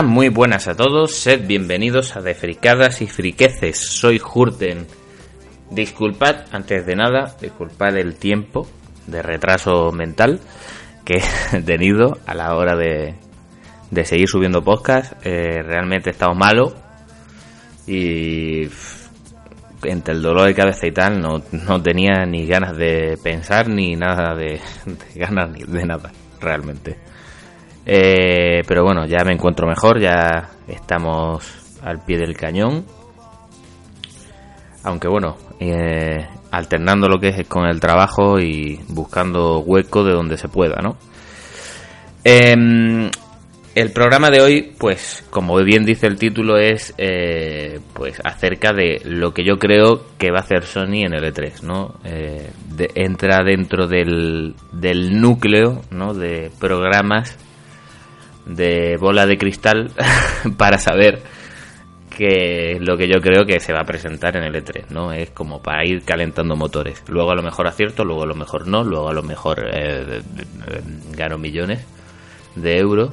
Muy 0.00 0.30
buenas 0.30 0.68
a 0.68 0.74
todos, 0.74 1.12
sed 1.12 1.46
bienvenidos 1.46 2.16
a 2.16 2.22
De 2.22 2.34
Fricadas 2.34 3.02
y 3.02 3.06
Friqueces, 3.06 3.76
soy 3.76 4.18
Hurten. 4.18 4.86
Disculpad, 5.70 6.46
antes 6.50 6.86
de 6.86 6.96
nada, 6.96 7.36
disculpad 7.38 7.98
el 7.98 8.14
tiempo 8.14 8.66
de 9.06 9.20
retraso 9.20 9.92
mental 9.92 10.40
que 11.04 11.20
he 11.52 11.60
tenido 11.66 12.16
a 12.26 12.34
la 12.34 12.54
hora 12.56 12.74
de, 12.74 13.16
de 13.90 14.04
seguir 14.06 14.28
subiendo 14.28 14.64
podcast. 14.64 15.12
Eh, 15.26 15.62
realmente 15.62 16.08
he 16.08 16.12
estado 16.12 16.34
malo 16.34 16.72
y 17.86 18.62
entre 19.82 20.14
el 20.14 20.22
dolor 20.22 20.46
de 20.46 20.54
cabeza 20.54 20.86
y 20.86 20.92
tal 20.92 21.20
no, 21.20 21.42
no 21.52 21.82
tenía 21.82 22.24
ni 22.24 22.46
ganas 22.46 22.78
de 22.78 23.18
pensar 23.22 23.68
ni 23.68 23.94
nada 23.94 24.34
de, 24.34 24.58
de 24.86 25.20
ganas 25.20 25.50
ni 25.50 25.64
de 25.64 25.84
nada, 25.84 26.10
realmente. 26.40 26.96
Eh, 27.84 28.62
pero 28.66 28.84
bueno, 28.84 29.06
ya 29.06 29.24
me 29.24 29.32
encuentro 29.32 29.66
mejor, 29.66 30.00
ya 30.00 30.50
estamos 30.68 31.78
al 31.82 32.04
pie 32.04 32.18
del 32.18 32.36
cañón. 32.36 32.84
Aunque 34.84 35.08
bueno, 35.08 35.36
eh, 35.60 36.26
alternando 36.50 37.08
lo 37.08 37.18
que 37.18 37.28
es 37.28 37.48
con 37.48 37.66
el 37.66 37.80
trabajo 37.80 38.38
y 38.40 38.80
buscando 38.88 39.60
hueco 39.60 40.04
de 40.04 40.12
donde 40.12 40.36
se 40.36 40.48
pueda, 40.48 40.80
¿no? 40.82 40.96
Em, 42.24 43.10
el 43.74 43.90
programa 43.92 44.30
de 44.30 44.42
hoy, 44.42 44.72
pues, 44.78 45.24
como 45.30 45.56
bien 45.64 45.84
dice 45.84 46.06
el 46.06 46.18
título, 46.18 46.58
es 46.58 46.94
eh, 46.98 47.80
pues 47.94 48.20
acerca 48.22 48.72
de 48.72 49.00
lo 49.04 49.32
que 49.32 49.44
yo 49.44 49.58
creo 49.58 50.04
que 50.18 50.30
va 50.30 50.38
a 50.38 50.42
hacer 50.42 50.64
Sony 50.64 51.04
en 51.04 51.14
el 51.14 51.24
E3, 51.24 51.62
¿no? 51.62 51.94
entra 52.94 53.42
dentro 53.44 53.86
del, 53.86 54.54
del 54.72 55.20
núcleo, 55.20 55.82
¿no? 55.90 56.14
De 56.14 56.50
programas 56.60 57.38
de 58.46 58.96
bola 58.98 59.26
de 59.26 59.38
cristal 59.38 59.90
para 60.56 60.78
saber 60.78 61.22
que 62.16 62.78
lo 62.80 62.96
que 62.96 63.08
yo 63.08 63.20
creo 63.20 63.44
que 63.46 63.58
se 63.60 63.72
va 63.72 63.80
a 63.80 63.84
presentar 63.84 64.36
en 64.36 64.44
el 64.44 64.54
E3, 64.54 64.90
¿no? 64.90 65.12
Es 65.12 65.30
como 65.30 65.62
para 65.62 65.84
ir 65.84 66.02
calentando 66.04 66.56
motores. 66.56 67.02
Luego 67.08 67.30
a 67.30 67.34
lo 67.34 67.42
mejor 67.42 67.66
acierto, 67.66 68.04
luego 68.04 68.22
a 68.22 68.26
lo 68.26 68.34
mejor 68.34 68.66
no, 68.66 68.84
luego 68.84 69.08
a 69.08 69.14
lo 69.14 69.22
mejor 69.22 69.64
eh, 69.72 70.20
gano 71.12 71.38
millones 71.38 71.84
de 72.54 72.78
euros 72.78 73.10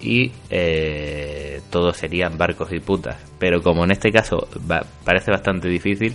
y 0.00 0.32
eh, 0.48 1.60
todos 1.70 1.96
serían 1.96 2.38
barcos 2.38 2.72
y 2.72 2.78
putas. 2.78 3.16
Pero 3.38 3.62
como 3.62 3.84
en 3.84 3.90
este 3.90 4.10
caso 4.12 4.48
parece 5.04 5.30
bastante 5.30 5.68
difícil, 5.68 6.14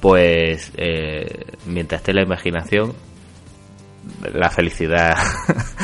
pues 0.00 0.72
eh, 0.76 1.44
mientras 1.66 2.00
esté 2.00 2.12
la 2.12 2.22
imaginación, 2.22 2.92
la 4.34 4.50
felicidad 4.50 5.16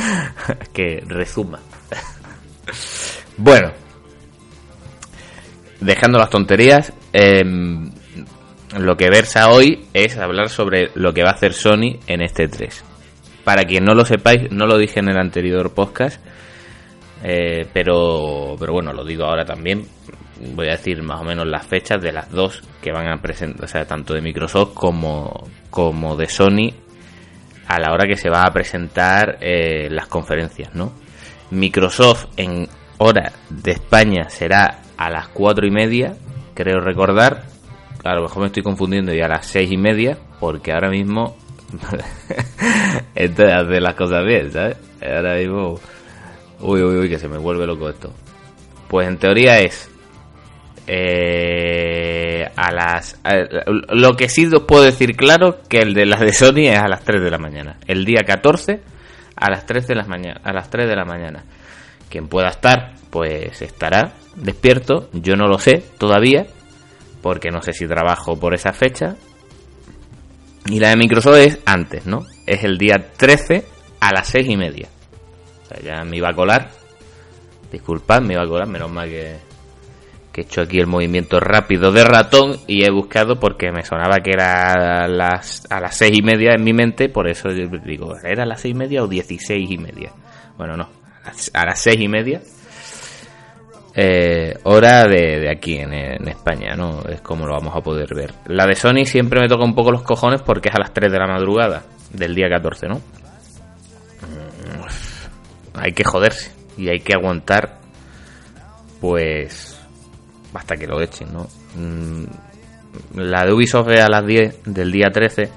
que 0.73 1.03
resuma. 1.07 1.59
Bueno, 3.37 3.71
dejando 5.79 6.19
las 6.19 6.29
tonterías, 6.29 6.93
em, 7.13 7.91
lo 8.77 8.97
que 8.97 9.09
versa 9.09 9.49
hoy 9.49 9.87
es 9.93 10.17
hablar 10.17 10.49
sobre 10.49 10.91
lo 10.95 11.13
que 11.13 11.23
va 11.23 11.29
a 11.29 11.33
hacer 11.33 11.53
Sony 11.53 11.99
en 12.07 12.21
este 12.21 12.47
3. 12.47 12.83
Para 13.43 13.63
quien 13.63 13.85
no 13.85 13.95
lo 13.95 14.05
sepáis, 14.05 14.51
no 14.51 14.67
lo 14.67 14.77
dije 14.77 14.99
en 14.99 15.09
el 15.09 15.17
anterior 15.17 15.73
podcast, 15.73 16.21
eh, 17.23 17.65
pero, 17.73 18.55
pero 18.59 18.73
bueno, 18.73 18.93
lo 18.93 19.03
digo 19.03 19.25
ahora 19.25 19.45
también. 19.45 19.85
Voy 20.55 20.67
a 20.67 20.71
decir 20.71 21.01
más 21.01 21.19
o 21.19 21.23
menos 21.23 21.47
las 21.47 21.65
fechas 21.65 22.01
de 22.01 22.13
las 22.13 22.31
dos 22.31 22.61
que 22.81 22.91
van 22.91 23.07
a 23.07 23.21
presentar, 23.21 23.65
o 23.65 23.67
sea, 23.67 23.85
tanto 23.85 24.13
de 24.13 24.21
Microsoft 24.21 24.73
como, 24.73 25.49
como 25.69 26.15
de 26.15 26.27
Sony 26.27 26.71
a 27.67 27.79
la 27.79 27.91
hora 27.93 28.07
que 28.07 28.15
se 28.15 28.29
va 28.29 28.43
a 28.43 28.53
presentar 28.53 29.37
eh, 29.41 29.89
las 29.89 30.07
conferencias, 30.07 30.73
¿no? 30.73 30.93
Microsoft 31.51 32.27
en 32.37 32.67
hora 32.97 33.31
de 33.49 33.71
España 33.71 34.29
será 34.29 34.81
a 34.97 35.09
las 35.09 35.29
cuatro 35.29 35.65
y 35.65 35.71
media, 35.71 36.15
creo 36.53 36.79
recordar. 36.79 37.43
A 38.03 38.15
lo 38.15 38.23
mejor 38.23 38.41
me 38.41 38.47
estoy 38.47 38.63
confundiendo 38.63 39.13
y 39.13 39.21
a 39.21 39.27
las 39.27 39.45
seis 39.45 39.71
y 39.71 39.77
media, 39.77 40.17
porque 40.39 40.71
ahora 40.71 40.89
mismo 40.89 41.35
esto 43.15 43.43
hace 43.43 43.81
las 43.81 43.95
cosas 43.95 44.25
bien, 44.25 44.51
¿sabes? 44.51 44.77
Ahora 45.01 45.35
mismo, 45.35 45.79
uy, 46.61 46.81
uy, 46.81 46.97
uy, 46.99 47.09
que 47.09 47.19
se 47.19 47.27
me 47.27 47.37
vuelve 47.37 47.65
loco 47.65 47.89
esto. 47.89 48.13
Pues 48.87 49.07
en 49.07 49.17
teoría 49.17 49.59
es 49.59 49.89
eh, 50.87 52.49
a 52.55 52.71
las 52.71 53.19
lo 53.89 54.13
que 54.13 54.27
sí 54.27 54.47
os 54.47 54.63
puedo 54.63 54.83
decir 54.83 55.15
claro 55.15 55.59
que 55.69 55.77
el 55.77 55.93
de 55.93 56.07
las 56.07 56.19
de 56.19 56.33
Sony 56.33 56.67
es 56.67 56.79
a 56.79 56.87
las 56.87 57.03
3 57.03 57.21
de 57.21 57.29
la 57.29 57.37
mañana 57.37 57.77
el 57.85 58.05
día 58.05 58.23
14 58.25 58.81
a 59.39 59.49
las 59.49 59.65
3 59.65 59.87
de 59.87 59.95
la 59.95 60.03
mañana 60.03 60.41
a 60.43 60.53
las 60.53 60.69
3 60.69 60.87
de 60.87 60.95
la 60.95 61.05
mañana. 61.05 61.43
Quien 62.09 62.27
pueda 62.27 62.49
estar 62.49 62.95
pues 63.09 63.61
estará 63.61 64.13
despierto. 64.35 65.09
Yo 65.13 65.35
no 65.35 65.47
lo 65.47 65.59
sé 65.59 65.83
todavía 65.97 66.47
porque 67.21 67.49
no 67.49 67.61
sé 67.61 67.73
si 67.73 67.87
trabajo 67.87 68.39
por 68.39 68.53
esa 68.53 68.73
fecha. 68.73 69.15
Y 70.65 70.79
la 70.79 70.89
de 70.89 70.97
Microsoft 70.97 71.37
es 71.37 71.59
antes 71.65 72.05
no 72.05 72.25
es 72.45 72.63
el 72.63 72.77
día 72.77 73.11
13 73.15 73.65
a 73.99 74.13
las 74.13 74.27
6 74.27 74.47
y 74.49 74.57
media. 74.57 74.89
O 75.63 75.67
sea 75.67 75.79
ya 75.81 76.03
me 76.03 76.17
iba 76.17 76.29
a 76.29 76.33
colar. 76.33 76.69
Disculpad 77.71 78.21
me 78.21 78.33
iba 78.33 78.43
a 78.43 78.47
colar 78.47 78.67
menos 78.67 78.91
mal 78.91 79.09
que 79.09 79.48
he 80.37 80.43
hecho 80.43 80.61
aquí 80.61 80.79
el 80.79 80.87
movimiento 80.87 81.39
rápido 81.39 81.91
de 81.91 82.03
ratón 82.03 82.57
y 82.67 82.85
he 82.85 82.91
buscado 82.91 83.39
porque 83.39 83.71
me 83.71 83.83
sonaba 83.83 84.17
que 84.23 84.31
era 84.31 85.03
a 85.03 85.07
las, 85.07 85.65
a 85.69 85.79
las 85.79 85.97
seis 85.97 86.17
y 86.17 86.21
media 86.21 86.53
en 86.53 86.63
mi 86.63 86.73
mente, 86.73 87.09
por 87.09 87.27
eso 87.27 87.49
digo, 87.49 88.15
¿era 88.23 88.43
a 88.43 88.45
las 88.45 88.61
seis 88.61 88.73
y 88.73 88.77
media 88.77 89.03
o 89.03 89.07
dieciséis 89.07 89.69
y 89.69 89.77
media? 89.77 90.11
Bueno, 90.57 90.77
no, 90.77 90.89
a 91.53 91.65
las 91.65 91.79
seis 91.79 91.99
y 91.99 92.07
media. 92.07 92.41
Eh, 93.95 94.53
hora 94.63 95.05
de, 95.07 95.49
aquí 95.49 95.77
en, 95.77 95.93
España, 96.27 96.75
¿no? 96.75 97.01
Es 97.09 97.21
como 97.21 97.45
lo 97.45 97.55
vamos 97.55 97.75
a 97.75 97.81
poder 97.81 98.13
ver. 98.15 98.33
La 98.45 98.65
de 98.65 98.75
Sony 98.75 99.03
siempre 99.05 99.41
me 99.41 99.47
toca 99.47 99.65
un 99.65 99.75
poco 99.75 99.91
los 99.91 100.03
cojones 100.03 100.41
porque 100.41 100.69
es 100.69 100.75
a 100.75 100.79
las 100.79 100.93
3 100.93 101.11
de 101.11 101.19
la 101.19 101.27
madrugada 101.27 101.83
del 102.13 102.33
día 102.35 102.47
14, 102.49 102.87
¿no? 102.87 102.95
Mm, 102.95 103.01
hay 105.79 105.91
que 105.91 106.03
joderse 106.03 106.53
y 106.77 106.87
hay 106.87 106.99
que 106.99 107.13
aguantar, 107.13 107.79
pues, 109.01 109.68
hasta 110.53 110.75
que 110.75 110.87
lo 110.87 111.01
echen, 111.01 111.33
¿no? 111.33 111.47
Mm, 111.75 112.25
la 113.15 113.45
de 113.45 113.53
Ubisoft 113.53 113.89
es 113.89 114.01
a 114.01 114.09
las 114.09 114.25
10 114.25 114.61
del 114.65 114.91
día 114.91 115.09
13. 115.11 115.49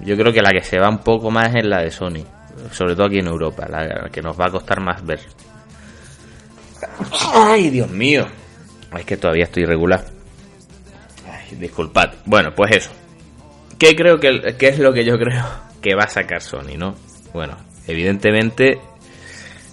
Yo 0.00 0.16
creo 0.16 0.32
que 0.32 0.42
la 0.42 0.50
que 0.50 0.62
se 0.62 0.78
va 0.78 0.88
un 0.88 0.98
poco 0.98 1.30
más 1.30 1.54
es 1.54 1.64
la 1.64 1.82
de 1.82 1.90
Sony, 1.90 2.24
sobre 2.72 2.94
todo 2.94 3.06
aquí 3.06 3.18
en 3.18 3.26
Europa, 3.26 3.66
la 3.68 4.08
que 4.10 4.22
nos 4.22 4.38
va 4.38 4.46
a 4.46 4.50
costar 4.50 4.80
más 4.80 5.04
ver. 5.04 5.20
Ay, 7.34 7.70
Dios 7.70 7.90
mío. 7.90 8.26
Es 8.96 9.04
que 9.04 9.16
todavía 9.16 9.44
estoy 9.44 9.64
irregular. 9.64 10.04
Ay, 11.26 11.56
disculpad. 11.56 12.14
Bueno, 12.24 12.50
pues 12.54 12.76
eso. 12.76 12.90
¿Qué 13.78 13.94
creo 13.94 14.18
que 14.18 14.56
qué 14.58 14.68
es 14.68 14.78
lo 14.78 14.92
que 14.92 15.04
yo 15.04 15.18
creo 15.18 15.44
que 15.82 15.94
va 15.94 16.04
a 16.04 16.08
sacar 16.08 16.42
Sony, 16.42 16.76
no? 16.76 16.94
Bueno, 17.32 17.56
evidentemente 17.86 18.80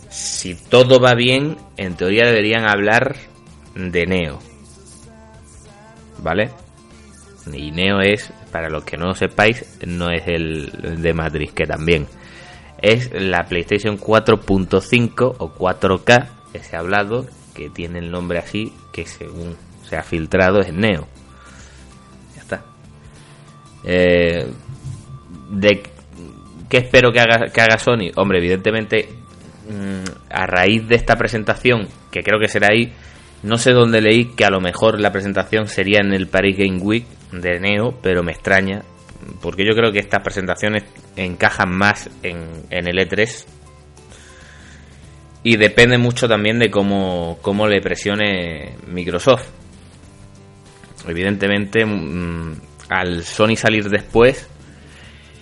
si 0.09 0.55
todo 0.55 0.99
va 0.99 1.13
bien, 1.13 1.57
en 1.75 1.95
teoría 1.95 2.25
deberían 2.25 2.65
hablar 2.65 3.17
de 3.75 4.05
Neo. 4.05 4.39
¿Vale? 6.19 6.49
Y 7.53 7.71
Neo 7.71 7.99
es, 8.01 8.31
para 8.51 8.69
los 8.69 8.83
que 8.83 8.97
no 8.97 9.07
lo 9.07 9.13
sepáis, 9.13 9.77
no 9.85 10.09
es 10.09 10.23
el 10.27 11.01
de 11.01 11.13
Matrix, 11.13 11.53
que 11.53 11.65
también 11.65 12.07
es 12.81 13.11
la 13.13 13.45
PlayStation 13.45 13.97
4.5 13.99 15.35
o 15.37 15.53
4K 15.53 16.27
que 16.51 16.59
se 16.63 16.75
ha 16.75 16.79
hablado, 16.79 17.27
que 17.53 17.69
tiene 17.69 17.99
el 17.99 18.11
nombre 18.11 18.39
así, 18.39 18.73
que 18.91 19.05
según 19.05 19.55
se 19.83 19.97
ha 19.97 20.03
filtrado 20.03 20.61
es 20.61 20.73
Neo. 20.73 21.07
Ya 22.35 22.41
está. 22.41 22.65
Eh, 23.83 24.47
de, 25.51 25.83
¿Qué 26.69 26.77
espero 26.77 27.11
que 27.11 27.19
haga, 27.19 27.51
que 27.51 27.61
haga 27.61 27.77
Sony? 27.77 28.11
Hombre, 28.15 28.39
evidentemente, 28.39 29.09
mm, 29.69 30.31
a 30.31 30.45
raíz 30.47 30.87
de 30.87 30.95
esta 30.95 31.15
presentación, 31.15 31.87
que 32.11 32.23
creo 32.23 32.39
que 32.39 32.47
será 32.47 32.69
ahí, 32.71 32.93
no 33.45 33.57
sé 33.59 33.71
dónde 33.73 34.01
leí 34.01 34.25
que 34.35 34.43
a 34.43 34.49
lo 34.49 34.59
mejor 34.59 34.99
la 34.99 35.11
presentación 35.11 35.67
sería 35.67 35.99
en 35.99 36.13
el 36.13 36.27
Paris 36.27 36.57
Game 36.57 36.79
Week 36.79 37.05
de 37.31 37.59
Neo, 37.59 37.97
pero 38.01 38.23
me 38.23 38.31
extraña, 38.31 38.81
porque 39.39 39.63
yo 39.65 39.75
creo 39.75 39.91
que 39.91 39.99
estas 39.99 40.21
presentaciones 40.21 40.83
encajan 41.15 41.69
más 41.69 42.09
en, 42.23 42.65
el 42.71 42.97
E3 42.97 43.45
y 45.43 45.57
depende 45.57 45.99
mucho 45.99 46.27
también 46.27 46.57
de 46.57 46.71
cómo, 46.71 47.37
cómo 47.41 47.67
le 47.67 47.81
presione 47.81 48.77
Microsoft. 48.87 49.47
Evidentemente, 51.07 51.85
mm, 51.85 52.53
al 52.89 53.23
Sony 53.23 53.55
salir 53.55 53.89
después, 53.89 54.49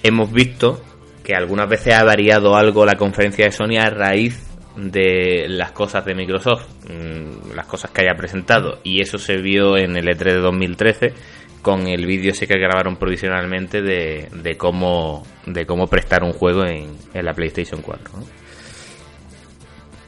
hemos 0.03 0.29
visto 0.33 0.83
que 1.23 1.35
algunas 1.35 1.69
veces 1.69 1.93
ha 1.93 2.03
variado 2.03 2.57
algo 2.57 2.85
la 2.85 2.97
conferencia 2.97 3.45
de 3.45 3.51
Sony 3.53 3.77
a 3.79 3.89
raíz 3.89 4.52
de 4.75 5.45
las 5.49 5.71
cosas 5.71 6.05
de 6.05 6.15
Microsoft, 6.15 6.67
mm, 6.89 7.55
las 7.55 7.65
cosas 7.67 7.91
que 7.91 8.01
haya 8.01 8.15
presentado, 8.15 8.79
y 8.83 9.01
eso 9.01 9.17
se 9.17 9.37
vio 9.37 9.77
en 9.77 9.95
el 9.97 10.07
E3 10.07 10.33
de 10.33 10.39
2013 10.39 11.13
con 11.61 11.87
el 11.87 12.05
vídeo 12.05 12.31
ese 12.31 12.45
que 12.45 12.57
grabaron 12.57 12.97
provisionalmente 12.97 13.81
de, 13.81 14.55
cómo 14.57 15.23
de 15.45 15.65
cómo 15.65 15.87
prestar 15.87 16.23
un 16.23 16.33
juego 16.33 16.65
en 16.65 16.97
la 17.13 17.33
PlayStation 17.33 17.81
4. 17.81 18.11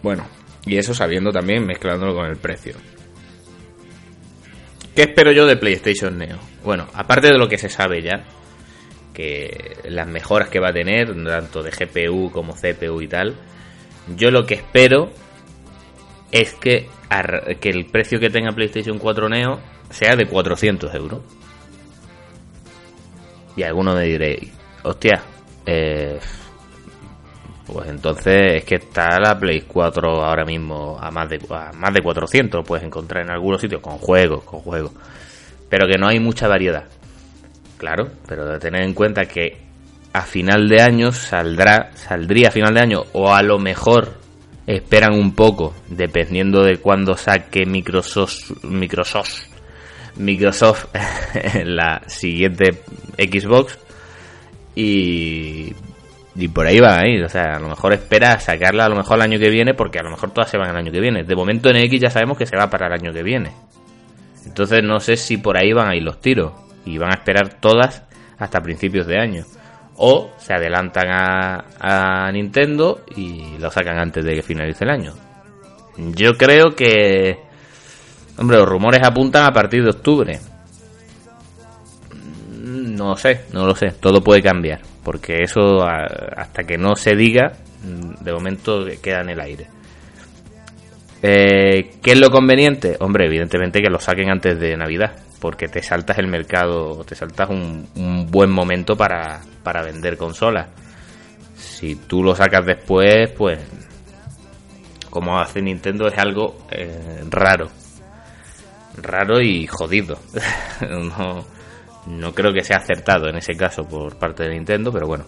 Bueno, 0.06 0.24
Y 0.68 0.78
eso 0.78 0.94
sabiendo 0.94 1.32
también, 1.32 1.66
mezclándolo 1.66 2.14
con 2.14 2.26
el 2.26 2.38
precio. 2.38 2.76
¿Qué 4.96 5.02
espero 5.02 5.32
yo 5.32 5.46
de 5.48 5.58
PlayStation 5.58 6.18
Neo? 6.18 6.38
Bueno, 6.64 6.88
aparte 6.94 7.28
de 7.28 7.38
lo 7.38 7.48
que 7.48 7.58
se 7.58 7.70
sabe 7.70 8.04
ya, 8.04 8.24
que 9.14 9.78
las 9.86 10.08
mejoras 10.08 10.50
que 10.50 10.60
va 10.60 10.70
a 10.70 10.74
tener, 10.74 11.08
tanto 11.26 11.64
de 11.64 11.72
GPU 11.72 12.32
como 12.32 12.54
CPU 12.54 13.02
y 13.02 13.08
tal, 13.08 13.36
yo 14.16 14.32
lo 14.32 14.46
que 14.46 14.56
espero 14.56 15.10
es 16.32 16.54
que, 16.56 16.90
que 17.60 17.70
el 17.70 17.86
precio 17.86 18.20
que 18.20 18.30
tenga 18.30 18.52
PlayStation 18.52 19.00
4 19.00 19.30
Neo 19.30 19.60
sea 19.90 20.16
de 20.16 20.28
400 20.28 20.94
euros. 20.94 21.22
Y 23.56 23.64
alguno 23.64 23.96
me 23.96 24.04
diréis, 24.04 24.52
hostia, 24.84 25.24
eh, 25.66 26.20
pues 27.66 27.90
entonces 27.90 28.58
es 28.58 28.66
que 28.66 28.76
está 28.76 29.20
la 29.20 29.40
Play 29.40 29.62
4 29.62 30.24
ahora 30.24 30.46
mismo 30.46 30.98
a 31.00 31.10
más 31.10 31.30
de, 31.30 31.40
a 31.50 31.72
más 31.74 31.94
de 31.94 32.02
400, 32.02 32.60
lo 32.60 32.64
puedes 32.64 32.86
encontrar 32.86 33.24
en 33.24 33.32
algunos 33.32 33.62
sitios 33.62 33.82
con 33.82 33.98
juegos, 33.98 34.44
con 34.44 34.60
juegos. 34.60 34.92
Pero 35.70 35.88
que 35.88 35.98
no 35.98 36.08
hay 36.08 36.20
mucha 36.20 36.48
variedad. 36.48 36.86
Claro, 37.78 38.10
pero 38.28 38.46
de 38.46 38.60
tener 38.60 38.84
en 38.84 38.94
cuenta 38.94 39.26
que 39.26 39.65
a 40.16 40.22
final 40.22 40.70
de 40.70 40.82
año 40.82 41.12
saldrá, 41.12 41.90
saldría 41.94 42.48
a 42.48 42.52
final 42.52 42.74
de 42.74 42.80
año, 42.80 43.04
o 43.12 43.34
a 43.34 43.44
lo 43.44 43.60
mejor 43.60 44.14
esperan 44.66 45.14
un 45.14 45.36
poco, 45.36 45.76
dependiendo 45.90 46.64
de 46.64 46.78
cuándo 46.78 47.18
saque 47.18 47.66
Microsoft, 47.66 48.64
Microsoft, 48.64 49.48
Microsoft 50.16 50.86
la 51.66 52.02
siguiente 52.08 52.82
Xbox 53.18 53.78
y, 54.74 55.74
y 56.34 56.48
por 56.48 56.66
ahí 56.66 56.80
van 56.80 57.04
a 57.04 57.08
ir. 57.10 57.22
O 57.26 57.30
sea, 57.30 57.58
a 57.58 57.60
lo 57.60 57.68
mejor 57.68 57.92
espera 57.92 58.40
sacarla 58.40 58.86
a 58.86 58.90
lo 58.90 58.96
mejor 58.96 59.18
el 59.18 59.24
año 59.24 59.38
que 59.38 59.50
viene, 59.50 59.74
porque 59.74 60.00
a 60.00 60.04
lo 60.04 60.12
mejor 60.12 60.32
todas 60.32 60.50
se 60.50 60.58
van 60.58 60.70
el 60.70 60.78
año 60.78 60.94
que 60.94 61.02
viene. 61.02 61.26
De 61.26 61.36
momento 61.36 61.70
en 61.70 61.76
X 61.76 62.00
ya 62.00 62.10
sabemos 62.10 62.38
que 62.38 62.46
se 62.46 62.56
va 62.56 62.70
para 62.70 62.88
el 62.88 62.94
año 62.94 63.12
que 63.12 63.22
viene. 63.22 63.52
Entonces 64.46 64.82
no 64.82 65.02
sé 65.02 65.18
si 65.18 65.36
por 65.36 65.58
ahí 65.58 65.74
van 65.74 65.90
a 65.90 65.96
ir 65.96 66.04
los 66.04 66.22
tiros 66.22 66.54
y 66.86 66.98
van 66.98 67.12
a 67.12 67.16
esperar 67.16 67.60
todas 67.60 68.04
hasta 68.38 68.62
principios 68.62 69.08
de 69.08 69.20
año. 69.20 69.44
O 69.98 70.32
se 70.38 70.54
adelantan 70.54 71.08
a, 71.10 72.30
Nintendo 72.32 73.02
y 73.16 73.58
lo 73.60 73.72
sacan 73.72 73.98
antes 73.98 74.26
de 74.26 74.36
que 74.36 74.42
finalice 74.42 74.84
el 74.84 74.90
año. 74.90 75.14
Yo 75.98 76.34
creo 76.34 76.76
que... 76.76 77.40
Hombre, 78.38 78.58
los 78.58 78.68
rumores 78.68 79.02
apuntan 79.04 79.46
a 79.46 79.54
partir 79.54 79.84
de 79.84 79.92
octubre. 79.92 80.40
No 82.52 83.10
lo 83.10 83.16
sé, 83.16 83.46
no 83.54 83.66
lo 83.66 83.76
sé. 83.76 83.92
Todo 84.00 84.22
puede 84.22 84.42
cambiar. 84.42 84.82
Porque 85.04 85.44
eso, 85.44 85.84
hasta 85.84 86.64
que 86.64 86.78
no 86.78 86.96
se 86.96 87.16
diga, 87.16 87.54
de 87.84 88.34
momento 88.34 88.86
queda 89.02 89.22
en 89.22 89.30
el 89.30 89.40
aire. 89.40 89.68
Eh, 91.22 91.92
¿Qué 92.02 92.12
es 92.12 92.20
lo 92.20 92.30
conveniente? 92.30 92.98
Hombre, 93.00 93.28
evidentemente 93.28 93.82
que 93.82 93.90
lo 93.90 94.00
saquen 94.00 94.30
antes 94.30 94.60
de 94.60 94.76
Navidad 94.76 95.14
porque 95.46 95.68
te 95.68 95.84
saltas 95.84 96.18
el 96.18 96.28
mercado, 96.28 97.04
te 97.04 97.14
saltas 97.14 97.50
un, 97.52 97.88
buen 98.32 98.50
momento 98.50 98.96
para, 98.96 99.42
para 99.66 99.84
vender 99.84 100.16
consolas. 100.16 100.70
Si 101.56 101.96
tú 101.96 102.24
lo 102.24 102.36
sacas 102.36 102.66
después, 102.66 103.32
pues 103.32 103.60
como 105.10 105.40
hace 105.40 105.62
Nintendo 105.62 106.08
es 106.08 106.18
algo 106.18 106.68
eh, 106.70 107.24
raro. 107.30 107.68
Raro 109.02 109.42
y 109.42 109.66
jodido. 109.66 110.18
no, 112.08 112.32
creo 112.34 112.54
que 112.54 112.64
sea 112.64 112.78
acertado 112.78 113.28
en 113.30 113.38
ese 113.38 113.56
caso 113.56 113.84
por 113.84 114.18
parte 114.18 114.44
de 114.44 114.52
Nintendo, 114.52 114.92
pero 114.92 115.08
bueno. 115.08 115.26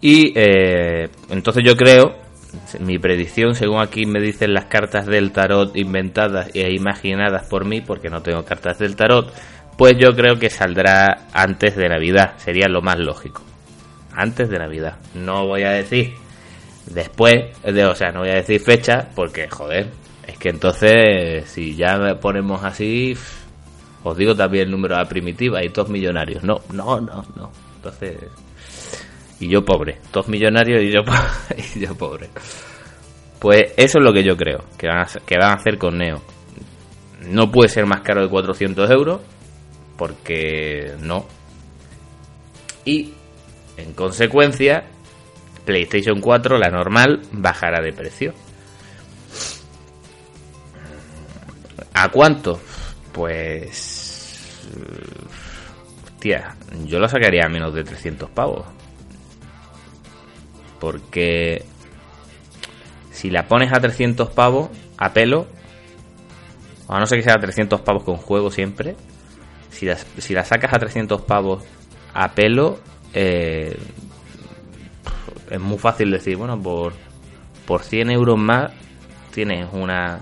Y 0.00 0.32
eh, 0.34 1.08
entonces 1.28 1.62
yo 1.64 1.76
creo 1.76 2.30
mi 2.80 2.98
predicción, 2.98 3.54
según 3.54 3.80
aquí 3.80 4.06
me 4.06 4.20
dicen 4.20 4.54
las 4.54 4.64
cartas 4.64 5.06
del 5.06 5.32
tarot 5.32 5.76
inventadas 5.76 6.50
e 6.54 6.72
imaginadas 6.72 7.46
por 7.48 7.64
mí, 7.64 7.80
porque 7.80 8.08
no 8.08 8.22
tengo 8.22 8.44
cartas 8.44 8.78
del 8.78 8.96
tarot, 8.96 9.32
pues 9.76 9.94
yo 9.98 10.14
creo 10.14 10.36
que 10.38 10.50
saldrá 10.50 11.26
antes 11.32 11.76
de 11.76 11.88
Navidad, 11.88 12.34
sería 12.38 12.68
lo 12.68 12.82
más 12.82 12.98
lógico. 12.98 13.42
Antes 14.20 14.50
de 14.50 14.58
Navidad. 14.58 14.96
No 15.14 15.46
voy 15.46 15.62
a 15.62 15.70
decir 15.70 16.14
después, 16.86 17.56
de, 17.62 17.84
o 17.84 17.94
sea, 17.94 18.12
no 18.12 18.20
voy 18.20 18.30
a 18.30 18.34
decir 18.34 18.60
fecha, 18.60 19.08
porque 19.14 19.48
joder, 19.48 19.88
es 20.26 20.36
que 20.38 20.50
entonces 20.50 21.48
si 21.48 21.74
ya 21.74 22.18
ponemos 22.20 22.62
así, 22.64 23.16
os 24.02 24.16
digo 24.16 24.34
también 24.34 24.66
el 24.66 24.70
número 24.70 24.96
A 24.96 25.04
primitiva 25.04 25.64
y 25.64 25.70
todos 25.70 25.88
millonarios. 25.88 26.42
No, 26.42 26.60
no, 26.72 27.00
no, 27.00 27.24
no. 27.34 27.50
Entonces 27.76 28.16
y 29.40 29.48
yo 29.48 29.64
pobre. 29.64 29.98
Dos 30.12 30.28
millonarios 30.28 30.82
y 30.82 30.92
yo, 30.92 31.00
y 31.74 31.80
yo 31.80 31.94
pobre. 31.94 32.28
Pues 33.38 33.72
eso 33.76 33.98
es 33.98 34.04
lo 34.04 34.12
que 34.12 34.22
yo 34.22 34.36
creo 34.36 34.64
que 34.76 34.86
van, 34.86 34.98
a, 34.98 35.06
que 35.06 35.38
van 35.38 35.52
a 35.52 35.54
hacer 35.54 35.78
con 35.78 35.96
Neo. 35.96 36.20
No 37.26 37.50
puede 37.50 37.70
ser 37.70 37.86
más 37.86 38.02
caro 38.02 38.22
de 38.22 38.28
400 38.28 38.90
euros, 38.90 39.20
porque 39.96 40.92
no. 41.00 41.26
Y, 42.84 43.14
en 43.82 43.92
consecuencia, 43.92 44.84
PlayStation 45.64 46.20
4, 46.20 46.58
la 46.58 46.70
normal, 46.70 47.20
bajará 47.32 47.80
de 47.80 47.92
precio. 47.92 48.34
¿A 51.94 52.08
cuánto? 52.08 52.60
Pues... 53.12 54.66
Hostia, 56.04 56.56
yo 56.86 56.98
lo 56.98 57.08
sacaría 57.08 57.46
a 57.46 57.48
menos 57.48 57.74
de 57.74 57.84
300 57.84 58.30
pavos. 58.30 58.66
Porque 60.78 61.64
si 63.10 63.30
la 63.30 63.46
pones 63.46 63.72
a 63.72 63.80
300 63.80 64.30
pavos 64.30 64.70
a 64.96 65.12
pelo, 65.12 65.46
a 66.88 66.98
no 66.98 67.06
ser 67.06 67.18
que 67.18 67.24
sea 67.24 67.34
a 67.34 67.40
300 67.40 67.80
pavos 67.82 68.02
con 68.02 68.16
juego 68.16 68.50
siempre, 68.50 68.96
si 69.70 69.86
la, 69.86 69.96
si 69.96 70.34
la 70.34 70.44
sacas 70.44 70.72
a 70.72 70.78
300 70.78 71.22
pavos 71.22 71.62
a 72.14 72.32
pelo, 72.32 72.78
eh, 73.14 73.76
es 75.50 75.60
muy 75.60 75.78
fácil 75.78 76.10
decir, 76.10 76.36
bueno, 76.36 76.60
por, 76.60 76.92
por 77.66 77.82
100 77.82 78.10
euros 78.10 78.38
más 78.38 78.72
tienes 79.32 79.68
una 79.72 80.20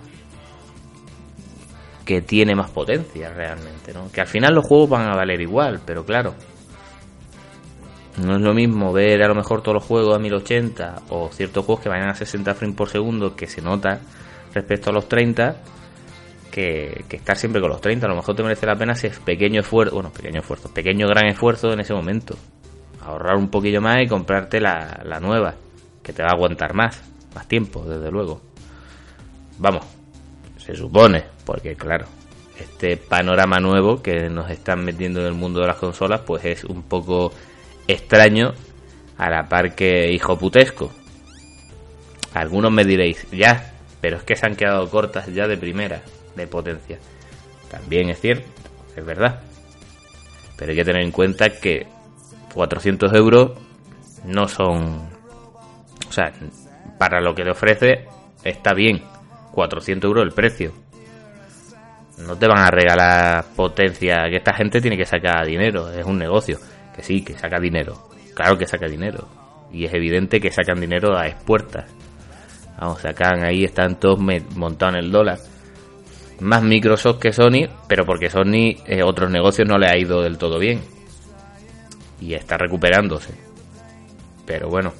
que 2.04 2.23
tiene 2.23 2.54
más 2.54 2.71
potencia 2.71 3.30
realmente, 3.35 3.92
¿no? 3.92 4.11
Que 4.11 4.23
al 4.23 4.26
final 4.26 4.54
los 4.54 4.66
juegos 4.66 4.88
van 4.88 5.11
a 5.11 5.14
valer 5.14 5.42
igual, 5.42 5.80
pero 5.85 6.07
claro, 6.07 6.35
no 8.25 8.37
es 8.37 8.40
lo 8.40 8.54
mismo 8.54 8.92
ver 8.92 9.23
a 9.23 9.28
lo 9.28 9.35
mejor 9.35 9.62
todos 9.62 9.75
los 9.75 9.85
juegos 9.85 10.16
a 10.16 10.18
1080 10.18 11.02
o 11.11 11.28
ciertos 11.30 11.66
juegos 11.66 11.83
que 11.83 11.90
vayan 11.90 12.09
a 12.09 12.14
60 12.14 12.54
frames 12.54 12.76
por 12.76 12.88
segundo 12.88 13.37
que 13.37 13.47
se 13.47 13.61
nota 13.61 14.00
respecto 14.54 14.88
a 14.88 14.92
los 14.95 15.07
30 15.07 15.57
que, 16.50 17.04
estar 17.11 17.37
siempre 17.37 17.61
con 17.61 17.71
los 17.71 17.80
30. 17.80 18.07
A 18.07 18.09
lo 18.09 18.16
mejor 18.16 18.35
te 18.35 18.42
merece 18.42 18.66
la 18.66 18.76
pena 18.76 18.95
ese 18.95 19.11
pequeño 19.11 19.61
esfuerzo, 19.61 19.95
bueno, 19.95 20.11
pequeño 20.11 20.40
esfuerzo, 20.40 20.73
pequeño 20.73 21.07
gran 21.07 21.26
esfuerzo 21.26 21.73
en 21.73 21.80
ese 21.80 21.95
momento. 21.95 22.37
Ahorrar 23.08 23.36
un 23.36 23.48
poquillo 23.48 23.80
más 23.80 24.02
y 24.02 24.06
comprarte 24.06 24.60
la, 24.60 25.00
la 25.02 25.18
nueva, 25.18 25.54
que 26.02 26.12
te 26.12 26.22
va 26.22 26.28
a 26.28 26.34
aguantar 26.34 26.74
más, 26.74 27.00
más 27.34 27.48
tiempo, 27.48 27.82
desde 27.82 28.10
luego. 28.10 28.42
Vamos, 29.56 29.82
se 30.58 30.76
supone, 30.76 31.24
porque 31.46 31.74
claro, 31.74 32.04
este 32.60 32.98
panorama 32.98 33.60
nuevo 33.60 34.02
que 34.02 34.28
nos 34.28 34.50
están 34.50 34.84
metiendo 34.84 35.20
en 35.20 35.26
el 35.26 35.32
mundo 35.32 35.60
de 35.60 35.68
las 35.68 35.76
consolas, 35.76 36.20
pues 36.20 36.44
es 36.44 36.64
un 36.64 36.82
poco 36.82 37.32
extraño 37.86 38.52
a 39.16 39.30
la 39.30 39.48
par 39.48 39.74
que 39.74 40.12
hijo 40.12 40.38
putesco. 40.38 40.92
Algunos 42.34 42.70
me 42.70 42.84
diréis, 42.84 43.26
ya, 43.30 43.72
pero 44.02 44.18
es 44.18 44.22
que 44.22 44.36
se 44.36 44.44
han 44.44 44.54
quedado 44.54 44.90
cortas 44.90 45.28
ya 45.28 45.48
de 45.48 45.56
primera, 45.56 46.02
de 46.36 46.46
potencia. 46.46 46.98
También 47.70 48.10
es 48.10 48.20
cierto, 48.20 48.46
es 48.94 49.04
verdad. 49.06 49.40
Pero 50.58 50.72
hay 50.72 50.76
que 50.76 50.84
tener 50.84 51.00
en 51.00 51.10
cuenta 51.10 51.48
que 51.48 51.86
400 52.55 53.12
euros 53.14 53.52
no 54.25 54.49
son... 54.49 55.09
O 56.09 56.12
sea, 56.12 56.33
para 56.99 57.21
lo 57.21 57.35
que 57.35 57.45
le 57.45 57.52
ofrece 57.52 58.07
está 58.45 58.75
bien. 58.75 59.02
400 59.52 60.09
euros 60.09 60.25
el 60.25 60.33
precio. 60.33 60.73
No 62.19 62.37
te 62.37 62.49
van 62.49 62.59
a 62.59 62.71
regalar 62.71 63.45
potencia, 63.55 64.25
que 64.28 64.37
esta 64.37 64.52
gente 64.52 64.81
tiene 64.81 64.97
que 64.97 65.05
sacar 65.05 65.47
dinero, 65.47 65.90
es 65.90 66.05
un 66.05 66.19
negocio. 66.19 66.59
Que 66.95 67.02
sí, 67.02 67.23
que 67.23 67.35
saca 67.35 67.61
dinero. 67.61 68.09
Claro 68.35 68.59
que 68.59 68.67
saca 68.67 68.87
dinero. 68.87 69.28
Y 69.73 69.85
es 69.85 69.95
evidente 69.95 70.40
que 70.40 70.50
sacan 70.50 70.81
dinero 70.81 71.17
a 71.17 71.28
expuertas. 71.28 71.90
Vamos, 72.81 73.00
sacan 73.00 73.45
ahí, 73.45 73.64
están 73.64 73.99
todos 73.99 74.19
montados 74.19 74.95
en 74.95 75.05
el 75.05 75.12
dólar. 75.12 75.38
Más 76.40 76.62
Microsoft 76.62 77.19
que 77.19 77.33
Sony, 77.33 77.69
pero 77.88 78.05
porque 78.07 78.31
Sony 78.31 78.76
eh, 78.87 79.02
otros 79.02 79.31
negocios 79.31 79.69
no 79.69 79.78
le 79.78 79.88
ha 79.88 79.99
ido 79.99 80.23
del 80.23 80.38
todo 80.38 80.59
bien. 80.59 80.81
Y 82.20 82.34
está 82.34 82.56
recuperándose. 82.56 83.34
Pero 84.46 84.68
bueno. 84.68 84.92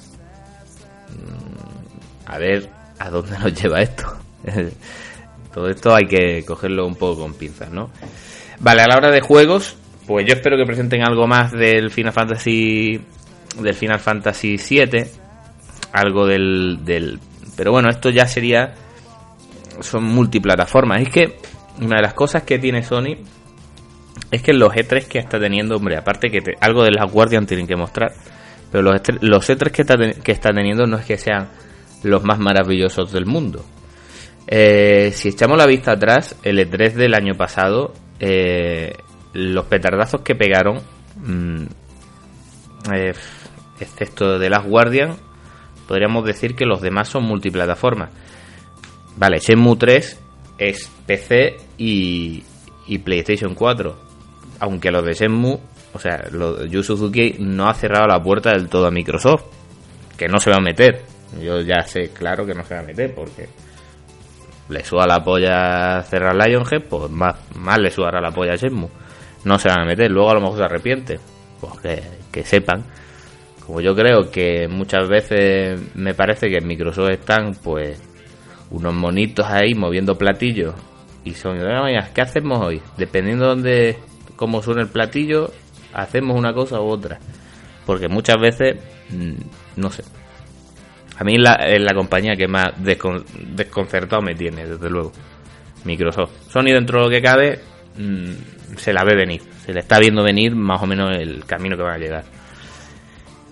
Mm, 1.09 2.29
a 2.31 2.37
ver 2.37 2.69
a 2.99 3.09
dónde 3.09 3.37
nos 3.39 3.53
lleva 3.53 3.81
esto. 3.81 4.05
todo 5.53 5.69
esto 5.69 5.95
hay 5.95 6.05
que 6.05 6.43
cogerlo 6.45 6.85
un 6.85 6.95
poco 6.95 7.21
con 7.21 7.33
pinzas, 7.33 7.71
¿no? 7.71 7.89
Vale, 8.59 8.81
a 8.81 8.87
la 8.87 8.97
hora 8.97 9.11
de 9.11 9.21
juegos, 9.21 9.77
pues 10.05 10.25
yo 10.27 10.33
espero 10.33 10.57
que 10.57 10.65
presenten 10.65 11.01
algo 11.01 11.27
más 11.27 11.51
del 11.51 11.91
Final 11.91 12.13
Fantasy 12.13 13.01
del 13.59 13.73
Final 13.73 13.99
Fantasy 13.99 14.57
7, 14.57 15.09
algo 15.93 16.27
del, 16.27 16.79
del 16.83 17.19
pero 17.55 17.71
bueno, 17.71 17.89
esto 17.89 18.09
ya 18.09 18.27
sería 18.27 18.73
son 19.81 20.03
multiplataformas. 20.03 21.01
Es 21.01 21.09
que 21.09 21.37
una 21.81 21.97
de 21.97 22.01
las 22.01 22.13
cosas 22.13 22.43
que 22.43 22.59
tiene 22.59 22.83
Sony 22.83 23.15
es 24.31 24.41
que 24.43 24.53
los 24.53 24.73
E3 24.73 25.07
que 25.07 25.19
está 25.19 25.39
teniendo, 25.39 25.75
hombre, 25.75 25.97
aparte 25.97 26.29
que 26.29 26.39
algo 26.61 26.83
de 26.83 26.91
las 26.91 27.11
Guardian 27.11 27.45
tienen 27.45 27.67
que 27.67 27.75
mostrar, 27.75 28.13
pero 28.71 28.83
los, 28.83 28.95
E3, 28.95 29.17
los 29.21 29.49
E3 29.49 29.71
que 29.71 29.81
está, 29.81 29.95
que 29.97 30.31
está 30.31 30.51
teniendo 30.51 30.85
no 30.85 30.97
es 30.97 31.05
que 31.05 31.17
sean 31.17 31.49
los 32.03 32.23
más 32.23 32.39
maravillosos 32.39 33.11
del 33.11 33.25
mundo. 33.25 33.65
Eh, 34.47 35.11
si 35.13 35.29
echamos 35.29 35.57
la 35.57 35.65
vista 35.65 35.93
atrás, 35.93 36.35
el 36.43 36.59
E3 36.59 36.93
del 36.93 37.15
año 37.15 37.35
pasado, 37.35 37.93
eh, 38.19 38.93
los 39.33 39.65
petardazos 39.65 40.21
que 40.21 40.35
pegaron, 40.35 40.81
mm, 41.17 41.63
eh, 42.93 43.13
excepto 43.79 44.37
de 44.37 44.49
las 44.49 44.63
Guardian, 44.63 45.15
podríamos 45.87 46.23
decir 46.23 46.55
que 46.55 46.65
los 46.65 46.81
demás 46.81 47.09
son 47.09 47.23
multiplataformas. 47.23 48.11
Vale, 49.17 49.39
Shenmue 49.39 49.75
3 49.75 50.19
es 50.59 50.91
PC 51.07 51.57
y, 51.77 52.43
y 52.87 52.97
PlayStation 52.99 53.55
4 53.55 54.08
aunque 54.59 54.91
los 54.91 55.05
de 55.05 55.13
Shenmue, 55.13 55.59
o 55.93 55.99
sea, 55.99 56.23
lo, 56.31 56.65
Yu 56.65 56.83
Suzuki 56.83 57.35
no 57.39 57.67
ha 57.67 57.73
cerrado 57.73 58.07
la 58.07 58.21
puerta 58.21 58.51
del 58.51 58.69
todo 58.69 58.87
a 58.87 58.91
Microsoft, 58.91 59.43
que 60.17 60.27
no 60.27 60.39
se 60.39 60.49
va 60.49 60.57
a 60.57 60.61
meter. 60.61 61.01
Yo 61.41 61.61
ya 61.61 61.81
sé, 61.83 62.09
claro 62.09 62.45
que 62.45 62.53
no 62.53 62.63
se 62.63 62.75
va 62.75 62.81
a 62.81 62.83
meter, 62.83 63.13
porque 63.13 63.47
le 64.69 64.83
suba 64.83 65.05
la 65.07 65.23
polla 65.23 66.01
cerrar 66.03 66.35
Lionhead, 66.35 66.83
pues 66.89 67.09
más, 67.09 67.35
más 67.55 67.79
le 67.79 67.91
sudará 67.91 68.19
la 68.21 68.31
polla 68.31 68.53
a 68.53 68.55
Shenmue. 68.55 68.89
No 69.45 69.57
se 69.57 69.69
van 69.69 69.81
a 69.81 69.85
meter, 69.85 70.11
luego 70.11 70.31
a 70.31 70.33
lo 70.35 70.41
mejor 70.41 70.57
se 70.57 70.63
arrepiente. 70.63 71.19
Pues 71.61 71.79
que, 71.79 72.03
que 72.31 72.43
sepan. 72.43 72.83
Como 73.65 73.81
yo 73.81 73.95
creo 73.95 74.29
que 74.31 74.67
muchas 74.67 75.07
veces 75.07 75.95
me 75.95 76.13
parece 76.13 76.49
que 76.49 76.57
en 76.57 76.67
Microsoft 76.67 77.11
están, 77.11 77.53
pues, 77.63 78.01
unos 78.71 78.93
monitos 78.93 79.45
ahí 79.45 79.73
moviendo 79.73 80.17
platillos 80.17 80.75
y 81.23 81.33
son, 81.33 81.57
¿qué 82.13 82.21
hacemos 82.21 82.65
hoy? 82.65 82.81
Dependiendo 82.97 83.45
de 83.45 83.49
dónde 83.49 83.97
cómo 84.39 84.63
suena 84.63 84.81
el 84.81 84.87
platillo, 84.87 85.51
hacemos 85.93 86.37
una 86.37 86.53
cosa 86.53 86.79
u 86.79 86.85
otra. 86.85 87.19
Porque 87.85 88.07
muchas 88.07 88.37
veces, 88.39 88.77
mm, 89.09 89.33
no 89.75 89.91
sé. 89.91 90.03
A 91.17 91.25
mí 91.25 91.35
es 91.35 91.81
la, 91.81 91.93
compañía 91.93 92.37
que 92.37 92.47
más 92.47 92.67
desconcertado 92.77 94.21
me 94.21 94.35
tiene, 94.35 94.65
desde 94.65 94.89
luego. 94.89 95.11
Microsoft. 95.83 96.31
Sony 96.49 96.71
dentro 96.71 96.99
de 96.99 97.05
lo 97.05 97.11
que 97.11 97.21
cabe, 97.21 97.59
mm, 97.97 98.77
se 98.77 98.93
la 98.93 99.03
ve 99.03 99.17
venir. 99.17 99.41
Se 99.65 99.73
le 99.73 99.81
está 99.81 99.99
viendo 99.99 100.23
venir 100.23 100.55
más 100.55 100.81
o 100.81 100.87
menos 100.87 101.17
el 101.17 101.43
camino 101.43 101.75
que 101.75 101.83
van 101.83 101.95
a 101.95 101.97
llegar. 101.97 102.23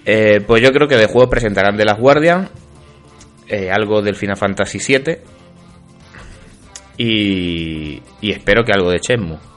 Eh, 0.06 0.39
pues 0.48 0.63
yo 0.63 0.72
creo 0.72 0.88
que 0.88 0.96
de 0.96 1.08
juego 1.08 1.29
presentarán 1.29 1.75
de 1.75 1.84
las 1.84 2.00
Guardian, 2.00 2.48
eh, 3.50 3.70
algo 3.70 4.01
del 4.01 4.15
Final 4.15 4.38
Fantasy 4.38 4.79
VII 4.79 5.17
y, 6.98 8.01
y 8.22 8.32
espero 8.32 8.63
que 8.63 8.72
algo 8.72 8.89
de 8.89 9.01
Chesmo 9.01 9.56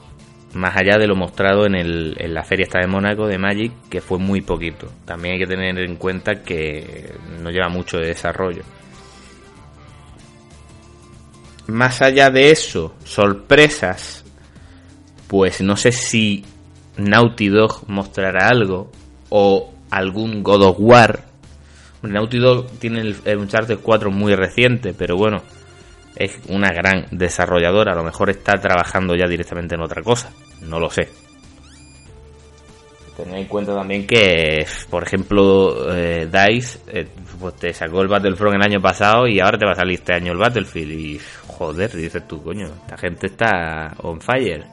más 0.53 0.75
allá 0.75 0.97
de 0.97 1.07
lo 1.07 1.15
mostrado 1.15 1.65
en, 1.65 1.75
el, 1.75 2.15
en 2.19 2.33
la 2.33 2.43
feria 2.43 2.63
esta 2.63 2.79
de 2.79 2.87
Mónaco 2.87 3.27
de 3.27 3.37
Magic, 3.37 3.71
que 3.89 4.01
fue 4.01 4.17
muy 4.17 4.41
poquito. 4.41 4.87
También 5.05 5.33
hay 5.33 5.39
que 5.39 5.47
tener 5.47 5.77
en 5.79 5.95
cuenta 5.95 6.41
que 6.43 7.13
no 7.41 7.49
lleva 7.49 7.69
mucho 7.69 7.97
de 7.97 8.07
desarrollo. 8.07 8.63
Más 11.67 12.01
allá 12.01 12.29
de 12.29 12.51
eso, 12.51 12.95
sorpresas, 13.05 14.25
pues 15.27 15.61
no 15.61 15.77
sé 15.77 15.91
si 15.91 16.43
Naughty 16.97 17.47
Dog 17.47 17.83
mostrará 17.87 18.49
algo 18.49 18.91
o 19.29 19.73
algún 19.89 20.43
God 20.43 20.63
of 20.63 20.75
War. 20.79 21.25
Naughty 22.01 22.39
Dog 22.39 22.71
tiene 22.79 23.01
el, 23.01 23.15
el 23.23 23.37
Uncharted 23.37 23.79
4 23.81 24.11
muy 24.11 24.35
reciente, 24.35 24.93
pero 24.93 25.15
bueno, 25.15 25.43
es 26.15 26.39
una 26.49 26.69
gran 26.69 27.05
desarrolladora, 27.11 27.93
a 27.93 27.95
lo 27.95 28.03
mejor 28.03 28.29
está 28.29 28.53
trabajando 28.59 29.15
ya 29.15 29.27
directamente 29.27 29.75
en 29.75 29.81
otra 29.81 30.01
cosa, 30.01 30.31
no 30.61 30.79
lo 30.79 30.89
sé. 30.89 31.09
Tened 33.15 33.35
en 33.35 33.45
cuenta 33.45 33.75
también 33.75 34.07
que, 34.07 34.65
por 34.89 35.03
ejemplo, 35.03 35.93
eh, 35.93 36.27
DICE 36.31 36.79
eh, 36.87 37.07
pues 37.39 37.55
te 37.55 37.73
sacó 37.73 38.01
el 38.01 38.07
Battlefront 38.07 38.55
el 38.55 38.61
año 38.61 38.81
pasado 38.81 39.27
y 39.27 39.39
ahora 39.39 39.57
te 39.57 39.65
va 39.65 39.73
a 39.73 39.75
salir 39.75 39.95
este 39.95 40.13
año 40.13 40.31
el 40.31 40.37
Battlefield. 40.37 40.91
Y 40.91 41.21
joder, 41.47 41.91
dices 41.91 42.25
tú, 42.27 42.41
coño, 42.41 42.67
esta 42.67 42.97
gente 42.97 43.27
está 43.27 43.93
on 43.97 44.21
fire. 44.21 44.65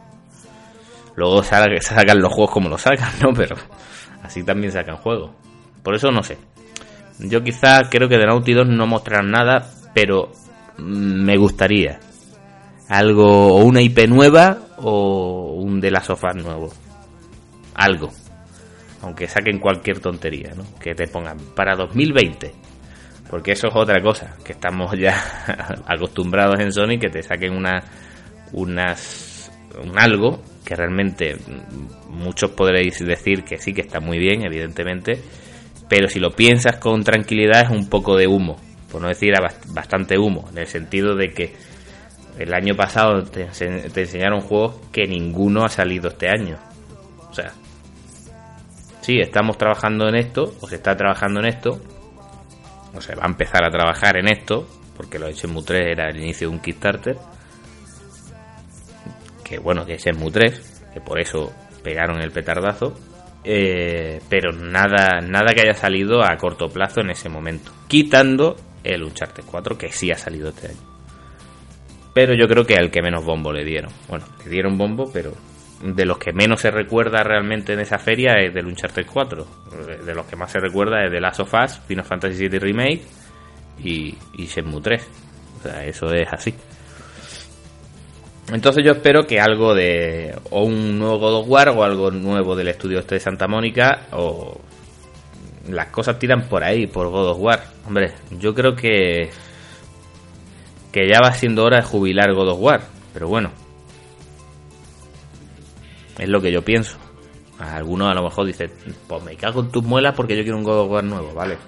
Luego 1.17 1.43
sacan 1.43 2.21
los 2.21 2.33
juegos 2.33 2.53
como 2.53 2.69
los 2.69 2.81
sacan, 2.81 3.13
¿no? 3.21 3.33
Pero 3.35 3.57
así 4.23 4.45
también 4.45 4.73
sacan 4.73 4.97
juegos. 4.97 5.33
Por 5.83 5.97
eso 5.97 6.11
no 6.13 6.23
sé. 6.23 6.39
Yo 7.19 7.43
quizá 7.43 7.89
creo 7.91 8.09
que 8.09 8.17
de 8.17 8.27
Naughty 8.27 8.55
2 8.55 8.69
no 8.69 8.87
mostrarán 8.87 9.33
nada, 9.33 9.69
pero 9.93 10.31
me 10.79 11.37
gustaría. 11.37 12.01
Algo, 12.89 13.57
o 13.57 13.65
una 13.65 13.83
IP 13.83 14.09
nueva 14.09 14.59
o 14.79 15.53
un 15.59 15.81
de 15.81 15.91
las 15.91 16.07
sofás 16.07 16.37
nuevo. 16.37 16.73
Algo. 17.75 18.11
Aunque 19.03 19.29
saquen 19.29 19.59
cualquier 19.59 20.01
tontería, 20.01 20.53
¿no? 20.57 20.65
Que 20.81 20.95
te 20.95 21.07
pongan 21.07 21.39
para 21.55 21.77
2020. 21.77 22.53
Porque 23.31 23.53
eso 23.53 23.69
es 23.69 23.77
otra 23.77 24.01
cosa, 24.03 24.37
que 24.43 24.53
estamos 24.53 24.97
ya 24.99 25.15
acostumbrados 25.87 26.59
en 26.61 26.73
Sony 26.73 26.99
que 26.99 27.11
te 27.11 27.23
saquen 27.23 27.55
una, 27.55 27.85
unas, 28.53 29.53
un 29.85 29.99
algo 29.99 30.43
que 30.65 30.75
realmente 30.75 31.37
muchos 32.09 32.51
podréis 32.53 32.99
decir 33.05 33.45
que 33.45 33.59
sí 33.59 33.75
que 33.75 33.83
está 33.83 34.01
muy 34.01 34.19
bien, 34.19 34.47
evidentemente, 34.47 35.21
pero 35.91 36.09
si 36.09 36.21
lo 36.21 36.31
piensas 36.31 36.79
con 36.79 37.05
tranquilidad 37.05 37.65
es 37.65 37.71
un 37.71 37.89
poco 37.91 38.17
de 38.17 38.27
humo 38.27 38.57
por 38.91 39.03
no 39.03 39.09
decir 39.09 39.33
bastante 39.69 40.19
humo, 40.19 40.49
en 40.51 40.59
el 40.59 40.67
sentido 40.67 41.15
de 41.15 41.33
que 41.33 41.55
el 42.39 42.55
año 42.55 42.75
pasado 42.75 43.25
te, 43.25 43.43
enseñaron 43.43 44.41
juegos 44.41 44.77
que 44.93 45.07
ninguno 45.07 45.65
ha 45.65 45.69
salido 45.69 46.09
este 46.09 46.29
año. 46.29 46.57
O 47.31 47.35
sea, 47.35 47.53
sí, 49.01 49.19
estamos 49.21 49.59
trabajando 49.59 50.09
en 50.09 50.15
esto, 50.15 50.55
o 50.61 50.69
se 50.69 50.77
está 50.77 50.97
trabajando 50.97 51.41
en 51.41 51.47
esto, 51.47 51.81
o 52.95 53.01
se 53.01 53.15
va 53.15 53.25
a 53.25 53.29
empezar 53.29 53.65
a 53.65 53.71
trabajar 53.71 54.17
en 54.17 54.29
esto, 54.29 54.69
porque 54.97 55.19
lo 55.19 55.27
de 55.27 55.35
Shenmue 55.35 55.65
3 55.65 55.87
era 55.89 56.11
el 56.11 56.17
inicio 56.19 56.49
de 56.49 56.55
un 56.55 56.61
Kickstarter. 56.61 57.17
Que 59.45 59.59
bueno, 59.59 59.85
que 59.85 59.95
es 59.95 60.05
Shenmue 60.05 60.31
3, 60.31 60.85
que 60.95 61.01
por 61.01 61.21
eso 61.21 61.53
pegaron 61.83 62.21
el 62.21 62.31
petardazo. 62.31 62.95
Eh, 63.45 64.21
pero 64.29 64.53
nada, 64.53 65.21
nada 65.21 65.55
que 65.55 65.63
haya 65.63 65.75
salido 65.75 66.23
a 66.23 66.37
corto 66.37 66.69
plazo 66.69 67.01
en 67.01 67.11
ese 67.11 67.29
momento. 67.29 67.73
Quitando 67.87 68.57
el 68.95 69.05
Uncharted 69.05 69.45
4, 69.45 69.79
que 69.79 69.93
sí 69.93 70.11
ha 70.11 70.17
salido 70.17 70.49
este 70.51 70.69
año. 70.69 70.79
Pero 72.15 72.35
yo 72.35 72.49
creo 72.49 72.65
que 72.65 72.75
al 72.75 72.91
que 72.91 73.03
menos 73.03 73.25
bombo 73.25 73.53
le 73.53 73.65
dieron. 73.65 73.93
Bueno, 74.09 74.27
le 74.45 74.51
dieron 74.51 74.77
bombo, 74.77 75.11
pero 75.13 75.33
de 75.83 76.05
los 76.05 76.19
que 76.19 76.33
menos 76.33 76.61
se 76.61 76.71
recuerda 76.71 77.23
realmente 77.23 77.73
en 77.73 77.81
esa 77.81 77.99
feria 77.99 78.35
es 78.41 78.53
del 78.53 78.67
Uncharted 78.67 79.07
4. 79.07 79.47
De 80.05 80.15
los 80.15 80.27
que 80.27 80.37
más 80.37 80.51
se 80.51 80.59
recuerda 80.59 81.05
es 81.05 81.13
de 81.13 81.21
Last 81.21 81.41
of 81.41 81.55
Us, 81.55 81.79
Final 81.87 82.05
Fantasy 82.05 82.49
VII 82.49 82.59
Remake 82.59 83.03
y, 83.83 84.17
y 84.37 84.47
Shenmue 84.47 84.81
3. 84.81 85.09
O 85.59 85.63
sea, 85.63 85.85
eso 85.85 86.13
es 86.13 86.33
así. 86.33 86.55
Entonces 88.53 88.83
yo 88.85 88.93
espero 88.93 89.27
que 89.27 89.41
algo 89.41 89.75
de 89.75 90.35
o 90.51 90.63
un 90.63 90.99
nuevo 90.99 91.19
God 91.19 91.35
of 91.41 91.49
War 91.49 91.69
o 91.69 91.85
algo 91.85 92.11
nuevo 92.11 92.57
del 92.57 92.69
estudio 92.69 92.99
este 92.99 93.17
de 93.17 93.21
Santa 93.21 93.47
Mónica 93.47 94.07
o 94.13 94.59
las 95.69 95.89
cosas 95.89 96.19
tiran 96.19 96.49
por 96.49 96.65
ahí, 96.65 96.87
por 96.87 97.09
God 97.09 97.31
of 97.31 97.39
War. 97.41 97.63
Hombre, 97.87 98.13
yo 98.39 98.55
creo 98.55 98.75
que 98.75 99.31
que 100.93 101.07
ya 101.07 101.21
va 101.23 101.33
siendo 101.33 101.65
hora 101.65 101.79
de 101.79 101.83
jubilar 101.83 102.33
God 102.33 102.49
of 102.49 102.61
War, 102.61 102.81
pero 103.13 103.29
bueno. 103.29 103.51
Es 106.19 106.29
lo 106.29 106.41
que 106.41 106.51
yo 106.51 106.63
pienso. 106.63 106.99
Algunos 107.59 108.11
a 108.11 108.15
lo 108.15 108.23
mejor 108.23 108.47
dicen, 108.47 108.71
pues 109.07 109.23
me 109.25 109.37
cago 109.37 109.61
en 109.61 109.71
tus 109.71 109.85
muelas 109.85 110.15
porque 110.15 110.37
yo 110.37 110.43
quiero 110.43 110.59
un 110.59 110.65
God 110.65 110.81
of 110.81 110.91
War 110.91 111.05
nuevo, 111.05 111.35
¿vale? 111.35 111.59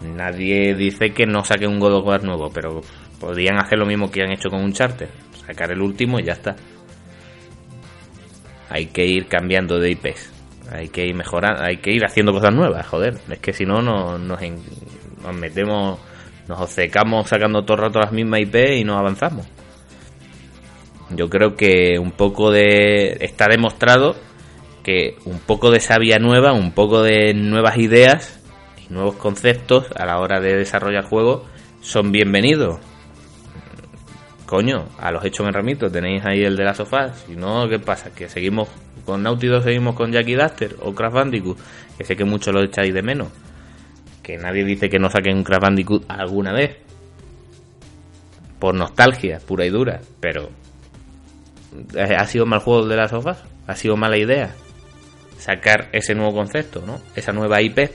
Nadie 0.00 0.74
dice 0.74 1.12
que 1.12 1.26
no 1.26 1.44
saque 1.44 1.66
un 1.66 1.78
God 1.78 1.94
of 1.94 2.06
War 2.06 2.22
nuevo, 2.22 2.50
pero 2.50 2.80
podrían 3.20 3.58
hacer 3.58 3.78
lo 3.78 3.86
mismo 3.86 4.10
que 4.10 4.22
han 4.22 4.32
hecho 4.32 4.50
con 4.50 4.62
un 4.62 4.72
charter. 4.72 5.08
Sacar 5.46 5.70
el 5.70 5.80
último 5.80 6.18
y 6.18 6.24
ya 6.24 6.32
está. 6.32 6.56
Hay 8.68 8.86
que 8.86 9.06
ir 9.06 9.26
cambiando 9.26 9.78
de 9.78 9.90
IPs. 9.90 10.35
Hay 10.70 10.88
que 10.88 11.06
ir 11.06 11.14
mejorando, 11.14 11.62
hay 11.62 11.78
que 11.78 11.92
ir 11.92 12.04
haciendo 12.04 12.32
cosas 12.32 12.54
nuevas, 12.54 12.86
joder. 12.86 13.18
Es 13.28 13.38
que 13.38 13.52
si 13.52 13.64
no, 13.64 13.82
nos, 13.82 14.40
metemos, 15.34 15.98
nos 16.48 16.60
obcecamos 16.60 17.28
sacando 17.28 17.64
todo 17.64 17.76
el 17.76 17.82
rato 17.84 18.00
las 18.00 18.12
mismas 18.12 18.40
IP 18.40 18.54
y 18.78 18.84
no 18.84 18.98
avanzamos. 18.98 19.46
Yo 21.10 21.30
creo 21.30 21.54
que 21.54 21.98
un 22.00 22.10
poco 22.10 22.50
de. 22.50 23.16
Está 23.20 23.46
demostrado 23.48 24.16
que 24.82 25.16
un 25.24 25.38
poco 25.38 25.70
de 25.70 25.80
sabia 25.80 26.18
nueva, 26.18 26.52
un 26.52 26.72
poco 26.72 27.02
de 27.02 27.32
nuevas 27.34 27.78
ideas 27.78 28.40
y 28.88 28.92
nuevos 28.92 29.16
conceptos 29.16 29.86
a 29.96 30.04
la 30.04 30.18
hora 30.18 30.40
de 30.40 30.56
desarrollar 30.56 31.04
juegos 31.04 31.42
son 31.80 32.10
bienvenidos 32.10 32.80
coño, 34.46 34.86
a 34.98 35.10
los 35.10 35.24
hechos 35.24 35.44
me 35.44 35.52
remito, 35.52 35.90
tenéis 35.90 36.24
ahí 36.24 36.42
el 36.42 36.56
de 36.56 36.64
la 36.64 36.72
sofá, 36.72 37.12
si 37.12 37.36
no, 37.36 37.68
¿qué 37.68 37.78
pasa? 37.78 38.14
Que 38.14 38.28
seguimos 38.28 38.68
con 39.06 39.22
Naughty 39.22 39.48
seguimos 39.62 39.94
con 39.94 40.12
Jackie 40.12 40.34
Duster 40.34 40.76
o 40.80 40.94
Crash 40.94 41.12
Bandicoot, 41.12 41.58
que 41.96 42.04
sé 42.04 42.16
que 42.16 42.24
muchos 42.24 42.52
lo 42.52 42.62
echáis 42.62 42.92
de 42.92 43.02
menos, 43.02 43.28
que 44.22 44.36
nadie 44.36 44.64
dice 44.64 44.90
que 44.90 44.98
no 44.98 45.08
saquen 45.08 45.38
un 45.38 45.44
Crash 45.44 45.60
Bandicoot 45.60 46.04
alguna 46.08 46.52
vez, 46.52 46.76
por 48.58 48.74
nostalgia 48.74 49.38
pura 49.38 49.64
y 49.64 49.70
dura, 49.70 50.00
pero 50.20 50.50
¿ha 51.98 52.26
sido 52.26 52.44
mal 52.44 52.60
juego 52.60 52.86
de 52.86 52.96
las 52.96 53.10
sofas? 53.10 53.42
¿Ha 53.66 53.76
sido 53.76 53.96
mala 53.96 54.18
idea 54.18 54.54
sacar 55.38 55.88
ese 55.92 56.14
nuevo 56.14 56.34
concepto, 56.34 56.82
¿no? 56.84 57.00
Esa 57.14 57.32
nueva 57.32 57.60
IP. 57.62 57.90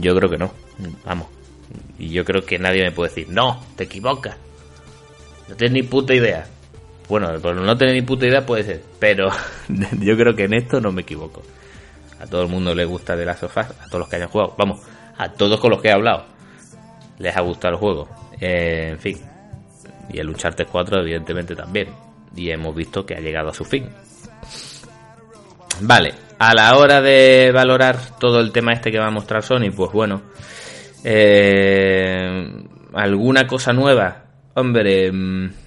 Yo 0.00 0.14
creo 0.16 0.30
que 0.30 0.38
no. 0.38 0.52
Vamos. 1.04 1.28
Y 1.98 2.10
yo 2.10 2.24
creo 2.24 2.44
que 2.44 2.58
nadie 2.58 2.82
me 2.82 2.92
puede 2.92 3.10
decir, 3.10 3.28
no, 3.28 3.64
te 3.76 3.84
equivocas. 3.84 4.36
No 5.48 5.56
tienes 5.56 5.74
ni 5.74 5.82
puta 5.88 6.14
idea. 6.14 6.46
Bueno, 7.08 7.28
por 7.40 7.54
no 7.54 7.76
tener 7.76 7.94
ni 7.94 8.02
puta 8.02 8.26
idea 8.26 8.44
puede 8.44 8.64
ser, 8.64 8.82
pero 8.98 9.30
yo 10.00 10.16
creo 10.16 10.34
que 10.34 10.44
en 10.44 10.54
esto 10.54 10.80
no 10.80 10.90
me 10.92 11.02
equivoco. 11.02 11.42
A 12.20 12.26
todo 12.26 12.42
el 12.42 12.48
mundo 12.48 12.74
le 12.74 12.84
gusta 12.84 13.14
de 13.14 13.24
las 13.24 13.38
sofás, 13.38 13.70
a 13.70 13.86
todos 13.86 14.00
los 14.00 14.08
que 14.08 14.16
hayan 14.16 14.28
jugado. 14.28 14.54
Vamos, 14.58 14.80
a 15.16 15.28
todos 15.28 15.60
con 15.60 15.70
los 15.70 15.80
que 15.80 15.88
he 15.88 15.92
hablado. 15.92 16.24
Les 17.18 17.36
ha 17.36 17.40
gustado 17.42 17.74
el 17.74 17.80
juego. 17.80 18.08
Eh, 18.40 18.88
en 18.92 18.98
fin. 18.98 19.18
Y 20.10 20.18
el 20.18 20.28
Uncharted 20.28 20.66
4 20.70 21.00
evidentemente 21.00 21.54
también. 21.54 21.88
Y 22.34 22.50
hemos 22.50 22.74
visto 22.74 23.04
que 23.04 23.14
ha 23.14 23.20
llegado 23.20 23.50
a 23.50 23.54
su 23.54 23.64
fin. 23.64 23.88
Vale, 25.80 26.14
a 26.38 26.54
la 26.54 26.76
hora 26.76 27.00
de 27.00 27.50
valorar 27.52 27.98
todo 28.18 28.40
el 28.40 28.50
tema 28.50 28.72
este 28.72 28.90
que 28.90 28.98
va 28.98 29.06
a 29.06 29.10
mostrar 29.10 29.42
Sony, 29.42 29.70
pues 29.74 29.92
bueno. 29.92 30.22
Eh, 31.04 32.48
¿Alguna 32.94 33.46
cosa 33.46 33.72
nueva? 33.72 34.24
Hombre... 34.54 35.12
Mm, 35.12 35.65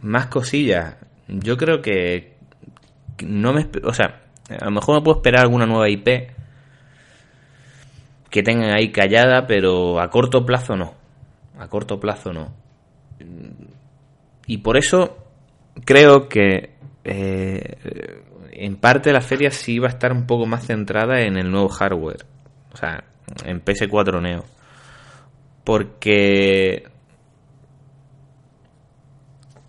más 0.00 0.26
cosillas. 0.26 0.96
Yo 1.28 1.56
creo 1.56 1.82
que 1.82 2.36
no 3.24 3.52
me, 3.52 3.68
o 3.84 3.92
sea, 3.92 4.22
a 4.48 4.64
lo 4.64 4.70
mejor 4.70 4.96
me 4.96 5.02
puedo 5.02 5.18
esperar 5.18 5.42
alguna 5.42 5.66
nueva 5.66 5.88
IP 5.88 6.30
que 8.30 8.42
tengan 8.42 8.70
ahí 8.70 8.90
callada, 8.92 9.46
pero 9.46 10.00
a 10.00 10.10
corto 10.10 10.44
plazo 10.44 10.76
no. 10.76 10.94
A 11.58 11.68
corto 11.68 11.98
plazo 11.98 12.32
no. 12.32 12.52
Y 14.46 14.58
por 14.58 14.76
eso 14.76 15.16
creo 15.84 16.28
que 16.28 16.74
eh, 17.04 18.22
en 18.52 18.76
parte 18.76 19.12
la 19.12 19.20
feria 19.20 19.50
sí 19.50 19.78
va 19.78 19.88
a 19.88 19.92
estar 19.92 20.12
un 20.12 20.26
poco 20.26 20.46
más 20.46 20.66
centrada 20.66 21.20
en 21.22 21.36
el 21.36 21.50
nuevo 21.50 21.68
hardware. 21.68 22.24
O 22.72 22.76
sea, 22.76 23.04
en 23.44 23.64
PS4 23.64 24.20
Neo. 24.22 24.44
Porque 25.64 26.84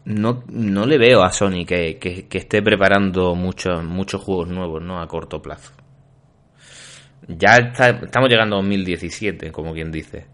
no, 0.05 0.43
no 0.47 0.85
le 0.85 0.97
veo 0.97 1.23
a 1.23 1.31
Sony 1.31 1.65
que, 1.67 1.97
que, 1.99 2.37
esté 2.37 2.61
preparando 2.61 3.35
muchos 3.35 4.21
juegos 4.21 4.47
nuevos 4.47 4.81
¿no? 4.81 5.01
a 5.01 5.07
corto 5.07 5.41
plazo. 5.41 5.73
Ya 7.27 7.57
estamos 7.57 8.29
llegando 8.29 8.55
a 8.55 8.59
2017, 8.59 9.51
como 9.51 9.73
quien 9.73 9.91
dice. 9.91 10.25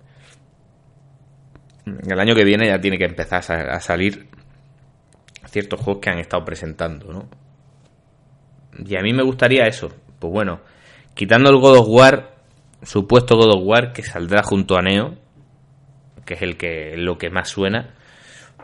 El 1.85 2.19
año 2.19 2.33
que 2.33 2.45
viene 2.45 2.67
ya 2.67 2.79
tiene 2.79 2.97
que 2.97 3.05
empezar 3.05 3.43
a, 3.69 3.79
salir 3.81 4.27
ciertos 5.45 5.81
juegos 5.81 6.01
que 6.01 6.09
han 6.09 6.19
estado 6.19 6.45
presentando, 6.45 7.11
¿no? 7.11 7.27
Y 8.85 8.95
a 8.95 9.01
mí 9.01 9.13
me 9.13 9.23
gustaría 9.23 9.67
eso. 9.67 9.89
Pues 10.19 10.31
bueno, 10.31 10.61
quitando 11.13 11.49
el 11.49 11.57
God 11.57 11.79
of 11.79 11.87
War, 11.89 12.35
supuesto 12.81 13.35
God 13.35 13.57
of 13.57 13.63
War, 13.63 13.91
que 13.91 14.03
saldrá 14.03 14.41
junto 14.41 14.77
a 14.77 14.81
Neo, 14.81 15.15
que 16.25 16.35
es 16.35 16.41
el 16.41 16.55
que 16.55 16.95
lo 16.95 17.17
que 17.17 17.29
más 17.29 17.49
suena 17.49 17.93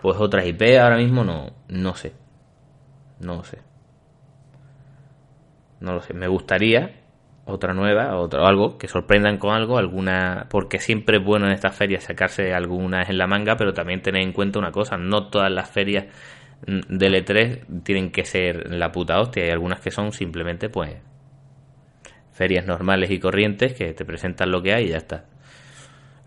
pues 0.01 0.17
otras 0.19 0.45
IP 0.45 0.61
ahora 0.79 0.97
mismo 0.97 1.23
no, 1.23 1.51
no 1.67 1.95
sé. 1.95 2.13
No 3.19 3.35
lo 3.35 3.43
sé. 3.43 3.59
No 5.79 5.93
lo 5.93 6.01
sé. 6.01 6.13
Me 6.13 6.27
gustaría 6.27 7.01
otra 7.45 7.73
nueva, 7.73 8.15
otro, 8.17 8.45
algo, 8.45 8.77
que 8.77 8.87
sorprendan 8.87 9.37
con 9.37 9.53
algo, 9.53 9.77
alguna, 9.77 10.47
porque 10.49 10.79
siempre 10.79 11.17
es 11.17 11.23
bueno 11.23 11.47
en 11.47 11.53
estas 11.53 11.75
ferias 11.75 12.03
sacarse 12.03 12.53
algunas 12.53 13.09
en 13.09 13.17
la 13.17 13.27
manga, 13.27 13.57
pero 13.57 13.73
también 13.73 14.01
tener 14.01 14.21
en 14.21 14.31
cuenta 14.31 14.59
una 14.59 14.71
cosa, 14.71 14.97
no 14.97 15.27
todas 15.27 15.51
las 15.51 15.69
ferias 15.69 16.05
del 16.65 17.15
E3 17.15 17.83
tienen 17.83 18.11
que 18.11 18.23
ser 18.23 18.71
la 18.71 18.91
puta 18.91 19.19
hostia, 19.19 19.43
hay 19.43 19.49
algunas 19.49 19.79
que 19.79 19.91
son 19.91 20.11
simplemente 20.11 20.69
pues 20.69 20.95
ferias 22.31 22.65
normales 22.65 23.09
y 23.09 23.19
corrientes 23.19 23.73
que 23.73 23.93
te 23.93 24.05
presentan 24.05 24.51
lo 24.51 24.61
que 24.61 24.73
hay 24.73 24.85
y 24.85 24.89
ya 24.89 24.97
está. 24.97 25.25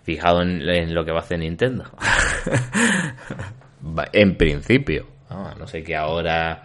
Fijado 0.02 0.42
en, 0.42 0.60
en 0.68 0.94
lo 0.94 1.04
que 1.04 1.12
va 1.12 1.20
a 1.20 1.22
hacer 1.22 1.38
Nintendo. 1.38 1.84
En 4.12 4.36
principio. 4.36 5.06
no 5.30 5.66
sé 5.66 5.82
que 5.82 5.96
ahora 5.96 6.64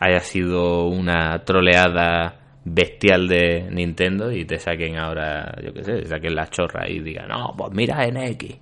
haya 0.00 0.20
sido 0.20 0.86
una 0.86 1.44
troleada 1.44 2.38
bestial 2.64 3.28
de 3.28 3.68
Nintendo 3.70 4.30
y 4.30 4.44
te 4.44 4.58
saquen 4.58 4.96
ahora, 4.96 5.54
yo 5.62 5.72
qué 5.72 5.84
sé, 5.84 6.04
saquen 6.06 6.34
la 6.34 6.48
chorra 6.48 6.88
y 6.88 7.00
digan, 7.00 7.28
no, 7.28 7.54
pues 7.56 7.72
mira 7.72 8.06
NX, 8.06 8.56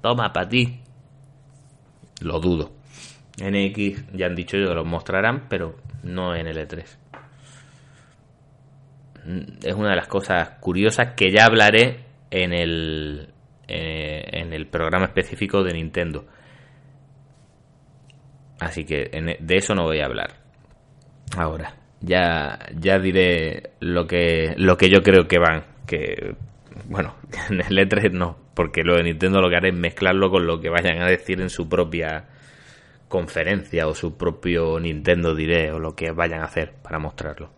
toma 0.00 0.32
para 0.32 0.48
ti. 0.48 0.80
Lo 2.20 2.38
dudo. 2.40 2.72
NX 3.42 4.12
ya 4.12 4.26
han 4.26 4.34
dicho 4.34 4.56
que 4.56 4.64
lo 4.64 4.84
mostrarán, 4.84 5.48
pero 5.48 5.76
no 6.04 6.34
en 6.34 6.46
el 6.46 6.56
E3. 6.56 6.84
Es 9.64 9.74
una 9.74 9.90
de 9.90 9.96
las 9.96 10.06
cosas 10.06 10.50
curiosas 10.60 11.14
que 11.14 11.32
ya 11.32 11.46
hablaré 11.46 12.04
en 12.30 12.52
el, 12.52 13.28
eh, 13.66 14.22
en 14.32 14.52
el 14.52 14.66
programa 14.66 15.06
específico 15.06 15.64
de 15.64 15.72
Nintendo. 15.72 16.26
Así 18.60 18.84
que 18.84 19.10
e, 19.12 19.36
de 19.40 19.56
eso 19.56 19.74
no 19.74 19.84
voy 19.84 20.00
a 20.00 20.06
hablar. 20.06 20.30
Ahora, 21.36 21.74
ya, 22.00 22.58
ya 22.78 22.98
diré 22.98 23.70
lo 23.80 24.06
que, 24.06 24.54
lo 24.56 24.76
que 24.76 24.88
yo 24.88 25.02
creo 25.02 25.26
que 25.26 25.38
van. 25.38 25.64
Que, 25.86 26.34
bueno, 26.86 27.16
en 27.50 27.60
el 27.60 27.88
E3 27.88 28.12
no, 28.12 28.36
porque 28.54 28.82
lo 28.82 28.96
de 28.96 29.04
Nintendo 29.04 29.40
lo 29.40 29.50
que 29.50 29.56
haré 29.56 29.68
es 29.70 29.74
mezclarlo 29.74 30.30
con 30.30 30.46
lo 30.46 30.60
que 30.60 30.70
vayan 30.70 31.02
a 31.02 31.06
decir 31.06 31.40
en 31.40 31.50
su 31.50 31.68
propia 31.68 32.26
conferencia 33.08 33.86
o 33.86 33.94
su 33.94 34.16
propio 34.16 34.80
Nintendo 34.80 35.34
diré 35.34 35.70
o 35.70 35.78
lo 35.78 35.94
que 35.94 36.10
vayan 36.10 36.40
a 36.40 36.46
hacer 36.46 36.72
para 36.82 36.98
mostrarlo. 36.98 37.50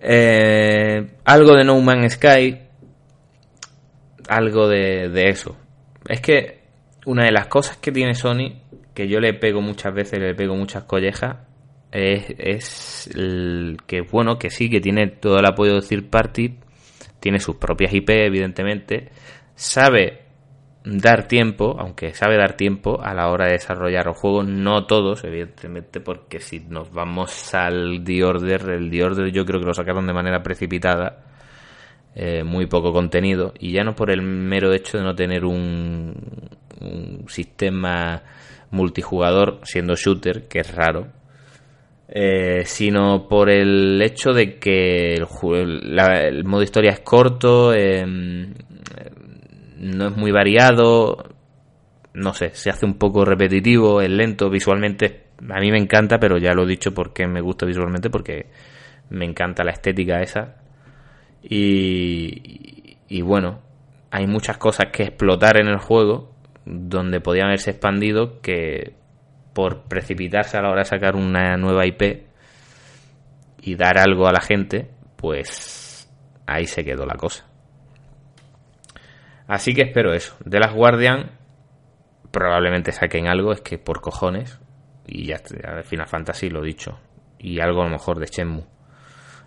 Eh, 0.00 1.16
algo 1.24 1.56
de 1.56 1.64
No 1.64 1.80
Man's 1.80 2.14
Sky, 2.14 2.58
algo 4.28 4.68
de, 4.68 5.08
de 5.08 5.28
eso. 5.30 5.56
Es 6.06 6.20
que 6.20 6.60
una 7.06 7.24
de 7.24 7.32
las 7.32 7.46
cosas 7.46 7.78
que 7.78 7.90
tiene 7.90 8.14
Sony 8.14 8.67
que 8.98 9.06
yo 9.06 9.20
le 9.20 9.32
pego 9.32 9.60
muchas 9.60 9.94
veces, 9.94 10.18
le 10.18 10.34
pego 10.34 10.56
muchas 10.56 10.82
collejas, 10.82 11.36
es, 11.92 13.08
el, 13.14 13.76
que 13.86 14.00
bueno, 14.00 14.40
que 14.40 14.50
sí, 14.50 14.68
que 14.68 14.80
tiene 14.80 15.06
todo 15.06 15.38
el 15.38 15.46
apoyo 15.46 15.76
de 15.76 15.86
Third 15.86 16.10
Party, 16.10 16.56
tiene 17.20 17.38
sus 17.38 17.54
propias 17.54 17.94
IP, 17.94 18.10
evidentemente, 18.10 19.10
sabe 19.54 20.22
dar 20.82 21.28
tiempo, 21.28 21.76
aunque 21.78 22.12
sabe 22.12 22.36
dar 22.38 22.56
tiempo 22.56 23.00
a 23.00 23.14
la 23.14 23.28
hora 23.28 23.46
de 23.46 23.52
desarrollar 23.52 24.06
los 24.06 24.18
juegos, 24.18 24.48
no 24.48 24.84
todos, 24.86 25.22
evidentemente, 25.22 26.00
porque 26.00 26.40
si 26.40 26.58
nos 26.58 26.92
vamos 26.92 27.54
al 27.54 28.02
The 28.02 28.24
Order, 28.24 28.68
el 28.68 28.90
The 28.90 29.04
Order 29.04 29.30
yo 29.30 29.44
creo 29.46 29.60
que 29.60 29.66
lo 29.66 29.74
sacaron 29.74 30.08
de 30.08 30.12
manera 30.12 30.42
precipitada, 30.42 31.24
eh, 32.16 32.42
muy 32.42 32.66
poco 32.66 32.92
contenido, 32.92 33.54
y 33.60 33.70
ya 33.70 33.84
no 33.84 33.94
por 33.94 34.10
el 34.10 34.22
mero 34.22 34.72
hecho 34.72 34.98
de 34.98 35.04
no 35.04 35.14
tener 35.14 35.44
un 35.44 36.16
sistema 37.28 38.24
multijugador 38.70 39.60
siendo 39.62 39.94
shooter, 39.94 40.48
que 40.48 40.60
es 40.60 40.74
raro, 40.74 41.08
eh, 42.08 42.62
sino 42.64 43.28
por 43.28 43.50
el 43.50 44.00
hecho 44.02 44.32
de 44.32 44.58
que 44.58 45.14
el, 45.14 46.44
modo 46.44 46.62
historia 46.62 46.92
es 46.92 47.00
corto, 47.00 47.74
em, 47.74 48.54
no 49.78 50.08
es 50.08 50.16
muy 50.16 50.32
variado, 50.32 51.24
no 52.14 52.34
sé, 52.34 52.50
se 52.54 52.70
hace 52.70 52.86
un 52.86 52.94
poco 52.94 53.24
repetitivo, 53.24 54.00
es 54.00 54.10
lento, 54.10 54.50
visualmente 54.50 55.28
a 55.50 55.60
mí 55.60 55.70
me 55.70 55.78
encanta, 55.78 56.18
pero 56.18 56.38
ya 56.38 56.52
lo 56.52 56.64
he 56.64 56.66
dicho 56.66 56.92
porque 56.92 57.26
me 57.26 57.40
gusta 57.40 57.64
visualmente, 57.66 58.10
porque 58.10 58.46
me 59.10 59.24
encanta 59.24 59.64
la 59.64 59.70
estética 59.72 60.20
esa. 60.20 60.56
Y 61.40 63.22
bueno, 63.22 63.60
hay 64.10 64.26
muchas 64.26 64.58
cosas 64.58 64.88
que 64.92 65.04
explotar 65.04 65.58
en 65.58 65.68
el 65.68 65.78
juego 65.78 66.37
donde 66.68 67.20
podían 67.20 67.46
haberse 67.46 67.70
expandido 67.70 68.40
que 68.42 68.94
por 69.54 69.84
precipitarse 69.84 70.58
a 70.58 70.62
la 70.62 70.70
hora 70.70 70.82
de 70.82 70.84
sacar 70.84 71.16
una 71.16 71.56
nueva 71.56 71.86
IP 71.86 72.26
y 73.62 73.74
dar 73.74 73.98
algo 73.98 74.28
a 74.28 74.32
la 74.32 74.40
gente, 74.40 74.90
pues 75.16 76.08
ahí 76.46 76.66
se 76.66 76.84
quedó 76.84 77.06
la 77.06 77.16
cosa. 77.16 77.46
Así 79.46 79.72
que 79.72 79.82
espero 79.82 80.12
eso. 80.12 80.36
De 80.44 80.60
las 80.60 80.74
Guardian 80.74 81.30
probablemente 82.30 82.92
saquen 82.92 83.28
algo, 83.28 83.52
es 83.52 83.62
que 83.62 83.78
por 83.78 84.00
cojones. 84.00 84.60
Y 85.06 85.26
ya 85.26 85.40
al 85.64 85.84
Final 85.84 86.06
Fantasy 86.06 86.50
lo 86.50 86.62
dicho. 86.62 87.00
Y 87.38 87.60
algo 87.60 87.80
a 87.80 87.86
lo 87.86 87.90
mejor 87.90 88.18
de 88.18 88.26
Shenmue. 88.26 88.66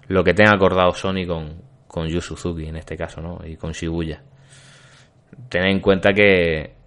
Lo 0.08 0.24
que 0.24 0.34
tenga 0.34 0.54
acordado 0.54 0.92
Sony 0.92 1.28
con, 1.28 1.62
con 1.88 2.08
Yu 2.08 2.20
Suzuki 2.20 2.66
en 2.66 2.78
este 2.78 2.98
caso, 2.98 3.22
¿no? 3.22 3.40
Y 3.46 3.58
con 3.58 3.74
Shibuya. 3.74 4.24
Tened 5.50 5.70
en 5.70 5.80
cuenta 5.80 6.14
que 6.14 6.81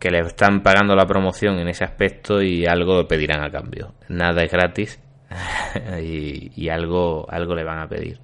que 0.00 0.10
le 0.10 0.20
están 0.20 0.62
pagando 0.62 0.96
la 0.96 1.06
promoción 1.06 1.58
en 1.58 1.68
ese 1.68 1.84
aspecto 1.84 2.42
y 2.42 2.64
algo 2.66 3.06
pedirán 3.06 3.44
a 3.44 3.50
cambio. 3.50 3.94
Nada 4.08 4.42
es 4.42 4.50
gratis 4.50 4.98
y, 6.02 6.68
algo, 6.70 7.26
algo 7.30 7.54
le 7.54 7.64
van 7.64 7.80
a 7.80 7.88
pedir. 7.88 8.18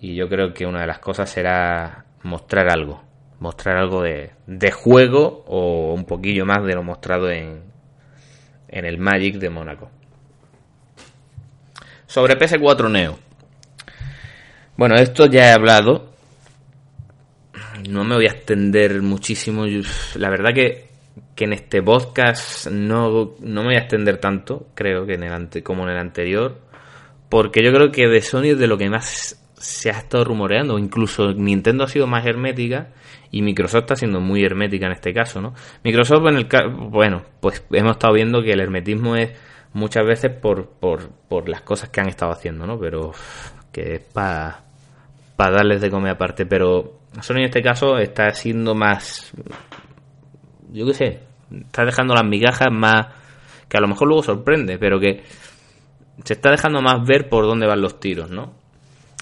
Y 0.00 0.14
yo 0.14 0.28
creo 0.28 0.54
que 0.54 0.64
una 0.64 0.80
de 0.80 0.86
las 0.86 1.00
cosas 1.00 1.28
será 1.28 2.04
mostrar 2.22 2.70
algo. 2.70 3.02
Mostrar 3.40 3.76
algo 3.76 4.02
de, 4.02 4.30
de 4.46 4.70
juego 4.70 5.44
o 5.48 5.92
un 5.94 6.04
poquillo 6.04 6.46
más 6.46 6.64
de 6.64 6.74
lo 6.76 6.84
mostrado 6.84 7.28
en, 7.28 7.64
en 8.68 8.84
el 8.84 8.98
Magic 8.98 9.38
de 9.38 9.50
Mónaco. 9.50 9.90
Sobre 12.06 12.38
PS4 12.38 12.88
Neo. 12.88 13.18
Bueno, 14.76 14.94
esto 14.94 15.26
ya 15.26 15.48
he 15.48 15.52
hablado. 15.52 16.11
No 17.88 18.04
me 18.04 18.16
voy 18.16 18.26
a 18.26 18.32
extender 18.32 19.02
muchísimo. 19.02 19.64
La 20.16 20.30
verdad 20.30 20.52
que, 20.54 20.88
que 21.34 21.44
en 21.44 21.52
este 21.52 21.82
podcast 21.82 22.68
no, 22.68 23.34
no 23.40 23.60
me 23.62 23.68
voy 23.68 23.74
a 23.76 23.80
extender 23.80 24.18
tanto, 24.18 24.68
creo 24.74 25.06
que 25.06 25.14
en 25.14 25.24
el 25.24 25.32
ante, 25.32 25.62
como 25.62 25.84
en 25.84 25.90
el 25.90 25.98
anterior. 25.98 26.58
Porque 27.28 27.64
yo 27.64 27.72
creo 27.72 27.90
que 27.90 28.08
de 28.08 28.20
Sony 28.20 28.52
es 28.52 28.58
de 28.58 28.66
lo 28.66 28.76
que 28.76 28.90
más 28.90 29.42
se 29.62 29.90
ha 29.90 29.98
estado 29.98 30.24
rumoreando. 30.24 30.78
Incluso 30.78 31.32
Nintendo 31.32 31.84
ha 31.84 31.88
sido 31.88 32.06
más 32.06 32.26
hermética 32.26 32.88
y 33.30 33.42
Microsoft 33.42 33.82
está 33.82 33.96
siendo 33.96 34.20
muy 34.20 34.44
hermética 34.44 34.86
en 34.86 34.92
este 34.92 35.14
caso, 35.14 35.40
¿no? 35.40 35.54
Microsoft 35.84 36.26
en 36.26 36.36
el 36.36 36.48
bueno, 36.90 37.22
pues 37.40 37.64
hemos 37.70 37.92
estado 37.92 38.12
viendo 38.12 38.42
que 38.42 38.52
el 38.52 38.60
hermetismo 38.60 39.16
es 39.16 39.30
muchas 39.72 40.04
veces 40.04 40.30
por, 40.30 40.68
por, 40.68 41.08
por 41.28 41.48
las 41.48 41.62
cosas 41.62 41.88
que 41.88 42.00
han 42.00 42.08
estado 42.08 42.32
haciendo, 42.32 42.66
¿no? 42.66 42.78
Pero 42.78 43.12
que 43.72 43.94
es 43.94 44.00
para 44.00 44.62
darles 45.38 45.80
de 45.80 45.90
comer 45.90 46.12
aparte, 46.12 46.44
pero 46.44 47.01
Sony 47.20 47.38
en 47.38 47.44
este 47.44 47.62
caso 47.62 47.98
está 47.98 48.30
siendo 48.30 48.74
más 48.74 49.32
yo 50.72 50.86
qué 50.86 50.94
sé, 50.94 51.20
está 51.50 51.84
dejando 51.84 52.14
las 52.14 52.24
migajas 52.24 52.68
más 52.70 53.06
que 53.68 53.76
a 53.76 53.80
lo 53.80 53.88
mejor 53.88 54.08
luego 54.08 54.22
sorprende, 54.22 54.78
pero 54.78 54.98
que 54.98 55.22
se 56.24 56.34
está 56.34 56.50
dejando 56.50 56.82
más 56.82 57.06
ver 57.06 57.28
por 57.28 57.46
dónde 57.46 57.66
van 57.66 57.80
los 57.80 58.00
tiros, 58.00 58.30
¿no? 58.30 58.54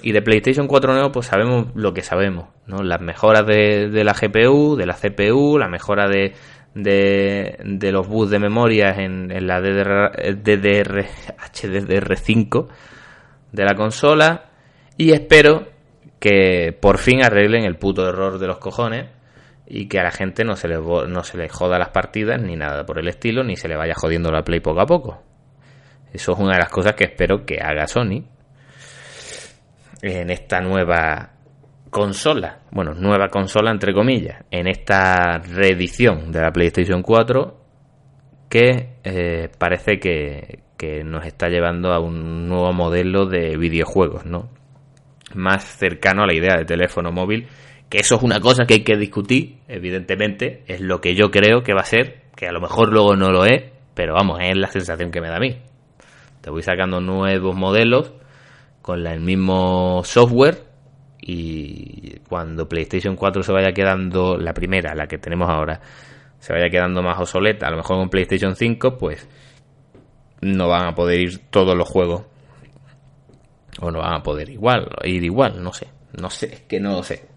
Y 0.03 0.13
de 0.13 0.23
PlayStation 0.23 0.67
4 0.67 0.95
Neo, 0.95 1.13
pues 1.13 1.27
sabemos 1.27 1.69
lo 1.75 1.93
que 1.93 2.03
sabemos, 2.03 2.49
¿no? 2.67 2.83
Las 2.83 3.01
mejoras 3.01 3.47
de, 3.47 4.03
la 4.03 4.15
GPU, 4.15 4.77
de 4.77 4.87
la 4.87 4.95
CPU, 4.95 5.59
la 5.59 5.69
mejora 5.69 6.09
de, 6.09 6.35
de, 6.75 7.93
los 7.93 8.09
bus 8.09 8.31
de 8.31 8.39
memoria 8.39 8.91
en, 8.97 9.29
la 9.47 9.61
DDR, 9.61 10.37
DDR, 10.37 11.07
HDR5 11.53 12.69
de 13.53 13.65
la 13.65 13.75
consola. 13.75 14.51
Y 14.97 15.13
espero 15.13 15.69
que 16.21 16.77
por 16.79 16.99
fin 16.99 17.25
arreglen 17.25 17.65
el 17.65 17.77
puto 17.77 18.07
error 18.09 18.39
de 18.39 18.47
los 18.47 18.59
cojones 18.59 19.09
y 19.67 19.89
que 19.89 19.99
a 19.99 20.05
la 20.05 20.11
gente 20.11 20.45
no 20.45 20.55
se 20.55 20.69
le, 20.69 20.77
no 20.77 21.25
se 21.25 21.39
le 21.39 21.49
joda 21.49 21.79
las 21.79 21.89
partidas 21.89 22.41
ni 22.41 22.57
nada 22.57 22.85
por 22.85 22.99
el 22.99 23.09
estilo, 23.09 23.43
ni 23.43 23.57
se 23.57 23.69
le 23.69 23.77
vaya 23.77 23.95
jodiendo 23.97 24.31
la 24.31 24.43
Play 24.43 24.61
poco 24.61 24.81
a 24.81 24.87
poco. 24.87 25.23
Eso 26.13 26.33
es 26.33 26.39
una 26.39 26.53
de 26.53 26.59
las 26.59 26.71
cosas 26.71 26.95
que 26.95 27.05
espero 27.05 27.45
que 27.47 27.61
haga 27.61 27.87
Sony 27.87 28.25
en 30.03 30.31
esta 30.31 30.61
nueva 30.61 31.31
consola, 31.91 32.61
bueno, 32.71 32.95
nueva 32.95 33.29
consola 33.29 33.71
entre 33.71 33.93
comillas, 33.93 34.45
en 34.51 34.67
esta 34.67 35.39
reedición 35.39 36.31
de 36.33 36.41
la 36.41 36.53
PlayStation 36.53 37.03
4 37.03 37.61
que 38.49 38.97
eh, 39.05 39.49
parece 39.59 40.01
que, 40.01 40.61
que, 40.77 41.05
nos 41.05 41.25
está 41.25 41.49
llevando 41.49 41.93
a 41.93 42.01
un 42.01 42.49
nuevo 42.49 42.73
modelo 42.73 43.27
de 43.27 43.57
videojuegos, 43.57 44.27
¿no? 44.27 44.49
Más 45.35 45.65
cercano 45.65 46.23
a 46.23 46.27
la 46.27 46.35
idea 46.35 46.57
de 46.57 46.65
teléfono 46.65 47.13
móvil, 47.13 47.47
que 47.89 47.99
eso 47.99 48.17
es 48.17 48.23
una 48.23 48.41
cosa 48.41 48.65
que 48.65 48.75
hay 48.75 48.85
que 48.85 48.97
discutir, 48.97 49.59
evidentemente, 49.69 50.63
es 50.67 50.81
lo 50.81 51.01
que 51.01 51.15
yo 51.15 51.31
creo 51.31 51.63
que 51.63 51.75
va 51.75 51.81
a 51.81 51.85
ser, 51.85 52.23
que 52.37 52.47
a 52.47 52.53
lo 52.53 52.61
mejor 52.61 52.93
luego 52.93 53.17
no 53.17 53.31
lo 53.31 53.45
es, 53.45 53.65
pero 53.95 54.15
vamos, 54.15 54.39
es 54.41 54.57
la 54.57 54.69
sensación 54.69 55.11
que 55.11 55.21
me 55.21 55.29
da 55.29 55.37
a 55.37 55.41
mí. 55.41 55.59
Te 56.41 56.51
voy 56.51 56.63
sacando 56.63 57.01
nuevos 57.01 57.55
modelos 57.55 58.13
con 58.81 59.07
el 59.07 59.21
mismo 59.21 60.03
software 60.05 60.65
y 61.21 62.19
cuando 62.29 62.69
PlayStation 62.69 63.17
4 63.17 63.43
se 63.43 63.53
vaya 63.53 63.73
quedando 63.73 64.37
la 64.39 64.55
primera, 64.55 64.95
la 64.95 65.07
que 65.07 65.19
tenemos 65.19 65.51
ahora, 65.51 65.81
se 66.39 66.53
vaya 66.53 66.71
quedando 66.71 67.03
más 67.03 67.19
obsoleta, 67.19 67.67
a 67.67 67.71
lo 67.71 67.77
mejor 67.77 67.99
con 67.99 68.09
PlayStation 68.09 68.57
5, 68.57 68.97
pues 68.97 69.29
no 70.41 70.69
van 70.69 70.87
a 70.87 70.95
poder 70.95 71.21
ir 71.21 71.39
todos 71.51 71.77
los 71.77 71.89
juegos 71.89 72.23
o 73.81 73.91
no 73.91 74.01
van 74.01 74.15
a 74.15 74.23
poder 74.23 74.49
igual, 74.49 74.89
ir 75.05 75.23
igual, 75.23 75.63
no 75.63 75.73
sé, 75.73 75.89
no 76.21 76.31
sé, 76.31 76.53
es 76.53 76.61
que 76.63 76.81
no 76.81 76.93
lo 76.93 77.03
sé. 77.03 77.29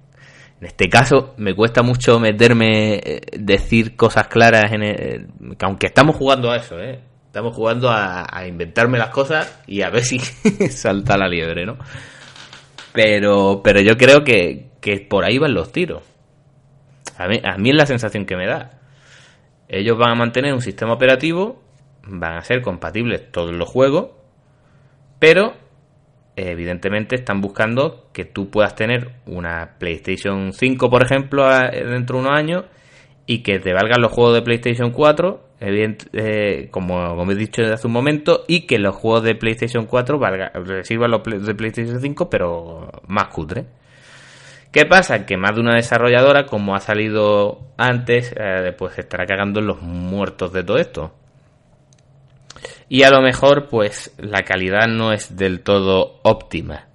En 0.59 0.67
este 0.67 0.87
caso 0.87 1.33
me 1.37 1.53
cuesta 1.53 1.83
mucho 1.83 2.19
meterme, 2.19 2.95
eh, 2.95 3.21
decir 3.37 3.95
cosas 3.95 4.27
claras, 4.27 4.71
en 4.71 4.83
el, 4.83 5.27
aunque 5.61 5.87
estamos 5.87 6.15
jugando 6.15 6.51
a 6.51 6.57
eso, 6.57 6.79
¿eh? 6.79 7.01
Estamos 7.25 7.55
jugando 7.55 7.89
a, 7.89 8.45
inventarme 8.47 8.99
las 8.99 9.09
cosas 9.09 9.61
y 9.65 9.81
a 9.81 9.89
ver 9.89 10.03
si 10.03 10.19
salta 10.69 11.17
la 11.17 11.27
liebre, 11.27 11.65
¿no? 11.65 11.77
Pero, 12.93 13.61
pero 13.63 13.81
yo 13.81 13.97
creo 13.97 14.23
que, 14.23 14.69
por 15.09 15.25
ahí 15.25 15.39
van 15.39 15.55
los 15.55 15.71
tiros. 15.71 16.03
A 17.17 17.27
mí, 17.27 17.41
a 17.43 17.57
mí 17.57 17.71
es 17.71 17.75
la 17.75 17.87
sensación 17.87 18.27
que 18.27 18.35
me 18.35 18.45
da. 18.45 18.79
Ellos 19.67 19.97
van 19.97 20.11
a 20.11 20.15
mantener 20.15 20.53
un 20.53 20.61
sistema 20.61 20.93
operativo, 20.93 21.63
van 22.03 22.37
a 22.37 22.41
ser 22.43 22.61
compatibles 22.61 23.31
todos 23.31 23.51
los 23.51 23.67
juegos, 23.67 24.11
pero 25.17 25.55
evidentemente 26.35 27.15
están 27.15 27.41
buscando 27.41 28.07
que 28.13 28.25
tú 28.25 28.49
puedas 28.49 28.75
tener 28.75 29.11
una 29.25 29.75
PlayStation 29.77 30.53
5, 30.53 30.89
por 30.89 31.03
ejemplo, 31.03 31.47
dentro 31.47 32.17
de 32.17 32.25
unos 32.25 32.37
años 32.37 32.65
y 33.25 33.43
que 33.43 33.59
te 33.59 33.73
valgan 33.73 34.01
los 34.01 34.11
juegos 34.11 34.33
de 34.33 34.41
PlayStation 34.41 34.91
4, 34.91 35.41
eh, 35.61 36.67
como, 36.71 37.15
como, 37.15 37.31
he 37.31 37.35
dicho 37.35 37.61
hace 37.63 37.87
un 37.87 37.93
momento, 37.93 38.43
y 38.47 38.61
que 38.61 38.79
los 38.79 38.95
juegos 38.95 39.23
de 39.23 39.35
PlayStation 39.35 39.85
4 39.85 40.19
valga, 40.19 40.51
sirvan 40.83 41.11
los 41.11 41.23
de 41.23 41.55
PlayStation 41.55 42.01
5, 42.01 42.29
pero 42.29 42.89
más 43.07 43.27
cutre. 43.27 43.65
¿Qué 44.71 44.85
pasa? 44.85 45.25
Que 45.25 45.37
más 45.37 45.55
de 45.55 45.61
una 45.61 45.75
desarrolladora, 45.75 46.47
como 46.47 46.75
ha 46.75 46.79
salido 46.79 47.59
antes, 47.77 48.33
eh, 48.35 48.73
pues 48.77 48.97
estará 48.97 49.25
cagando 49.25 49.59
en 49.59 49.67
los 49.67 49.81
muertos 49.81 50.51
de 50.51 50.63
todo 50.63 50.77
esto. 50.77 51.13
Y 52.89 53.03
a 53.03 53.09
lo 53.09 53.21
mejor, 53.21 53.67
pues 53.69 54.13
la 54.17 54.43
calidad 54.43 54.87
no 54.87 55.11
es 55.11 55.35
del 55.35 55.61
todo 55.61 56.19
óptima. 56.23 56.87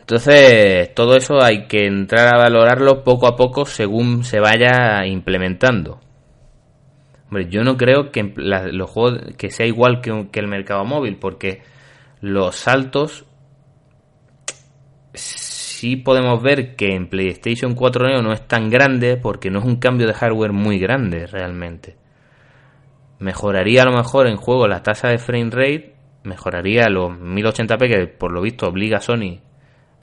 Entonces, 0.00 0.94
todo 0.94 1.16
eso 1.16 1.42
hay 1.42 1.66
que 1.66 1.86
entrar 1.86 2.34
a 2.34 2.38
valorarlo 2.38 3.04
poco 3.04 3.26
a 3.26 3.36
poco 3.36 3.64
según 3.64 4.22
se 4.24 4.38
vaya 4.38 5.06
implementando. 5.06 6.00
Hombre, 7.24 7.48
yo 7.48 7.64
no 7.64 7.78
creo 7.78 8.12
que 8.12 8.32
los 8.36 8.90
juegos 8.90 9.34
que 9.38 9.50
sea 9.50 9.64
igual 9.66 10.02
que, 10.02 10.28
que 10.30 10.40
el 10.40 10.46
mercado 10.46 10.84
móvil, 10.84 11.16
porque 11.16 11.62
los 12.20 12.54
saltos 12.56 13.24
sí 15.14 15.96
podemos 15.96 16.42
ver 16.42 16.76
que 16.76 16.94
en 16.94 17.08
PlayStation 17.08 17.74
4 17.74 18.08
Neo 18.08 18.22
no 18.22 18.32
es 18.32 18.46
tan 18.46 18.70
grande 18.70 19.16
porque 19.16 19.50
no 19.50 19.60
es 19.60 19.64
un 19.64 19.76
cambio 19.76 20.06
de 20.06 20.14
hardware 20.14 20.52
muy 20.52 20.78
grande 20.78 21.26
realmente. 21.26 21.96
Mejoraría 23.18 23.82
a 23.82 23.86
lo 23.86 23.92
mejor 23.92 24.26
en 24.26 24.36
juego 24.36 24.66
la 24.68 24.82
tasa 24.82 25.08
de 25.08 25.18
frame 25.18 25.50
rate, 25.50 25.94
mejoraría 26.24 26.88
los 26.88 27.10
1080p 27.10 27.88
que 27.88 28.06
por 28.06 28.32
lo 28.32 28.40
visto 28.40 28.66
obliga 28.66 28.98
a 28.98 29.00
Sony 29.00 29.40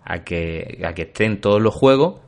a 0.03 0.23
que, 0.23 0.81
a 0.85 0.93
que 0.93 1.03
estén 1.03 1.41
todos 1.41 1.61
los 1.61 1.73
juegos, 1.73 2.21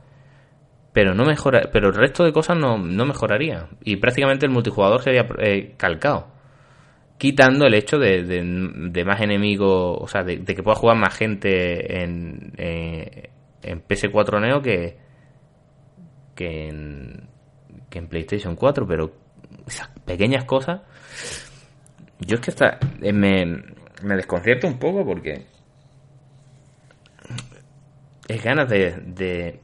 pero 0.92 1.14
no 1.14 1.24
mejora, 1.24 1.70
pero 1.72 1.88
el 1.88 1.94
resto 1.94 2.24
de 2.24 2.32
cosas 2.32 2.56
no, 2.56 2.78
no 2.78 3.04
mejoraría. 3.04 3.68
Y 3.82 3.96
prácticamente 3.96 4.46
el 4.46 4.52
multijugador 4.52 5.02
sería 5.02 5.26
eh, 5.38 5.74
calcado. 5.76 6.28
Quitando 7.18 7.66
el 7.66 7.74
hecho 7.74 7.98
de, 7.98 8.22
de, 8.24 9.04
más 9.04 9.20
enemigos, 9.20 9.98
o 10.00 10.06
sea, 10.08 10.24
de, 10.24 10.44
que 10.44 10.62
pueda 10.62 10.76
jugar 10.76 10.96
más 10.96 11.16
gente 11.16 12.02
en, 12.02 12.52
eh, 12.56 13.30
en 13.62 13.82
PS4 13.86 14.40
Neo 14.40 14.60
que, 14.62 14.98
que, 16.34 16.68
en, 16.68 17.28
que 17.88 17.98
en 17.98 18.08
PlayStation 18.08 18.56
4, 18.56 18.86
pero 18.86 19.12
esas 19.66 19.88
pequeñas 20.04 20.44
cosas, 20.44 20.80
yo 22.20 22.36
es 22.36 22.40
que 22.40 22.50
está, 22.50 22.78
eh, 23.02 23.12
me, 23.12 23.44
me 24.02 24.16
desconcierto 24.16 24.66
un 24.66 24.78
poco 24.78 25.04
porque 25.04 25.46
es 28.28 28.42
ganas 28.42 28.68
de, 28.68 29.60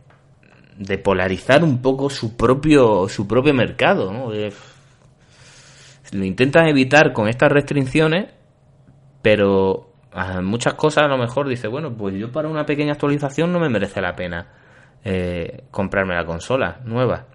de, 0.77 0.99
polarizar 0.99 1.65
un 1.65 1.81
poco 1.81 2.11
su 2.11 2.37
propio, 2.37 3.09
su 3.09 3.27
propio 3.27 3.55
mercado. 3.55 4.13
¿no? 4.13 4.31
lo 6.13 6.25
intentan 6.25 6.67
evitar 6.67 7.13
con 7.13 7.29
estas 7.29 7.53
restricciones, 7.53 8.33
pero 9.23 9.93
muchas 10.43 10.75
cosas 10.75 11.05
a 11.05 11.09
lo 11.09 11.19
mejor 11.19 11.49
dice, 11.49 11.69
bueno, 11.69 11.95
pues 11.97 12.15
yo 12.17 12.33
para 12.33 12.49
una 12.49 12.67
pequeña 12.67 12.93
actualización 12.93 13.53
no 13.53 13.61
me 13.61 13.69
merece 13.69 14.01
la 14.01 14.17
pena 14.17 14.49
eh, 15.05 15.65
comprarme 15.71 16.15
la 16.15 16.25
consola 16.25 16.81
nueva. 16.85 17.27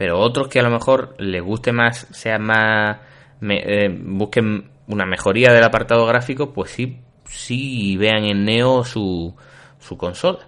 Pero 0.00 0.18
otros 0.18 0.48
que 0.48 0.60
a 0.60 0.62
lo 0.62 0.70
mejor 0.70 1.14
les 1.18 1.42
guste 1.42 1.72
más, 1.72 2.08
sea 2.10 2.38
más, 2.38 3.00
eh, 3.42 3.90
busquen 3.90 4.70
una 4.86 5.04
mejoría 5.04 5.52
del 5.52 5.62
apartado 5.62 6.06
gráfico, 6.06 6.54
pues 6.54 6.70
sí 6.70 7.02
sí 7.26 7.98
vean 7.98 8.24
en 8.24 8.46
Neo 8.46 8.82
su, 8.82 9.36
su 9.78 9.98
consola. 9.98 10.38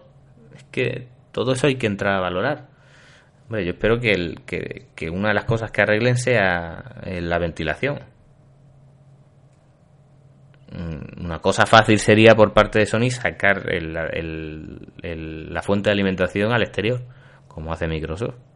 Es 0.57 0.65
que 0.71 1.07
todo 1.33 1.53
eso 1.53 1.67
hay 1.67 1.75
que 1.75 1.87
entrar 1.87 2.15
a 2.15 2.21
valorar. 2.21 2.71
Bueno, 3.51 3.63
yo 3.63 3.73
espero 3.73 4.01
que, 4.01 4.13
el, 4.13 4.41
que, 4.47 4.87
que 4.97 5.11
una 5.11 5.29
de 5.29 5.35
las 5.35 5.45
cosas 5.45 5.71
que 5.71 5.83
arreglen 5.83 6.17
sea 6.17 7.03
eh, 7.05 7.21
la 7.21 7.39
ventilación. 7.39 7.99
mm, 10.73 11.27
una 11.27 11.41
cosa 11.41 11.67
fácil 11.67 11.99
sería 11.99 12.35
por 12.35 12.55
parte 12.55 12.79
de 12.79 12.87
Sony 12.87 13.11
sacar 13.11 13.67
la 15.03 15.63
fuente 15.63 15.91
de 15.91 15.93
alimentación 15.93 16.53
al 16.55 16.63
exterior, 16.63 17.03
como 17.49 17.71
hace 17.71 17.87
Microsoft. 17.87 18.52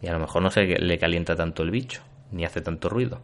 Y 0.00 0.08
a 0.08 0.12
lo 0.12 0.20
mejor 0.20 0.42
no 0.42 0.50
se 0.50 0.64
le 0.64 0.98
calienta 0.98 1.34
tanto 1.34 1.62
el 1.62 1.70
bicho, 1.70 2.02
ni 2.32 2.44
hace 2.44 2.60
tanto 2.60 2.88
ruido. 2.88 3.22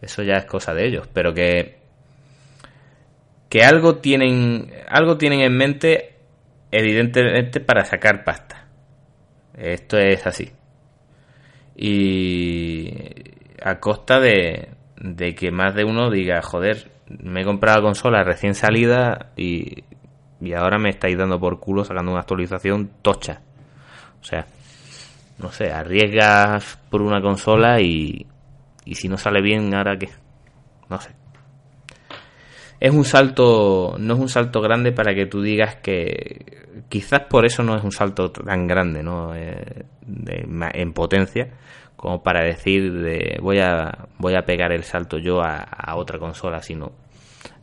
Eso 0.00 0.22
ya 0.22 0.34
es 0.34 0.44
cosa 0.44 0.74
de 0.74 0.86
ellos, 0.86 1.08
pero 1.12 1.32
que 1.32 1.78
que 3.48 3.62
algo 3.62 3.96
tienen 3.96 4.72
algo 4.88 5.16
tienen 5.16 5.40
en 5.40 5.56
mente 5.56 6.16
evidentemente 6.70 7.60
para 7.60 7.84
sacar 7.84 8.24
pasta. 8.24 8.66
Esto 9.56 9.96
es 9.96 10.26
así. 10.26 10.50
Y 11.76 12.92
a 13.62 13.78
costa 13.78 14.18
de, 14.20 14.70
de 14.96 15.34
que 15.34 15.50
más 15.50 15.74
de 15.74 15.84
uno 15.84 16.10
diga, 16.10 16.42
joder, 16.42 16.90
me 17.08 17.42
he 17.42 17.44
comprado 17.44 17.78
la 17.78 17.84
consola 17.84 18.24
recién 18.24 18.54
salida 18.54 19.30
y, 19.36 19.84
y 20.40 20.52
ahora 20.52 20.78
me 20.78 20.90
estáis 20.90 21.16
dando 21.16 21.38
por 21.38 21.60
culo 21.60 21.84
sacando 21.84 22.10
una 22.10 22.20
actualización 22.20 22.90
tocha. 23.02 23.42
O 24.20 24.24
sea, 24.24 24.46
no 25.38 25.50
sé, 25.50 25.72
arriesgas 25.72 26.78
por 26.90 27.02
una 27.02 27.20
consola 27.20 27.80
y, 27.80 28.26
y 28.84 28.94
si 28.94 29.08
no 29.08 29.16
sale 29.16 29.40
bien, 29.42 29.74
¿ahora 29.74 29.96
qué? 29.98 30.08
No 30.88 31.00
sé. 31.00 31.10
Es 32.80 32.92
un 32.92 33.04
salto, 33.04 33.96
no 33.98 34.14
es 34.14 34.20
un 34.20 34.28
salto 34.28 34.60
grande 34.60 34.92
para 34.92 35.14
que 35.14 35.26
tú 35.26 35.40
digas 35.40 35.76
que 35.76 36.64
quizás 36.88 37.20
por 37.20 37.46
eso 37.46 37.62
no 37.62 37.76
es 37.76 37.84
un 37.84 37.92
salto 37.92 38.30
tan 38.30 38.66
grande, 38.66 39.02
¿no? 39.02 39.34
Eh, 39.34 39.86
en 40.06 40.92
potencia, 40.92 41.48
como 41.96 42.22
para 42.22 42.44
decir 42.44 42.92
de 42.92 43.38
voy 43.40 43.60
a 43.60 44.06
voy 44.18 44.34
a 44.34 44.44
pegar 44.44 44.72
el 44.72 44.84
salto 44.84 45.18
yo 45.18 45.40
a, 45.42 45.94
otra 45.96 46.18
consola, 46.18 46.60
sino 46.60 46.92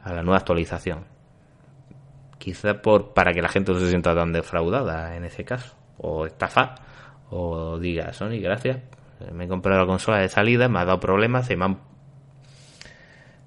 a 0.03 0.13
la 0.13 0.23
nueva 0.23 0.37
actualización. 0.37 1.05
Quizás 2.37 2.75
por 2.77 3.13
para 3.13 3.31
que 3.33 3.41
la 3.41 3.49
gente 3.49 3.71
no 3.71 3.79
se 3.79 3.89
sienta 3.89 4.15
tan 4.15 4.31
defraudada 4.33 5.15
en 5.15 5.25
ese 5.25 5.43
caso, 5.43 5.75
o 5.97 6.25
estafa, 6.25 6.75
o 7.31 7.79
diga 7.79 8.13
Sony, 8.13 8.39
gracias, 8.41 8.81
me 9.33 9.45
he 9.45 9.47
comprado 9.47 9.79
la 9.79 9.87
consola 9.87 10.19
de 10.19 10.27
salida, 10.27 10.67
me 10.67 10.79
ha 10.79 10.85
dado 10.85 10.99
problemas, 10.99 11.47
se 11.47 11.55
me 11.55 11.65
han 11.65 11.79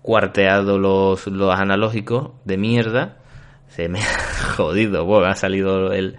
cuarteado 0.02 0.78
los, 0.78 1.26
los 1.26 1.54
analógicos 1.54 2.32
de 2.44 2.56
mierda, 2.56 3.18
se 3.68 3.88
me 3.88 4.00
ha 4.02 4.54
jodido, 4.56 5.04
bueno, 5.04 5.26
ha 5.26 5.34
salido 5.34 5.92
el, 5.92 6.16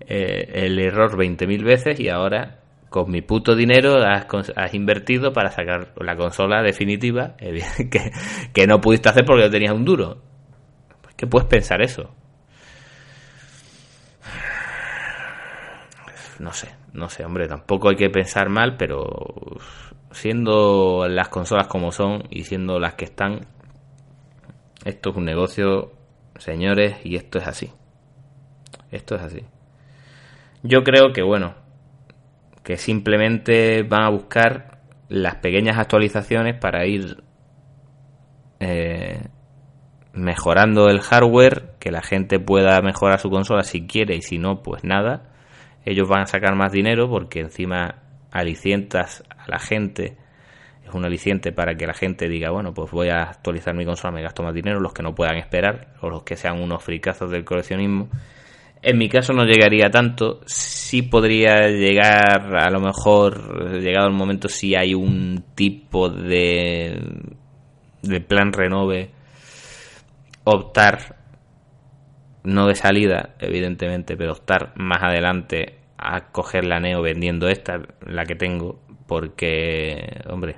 eh, 0.00 0.50
el 0.66 0.78
error 0.78 1.16
20.000 1.16 1.64
veces 1.64 2.00
y 2.00 2.08
ahora 2.08 2.60
con 2.90 3.10
mi 3.10 3.22
puto 3.22 3.54
dinero 3.54 3.96
has, 4.04 4.26
has, 4.56 4.74
invertido 4.74 5.32
para 5.32 5.50
sacar 5.50 5.92
la 5.96 6.16
consola 6.16 6.62
definitiva 6.62 7.36
que, 7.38 8.12
que 8.52 8.66
no 8.66 8.80
pudiste 8.80 9.08
hacer 9.08 9.24
porque 9.24 9.44
no 9.44 9.50
tenías 9.50 9.72
un 9.72 9.84
duro. 9.84 10.22
Pues 11.02 11.14
que 11.16 11.26
puedes 11.26 11.48
pensar 11.48 11.82
eso. 11.82 12.14
No 16.38 16.52
sé, 16.52 16.68
no 16.94 17.08
sé, 17.08 17.24
hombre, 17.24 17.48
tampoco 17.48 17.90
hay 17.90 17.96
que 17.96 18.08
pensar 18.08 18.48
mal, 18.48 18.76
pero 18.76 19.04
siendo 20.12 21.06
las 21.08 21.28
consolas 21.28 21.66
como 21.66 21.90
son 21.90 22.22
y 22.30 22.44
siendo 22.44 22.78
las 22.78 22.94
que 22.94 23.04
están, 23.04 23.46
esto 24.84 25.10
es 25.10 25.16
un 25.16 25.24
negocio, 25.24 25.92
señores, 26.38 26.96
y 27.04 27.16
esto 27.16 27.38
es 27.38 27.48
así. 27.48 27.72
Esto 28.90 29.16
es 29.16 29.22
así. 29.22 29.44
Yo 30.62 30.84
creo 30.84 31.12
que, 31.12 31.22
bueno, 31.22 31.54
que 32.62 32.76
simplemente 32.76 33.82
van 33.82 34.02
a 34.02 34.10
buscar 34.10 34.80
las 35.08 35.36
pequeñas 35.36 35.78
actualizaciones 35.78 36.58
para 36.58 36.86
ir 36.86 37.24
eh, 38.60 39.28
mejorando 40.12 40.88
el 40.88 41.00
hardware, 41.00 41.74
que 41.80 41.90
la 41.90 42.02
gente 42.02 42.38
pueda 42.38 42.80
mejorar 42.82 43.18
su 43.18 43.30
consola 43.30 43.64
si 43.64 43.86
quiere 43.86 44.14
y 44.14 44.22
si 44.22 44.38
no, 44.38 44.62
pues 44.62 44.84
nada. 44.84 45.33
Ellos 45.84 46.08
van 46.08 46.22
a 46.22 46.26
sacar 46.26 46.54
más 46.56 46.72
dinero 46.72 47.08
porque 47.08 47.40
encima 47.40 47.96
alicientas 48.30 49.22
a 49.30 49.48
la 49.48 49.58
gente, 49.58 50.16
es 50.86 50.92
un 50.92 51.04
aliciente 51.04 51.52
para 51.52 51.76
que 51.76 51.86
la 51.86 51.94
gente 51.94 52.28
diga, 52.28 52.50
bueno, 52.50 52.74
pues 52.74 52.90
voy 52.90 53.08
a 53.08 53.22
actualizar 53.22 53.74
mi 53.74 53.84
consola, 53.84 54.12
me 54.12 54.22
gasto 54.22 54.42
más 54.42 54.54
dinero, 54.54 54.80
los 54.80 54.92
que 54.92 55.02
no 55.02 55.14
puedan 55.14 55.36
esperar, 55.36 55.94
o 56.00 56.10
los 56.10 56.24
que 56.24 56.36
sean 56.36 56.60
unos 56.60 56.82
fricazos 56.82 57.30
del 57.30 57.44
coleccionismo. 57.44 58.08
En 58.82 58.98
mi 58.98 59.08
caso 59.08 59.32
no 59.32 59.44
llegaría 59.44 59.88
tanto, 59.90 60.40
sí 60.44 61.02
podría 61.02 61.68
llegar, 61.68 62.54
a 62.54 62.70
lo 62.70 62.80
mejor, 62.80 63.80
llegado 63.80 64.08
el 64.08 64.14
momento, 64.14 64.48
si 64.48 64.74
hay 64.74 64.94
un 64.94 65.44
tipo 65.54 66.10
de, 66.10 67.00
de 68.02 68.20
plan 68.20 68.52
renove, 68.52 69.10
optar, 70.44 71.16
no 72.44 72.66
de 72.66 72.74
salida, 72.74 73.34
evidentemente, 73.38 74.16
pero 74.16 74.32
optar 74.32 74.72
más 74.76 75.02
adelante 75.02 75.78
a 75.98 76.30
coger 76.30 76.64
la 76.64 76.78
Neo 76.78 77.02
vendiendo 77.02 77.48
esta, 77.48 77.80
la 78.06 78.24
que 78.24 78.34
tengo, 78.34 78.80
porque, 79.06 80.22
hombre, 80.28 80.56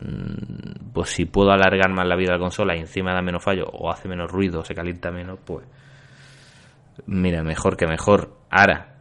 mm, 0.00 0.92
pues 0.92 1.10
si 1.10 1.24
puedo 1.24 1.52
alargar 1.52 1.90
más 1.92 2.06
la 2.06 2.16
vida 2.16 2.32
de 2.32 2.38
la 2.38 2.42
consola 2.42 2.76
y 2.76 2.80
encima 2.80 3.14
da 3.14 3.22
menos 3.22 3.42
fallo 3.42 3.66
o 3.72 3.90
hace 3.90 4.08
menos 4.08 4.30
ruido 4.30 4.60
o 4.60 4.64
se 4.64 4.74
calienta 4.74 5.10
menos, 5.10 5.38
pues 5.44 5.64
mira, 7.06 7.42
mejor 7.42 7.76
que 7.76 7.86
mejor. 7.86 8.36
Ahora, 8.50 8.96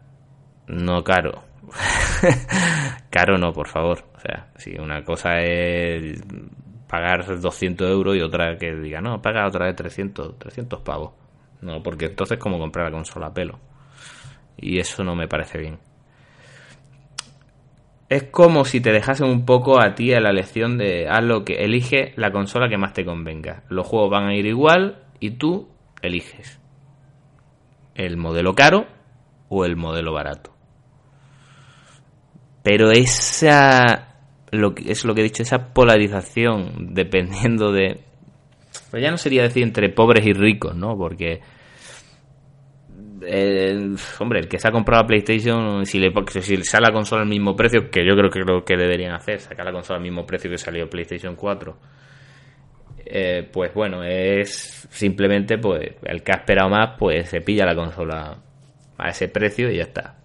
no 0.67 1.03
caro. 1.03 1.43
caro 3.09 3.37
no, 3.37 3.51
por 3.53 3.67
favor. 3.67 4.03
O 4.15 4.19
sea, 4.19 4.49
si 4.57 4.77
una 4.77 5.03
cosa 5.03 5.39
es 5.39 6.21
pagar 6.87 7.39
200 7.39 7.89
euros 7.89 8.15
y 8.15 8.21
otra 8.21 8.57
que 8.57 8.75
diga, 8.75 9.01
no, 9.01 9.21
paga 9.21 9.47
otra 9.47 9.65
vez 9.65 9.75
300, 9.75 10.37
300 10.37 10.81
pavos. 10.81 11.24
No, 11.65 11.81
porque 11.81 12.05
entonces 12.05 12.37
como 12.37 12.59
comprar 12.59 12.85
la 12.85 12.91
consola 12.91 13.27
a 13.27 13.33
pelo. 13.33 13.59
Y 14.55 14.77
eso 14.79 15.03
no 15.03 15.15
me 15.15 15.27
parece 15.27 15.57
bien. 15.57 15.79
Es 18.07 18.23
como 18.25 18.65
si 18.65 18.81
te 18.81 18.91
dejasen 18.91 19.27
un 19.27 19.45
poco 19.45 19.81
a 19.81 19.95
ti 19.95 20.13
a 20.13 20.19
la 20.19 20.31
lección 20.31 20.77
de 20.77 21.07
haz 21.09 21.23
lo 21.23 21.43
que 21.43 21.65
elige 21.65 22.13
la 22.17 22.31
consola 22.31 22.69
que 22.69 22.77
más 22.77 22.93
te 22.93 23.03
convenga. 23.03 23.63
Los 23.67 23.87
juegos 23.87 24.11
van 24.11 24.27
a 24.27 24.35
ir 24.35 24.45
igual 24.45 25.03
y 25.19 25.31
tú 25.31 25.69
eliges 26.03 26.61
el 27.95 28.15
modelo 28.15 28.53
caro 28.53 28.85
o 29.49 29.65
el 29.65 29.75
modelo 29.75 30.13
barato. 30.13 30.53
Pero 32.61 32.91
esa 32.91 34.17
lo 34.51 34.75
que, 34.75 34.91
es 34.91 35.03
lo 35.03 35.15
que 35.15 35.21
he 35.21 35.23
dicho, 35.23 35.41
esa 35.41 35.73
polarización 35.73 36.93
dependiendo 36.93 37.71
de 37.71 38.01
pues 38.91 39.01
ya 39.01 39.09
no 39.09 39.17
sería 39.17 39.43
decir 39.43 39.63
entre 39.63 39.89
pobres 39.89 40.25
y 40.25 40.33
ricos, 40.33 40.75
¿no? 40.75 40.97
Porque 40.97 41.41
eh, 43.27 43.95
hombre, 44.19 44.39
el 44.39 44.47
que 44.47 44.59
se 44.59 44.67
ha 44.67 44.71
comprado 44.71 45.03
la 45.03 45.07
PlayStation, 45.07 45.85
si 45.85 45.99
le, 45.99 46.11
si 46.41 46.57
sale 46.63 46.87
la 46.87 46.93
consola 46.93 47.21
al 47.23 47.27
mismo 47.27 47.55
precio, 47.55 47.89
que 47.89 48.05
yo 48.05 48.15
creo 48.15 48.29
que 48.29 48.39
lo 48.39 48.63
que 48.63 48.77
deberían 48.77 49.13
hacer, 49.13 49.39
sacar 49.39 49.65
la 49.65 49.71
consola 49.71 49.97
al 49.97 50.03
mismo 50.03 50.25
precio 50.25 50.49
que 50.49 50.57
salió 50.57 50.89
PlayStation 50.89 51.35
4, 51.35 51.77
eh, 53.05 53.47
pues 53.51 53.73
bueno, 53.73 54.03
es 54.03 54.87
simplemente 54.89 55.57
pues 55.57 55.95
el 56.03 56.23
que 56.23 56.31
ha 56.31 56.35
esperado 56.35 56.69
más, 56.69 56.95
pues 56.97 57.29
se 57.29 57.41
pilla 57.41 57.65
la 57.65 57.75
consola 57.75 58.37
a 58.97 59.09
ese 59.09 59.27
precio 59.27 59.69
y 59.69 59.77
ya 59.77 59.83
está. 59.83 60.15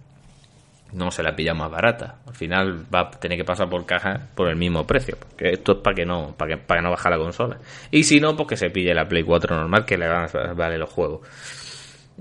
No 0.93 1.09
se 1.09 1.23
la 1.23 1.33
pilla 1.33 1.53
más 1.53 1.71
barata. 1.71 2.19
Al 2.27 2.35
final 2.35 2.85
va 2.93 3.01
a 3.01 3.11
tener 3.11 3.37
que 3.37 3.45
pasar 3.45 3.69
por 3.69 3.85
caja 3.85 4.27
por 4.35 4.49
el 4.49 4.57
mismo 4.57 4.85
precio. 4.85 5.15
Porque 5.17 5.51
esto 5.51 5.73
es 5.73 5.77
para 5.77 5.95
que 5.95 6.05
no, 6.05 6.35
para 6.35 6.55
que, 6.55 6.61
para 6.61 6.81
que 6.81 6.83
no 6.83 6.91
baja 6.91 7.09
la 7.09 7.17
consola. 7.17 7.59
Y 7.91 8.03
si 8.03 8.19
no, 8.19 8.35
pues 8.35 8.49
que 8.49 8.57
se 8.57 8.69
pille 8.71 8.93
la 8.93 9.07
Play 9.07 9.23
4 9.23 9.55
normal 9.55 9.85
que 9.85 9.97
le 9.97 10.09
van 10.09 10.27
a 10.33 10.53
vale 10.53 10.77
los 10.77 10.89
juegos 10.89 11.21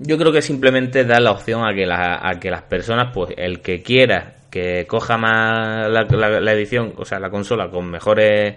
yo 0.02 0.16
creo 0.16 0.32
que 0.32 0.40
simplemente 0.40 1.04
da 1.04 1.20
la 1.20 1.30
opción 1.30 1.62
a 1.62 1.74
que, 1.74 1.84
las 2.50 2.62
personas, 2.62 3.10
pues 3.12 3.34
el 3.36 3.60
que 3.60 3.82
quiera 3.82 4.36
que 4.50 4.86
coja 4.86 5.16
más 5.16 5.88
la, 5.90 6.52
edición, 6.52 6.94
o 6.96 7.04
sea, 7.04 7.20
la 7.20 7.30
consola 7.30 7.70
con 7.70 7.88
mejores 7.88 8.56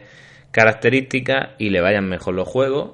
características 0.51 1.49
y 1.59 1.69
le 1.69 1.81
vayan 1.81 2.07
mejor 2.07 2.33
los 2.33 2.47
juegos. 2.47 2.91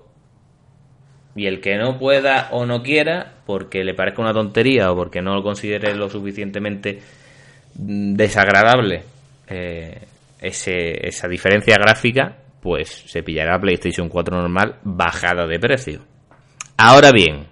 Y 1.35 1.45
el 1.45 1.61
que 1.61 1.77
no 1.77 1.99
pueda 1.99 2.49
o 2.51 2.65
no 2.65 2.81
quiera, 2.81 3.35
porque 3.45 3.83
le 3.83 3.93
parezca 3.93 4.23
una 4.23 4.33
tontería 4.33 4.91
o 4.91 4.95
porque 4.95 5.21
no 5.21 5.35
lo 5.35 5.43
considere 5.43 5.95
lo 5.95 6.09
suficientemente 6.09 6.99
desagradable 7.75 9.03
eh, 9.47 10.01
ese, 10.41 11.07
esa 11.07 11.27
diferencia 11.27 11.77
gráfica, 11.77 12.35
pues 12.59 13.03
se 13.05 13.21
pillará 13.21 13.59
PlayStation 13.59 14.09
4 14.09 14.35
normal 14.35 14.75
bajada 14.83 15.45
de 15.45 15.59
precio. 15.59 16.01
Ahora 16.75 17.11
bien, 17.11 17.45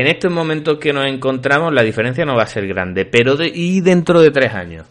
en 0.00 0.06
estos 0.06 0.30
momentos 0.30 0.78
que 0.78 0.92
nos 0.92 1.06
encontramos 1.06 1.72
la 1.72 1.82
diferencia 1.82 2.24
no 2.24 2.36
va 2.36 2.42
a 2.42 2.46
ser 2.46 2.66
grande, 2.66 3.04
pero 3.04 3.36
y 3.42 3.80
dentro 3.80 4.20
de 4.20 4.30
tres 4.30 4.54
años, 4.54 4.86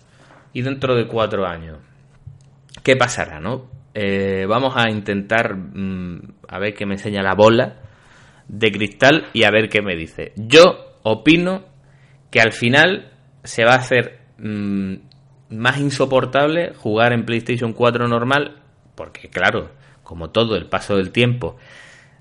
y 0.54 0.62
dentro 0.62 0.96
de 0.96 1.08
cuatro 1.08 1.46
años, 1.46 1.78
¿qué 2.84 2.96
pasará, 2.96 3.40
no? 3.40 3.70
Eh, 3.94 4.46
vamos 4.48 4.74
a 4.76 4.90
intentar 4.90 5.56
mm, 5.56 6.22
a 6.48 6.60
ver 6.60 6.74
qué 6.74 6.86
me 6.86 6.96
enseña 6.96 7.24
la 7.24 7.34
bola 7.34 7.78
de 8.48 8.72
cristal 8.72 9.28
y 9.34 9.44
a 9.44 9.52
ver 9.52 9.70
qué 9.70 9.82
me 9.82 9.96
dice. 9.96 10.34
Yo 10.36 10.96
opino 11.04 11.66
que 12.30 12.42
al 12.42 12.54
final 12.54 13.12
se 13.44 13.66
va 13.66 13.74
a 13.74 13.78
hacer 13.78 14.20
mm, 14.38 14.96
más 15.50 15.80
insoportable 15.80 16.74
jugar 16.76 17.14
en 17.14 17.26
PlayStation 17.26 17.74
4 17.74 18.08
normal 18.08 18.62
Porque 18.96 19.30
claro, 19.30 19.70
como 20.04 20.30
todo, 20.30 20.56
el 20.56 20.68
paso 20.68 20.96
del 20.96 21.12
tiempo, 21.12 21.58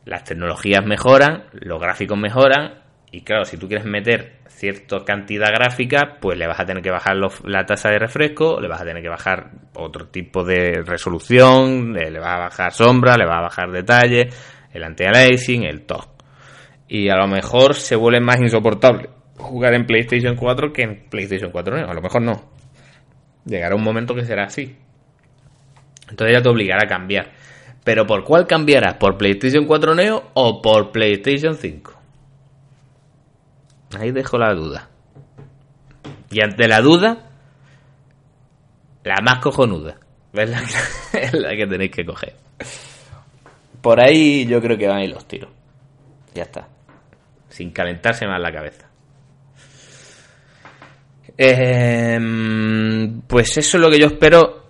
las 0.07 0.25
tecnologías 0.25 0.87
mejoran, 0.87 1.45
los 1.53 1.79
gráficos 1.79 2.17
mejoran, 2.17 2.81
y 3.13 3.21
claro, 3.21 3.45
si 3.45 3.59
tú 3.59 3.69
quieres 3.69 3.85
meter 3.85 4.39
cierta 4.49 5.05
cantidad 5.05 5.49
gráfica, 5.53 6.17
pues 6.19 6.39
le 6.39 6.47
vas 6.47 6.59
a 6.59 6.65
tener 6.65 6.83
que 6.83 6.91
bajar 6.91 7.17
la 7.45 7.67
tasa 7.67 7.91
de 7.91 7.99
refresco, 7.99 8.59
le 8.59 8.69
vas 8.69 8.81
a 8.81 8.85
tener 8.85 9.03
que 9.03 9.11
bajar 9.11 9.51
otro 9.75 10.09
tipo 10.09 10.45
de 10.45 10.83
resolución, 10.83 11.93
le, 11.93 12.19
vas 12.19 12.35
a 12.35 12.39
bajar 12.39 12.73
sombra, 12.73 13.17
le 13.19 13.27
vas 13.27 13.39
a 13.39 13.43
bajar 13.43 13.71
detalle, 13.71 14.31
el 14.73 14.83
anti-aliasing, 14.83 15.65
el 15.65 15.83
top. 15.83 16.07
Y 16.89 17.11
a 17.11 17.17
lo 17.17 17.29
mejor 17.29 17.75
se 17.75 17.97
vuelve 17.97 18.21
más 18.21 18.41
insoportable 18.41 19.11
jugar 19.39 19.75
en 19.75 19.87
PlayStation 19.87 20.37
4 20.37 20.73
que 20.73 20.83
en 20.83 21.09
PlayStation 21.09 21.51
4 21.51 21.77
Neo. 21.77 21.91
A 21.91 21.95
lo 21.95 22.03
mejor 22.03 22.23
no. 22.23 22.51
Llegará 23.45 23.75
un 23.75 23.83
momento 23.83 24.15
que 24.15 24.25
será 24.25 24.45
así. 24.45 24.77
Entonces 26.11 26.37
ya 26.37 26.43
te 26.43 26.49
obligará 26.49 26.83
a 26.85 26.89
cambiar. 26.89 27.33
Pero 27.87 28.05
¿por 28.05 28.25
cuál 28.25 28.49
cambiarás? 28.49 28.95
¿Por 28.95 29.17
PlayStation 29.17 29.65
4 29.65 29.95
Neo 29.95 30.31
o 30.35 30.61
por 30.61 30.91
PlayStation 30.91 31.55
5? 31.55 31.93
Ahí 33.97 34.11
dejo 34.11 34.37
la 34.39 34.53
duda. 34.55 34.89
Y 36.29 36.41
ante 36.41 36.67
la 36.67 36.81
duda, 36.81 37.31
la 39.05 39.21
más 39.23 39.39
cojonuda. 39.39 40.01
Es 40.33 40.51
la, 40.51 40.59
que, 40.59 41.19
es 41.27 41.33
la 41.35 41.51
que 41.51 41.65
tenéis 41.69 41.93
que 41.93 42.05
coger. 42.05 42.35
Por 43.81 44.01
ahí 44.01 44.45
yo 44.47 44.61
creo 44.61 44.77
que 44.77 44.89
van 44.89 44.97
a 44.97 45.05
ir 45.05 45.11
los 45.11 45.25
tiros. 45.29 45.51
Ya 46.35 46.43
está. 46.43 46.67
Sin 47.49 47.71
calentarse 47.71 48.27
más 48.27 48.41
la 48.41 48.51
cabeza. 48.51 48.91
Em, 51.39 53.21
pues 53.29 53.57
eso 53.59 53.77
es 53.77 53.81
lo 53.81 53.89
que 53.89 54.01
yo 54.01 54.09
espero 54.09 54.66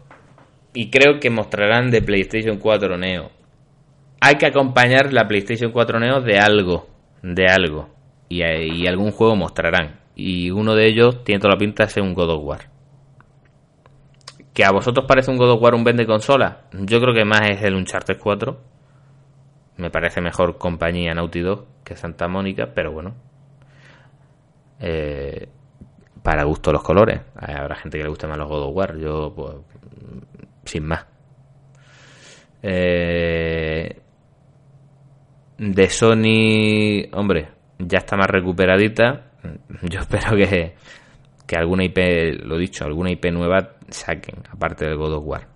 y 0.77 0.91
creo 0.91 1.21
que 1.21 1.31
mostrarán 1.31 1.91
de 1.91 2.03
PlayStation 2.03 2.59
4 2.59 2.99
Neo. 2.99 3.31
Hay 4.21 4.35
que 4.37 4.45
acompañar 4.45 5.11
la 5.11 5.27
PlayStation 5.27 5.73
4 5.73 6.01
Neo 6.01 6.21
de 6.21 6.39
algo, 6.39 6.87
de 7.23 7.47
algo. 7.47 7.89
Y, 8.29 8.87
algún 8.87 9.11
juego 9.11 9.37
mostrarán. 9.37 10.01
Y 10.15 10.51
uno 10.51 10.75
de 10.75 10.87
ellos 10.87 11.25
tiene 11.25 11.41
toda 11.41 11.55
la 11.55 11.59
pinta 11.59 11.85
de 11.85 11.91
ser 11.91 12.03
un 12.03 12.13
God 12.13 12.31
of 12.31 12.45
War. 12.45 12.61
¿Que 14.53 14.67
a 14.67 14.71
vosotros 14.71 15.07
parece 15.09 15.31
un 15.31 15.39
God 15.39 15.53
of 15.53 15.63
War 15.63 15.75
un 15.75 15.83
vende 15.83 16.05
consola? 16.05 16.65
Yo 16.73 17.01
creo 17.01 17.15
que 17.15 17.25
más 17.25 17.49
es 17.49 17.63
el 17.63 17.75
Uncharted 17.75 18.19
4. 18.19 18.61
Me 19.79 19.91
parece 19.91 20.21
mejor 20.21 20.59
compañía 20.59 21.15
Naughty 21.15 21.41
Dog 21.41 21.65
que 21.85 21.97
Santa 21.97 22.29
Mónica, 22.29 22.73
pero 22.75 22.93
bueno. 22.93 23.15
Eh, 24.81 25.49
para 26.23 26.45
gusto 26.45 26.71
los 26.71 26.83
colores. 26.83 27.23
Habrá 27.35 27.77
gente 27.77 27.97
que 27.97 28.05
le 28.05 28.11
guste 28.11 28.27
más 28.27 28.37
los 28.37 28.49
God 28.49 28.65
of 28.65 28.77
War. 28.77 28.99
Yo, 28.99 29.33
pues, 29.35 29.55
sin 30.67 30.87
más. 30.87 31.07
Eh, 32.63 34.01
de 35.59 35.89
Sony, 35.89 37.09
hombre, 37.13 37.49
ya 37.79 37.99
está 37.99 38.17
más 38.17 38.29
recuperadita. 38.29 39.31
Yo 39.83 40.01
espero 40.01 40.37
que, 40.37 40.75
que 41.47 41.57
alguna 41.57 41.85
IP, 41.85 41.99
lo 42.45 42.59
dicho, 42.59 42.85
alguna 42.85 43.11
IP 43.11 43.27
nueva 43.33 43.77
saquen, 43.89 44.43
aparte 44.51 44.85
del 44.87 44.97
God 44.97 45.15
of 45.15 45.25
War, 45.27 45.49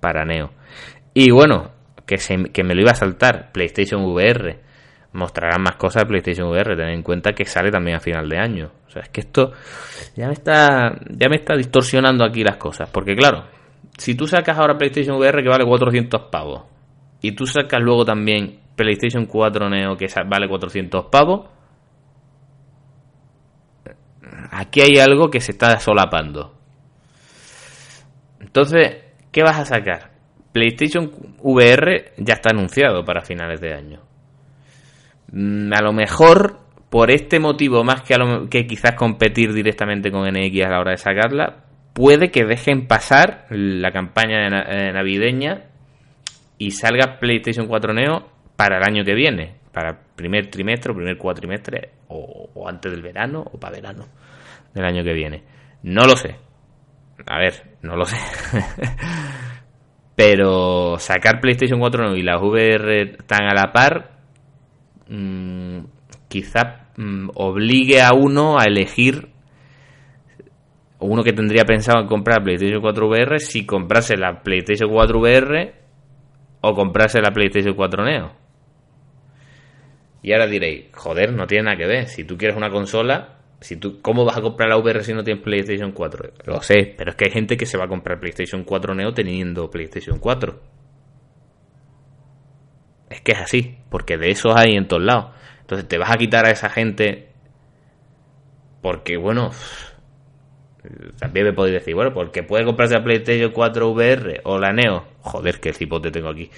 para 0.00 0.24
Neo. 0.24 0.50
Y 1.14 1.30
bueno, 1.30 1.70
que, 2.06 2.18
se, 2.18 2.36
que 2.52 2.64
me 2.64 2.74
lo 2.74 2.82
iba 2.82 2.92
a 2.92 2.96
saltar, 2.96 3.52
PlayStation 3.52 4.02
VR 4.04 4.66
mostrarán 5.16 5.62
más 5.62 5.76
cosas 5.76 6.02
de 6.02 6.08
PlayStation 6.08 6.48
VR. 6.48 6.76
Ten 6.76 6.88
en 6.88 7.02
cuenta 7.02 7.32
que 7.32 7.44
sale 7.44 7.70
también 7.70 7.96
a 7.96 8.00
final 8.00 8.28
de 8.28 8.38
año. 8.38 8.70
O 8.86 8.90
sea, 8.90 9.02
es 9.02 9.08
que 9.08 9.20
esto 9.20 9.52
ya 10.14 10.26
me 10.28 10.34
está, 10.34 10.94
ya 11.10 11.28
me 11.28 11.36
está 11.36 11.56
distorsionando 11.56 12.24
aquí 12.24 12.44
las 12.44 12.56
cosas. 12.56 12.88
Porque 12.90 13.16
claro, 13.16 13.44
si 13.96 14.14
tú 14.14 14.26
sacas 14.26 14.58
ahora 14.58 14.76
PlayStation 14.76 15.16
VR 15.16 15.42
que 15.42 15.48
vale 15.48 15.64
400 15.64 16.22
pavos 16.30 16.64
y 17.20 17.32
tú 17.32 17.46
sacas 17.46 17.80
luego 17.80 18.04
también 18.04 18.60
PlayStation 18.76 19.26
4 19.26 19.70
Neo 19.70 19.96
que 19.96 20.06
vale 20.26 20.48
400 20.48 21.06
pavos, 21.06 21.48
aquí 24.50 24.82
hay 24.82 24.98
algo 24.98 25.30
que 25.30 25.40
se 25.40 25.52
está 25.52 25.78
solapando. 25.78 26.54
Entonces, 28.40 29.04
¿qué 29.32 29.42
vas 29.42 29.58
a 29.58 29.64
sacar? 29.64 30.12
PlayStation 30.52 31.10
VR 31.40 32.12
ya 32.18 32.34
está 32.34 32.50
anunciado 32.50 33.04
para 33.04 33.22
finales 33.22 33.60
de 33.60 33.74
año. 33.74 34.00
Mm, 35.32 35.72
a 35.72 35.82
lo 35.82 35.92
mejor 35.92 36.60
por 36.88 37.10
este 37.10 37.40
motivo, 37.40 37.82
más 37.84 38.02
que, 38.02 38.16
que 38.48 38.66
quizás 38.66 38.94
competir 38.94 39.52
directamente 39.52 40.10
con 40.10 40.22
NX 40.22 40.64
a 40.64 40.70
la 40.70 40.80
hora 40.80 40.90
de 40.92 40.96
sacarla, 40.98 41.65
puede 41.96 42.30
que 42.30 42.44
dejen 42.44 42.86
pasar 42.86 43.46
la 43.50 43.90
campaña 43.90 44.46
eh, 44.46 44.92
navideña 44.92 45.64
y 46.58 46.70
salga 46.70 47.18
PlayStation 47.18 47.66
4 47.66 47.92
Neo 47.94 48.28
para 48.54 48.76
el 48.76 48.84
año 48.84 49.04
que 49.04 49.14
viene, 49.14 49.56
para 49.72 49.98
primer 50.14 50.48
trimestre, 50.48 50.94
primer 50.94 51.18
cuatrimestre, 51.18 51.90
o, 52.08 52.68
antes 52.68 52.92
del 52.92 53.02
verano, 53.02 53.44
o 53.52 53.58
para 53.58 53.76
verano 53.76 54.06
del 54.72 54.84
año 54.84 55.02
que 55.02 55.12
viene. 55.12 55.42
No 55.82 56.04
lo 56.04 56.16
sé. 56.16 56.36
A 57.26 57.38
ver, 57.38 57.78
no 57.82 57.96
lo 57.96 58.04
sé. 58.06 58.16
Pero 60.14 60.98
sacar 60.98 61.40
PlayStation 61.40 61.80
4 61.80 62.04
Neo 62.04 62.16
y 62.16 62.22
las 62.22 62.40
VR 62.40 63.16
tan 63.26 63.44
a 63.44 63.54
la 63.54 63.72
par 63.72 64.16
Mm, 65.08 65.84
quizá 66.28 66.88
mm, 66.96 67.30
obligue 67.34 68.02
a 68.02 68.12
uno 68.12 68.58
a 68.58 68.64
elegir 68.64 69.28
uno 71.06 71.22
que 71.22 71.32
tendría 71.32 71.64
pensado 71.64 72.00
en 72.00 72.06
comprar 72.06 72.42
PlayStation 72.42 72.80
4 72.80 73.08
VR 73.08 73.38
si 73.38 73.64
comprase 73.64 74.16
la 74.16 74.42
PlayStation 74.42 74.90
4 74.90 75.18
VR 75.18 75.74
o 76.60 76.74
comprase 76.74 77.20
la 77.20 77.30
PlayStation 77.30 77.74
4 77.74 78.04
Neo. 78.04 78.32
Y 80.22 80.32
ahora 80.32 80.46
diréis, 80.46 80.86
joder, 80.92 81.32
no 81.32 81.46
tiene 81.46 81.64
nada 81.64 81.76
que 81.76 81.86
ver. 81.86 82.08
Si 82.08 82.24
tú 82.24 82.36
quieres 82.36 82.56
una 82.56 82.70
consola, 82.70 83.38
si 83.60 83.76
tú, 83.76 84.00
¿cómo 84.02 84.24
vas 84.24 84.36
a 84.36 84.40
comprar 84.40 84.68
la 84.68 84.76
VR 84.76 85.04
si 85.04 85.14
no 85.14 85.22
tienes 85.22 85.42
PlayStation 85.42 85.92
4? 85.92 86.32
Lo 86.46 86.60
sé, 86.62 86.94
pero 86.96 87.10
es 87.10 87.16
que 87.16 87.26
hay 87.26 87.30
gente 87.30 87.56
que 87.56 87.66
se 87.66 87.78
va 87.78 87.84
a 87.84 87.88
comprar 87.88 88.18
PlayStation 88.18 88.64
4 88.64 88.94
Neo 88.94 89.12
teniendo 89.14 89.70
PlayStation 89.70 90.18
4. 90.18 90.60
Es 93.10 93.20
que 93.20 93.32
es 93.32 93.38
así, 93.38 93.78
porque 93.88 94.16
de 94.16 94.30
esos 94.30 94.54
hay 94.56 94.74
en 94.74 94.88
todos 94.88 95.02
lados. 95.02 95.30
Entonces 95.60 95.86
te 95.86 95.98
vas 95.98 96.10
a 96.10 96.16
quitar 96.16 96.44
a 96.46 96.50
esa 96.50 96.70
gente 96.70 97.28
porque, 98.82 99.16
bueno, 99.16 99.50
también 101.18 101.46
me 101.46 101.52
podéis 101.52 101.74
decir, 101.74 101.94
bueno, 101.94 102.12
porque 102.12 102.42
puede 102.42 102.64
comprarse 102.64 102.94
la 102.94 103.04
PlayStation 103.04 103.52
4 103.52 103.90
VR 103.90 104.40
o 104.44 104.58
la 104.58 104.72
Neo. 104.72 105.04
Joder, 105.20 105.60
qué 105.60 105.72
cipote 105.72 106.10
tengo 106.10 106.28
aquí. 106.28 106.50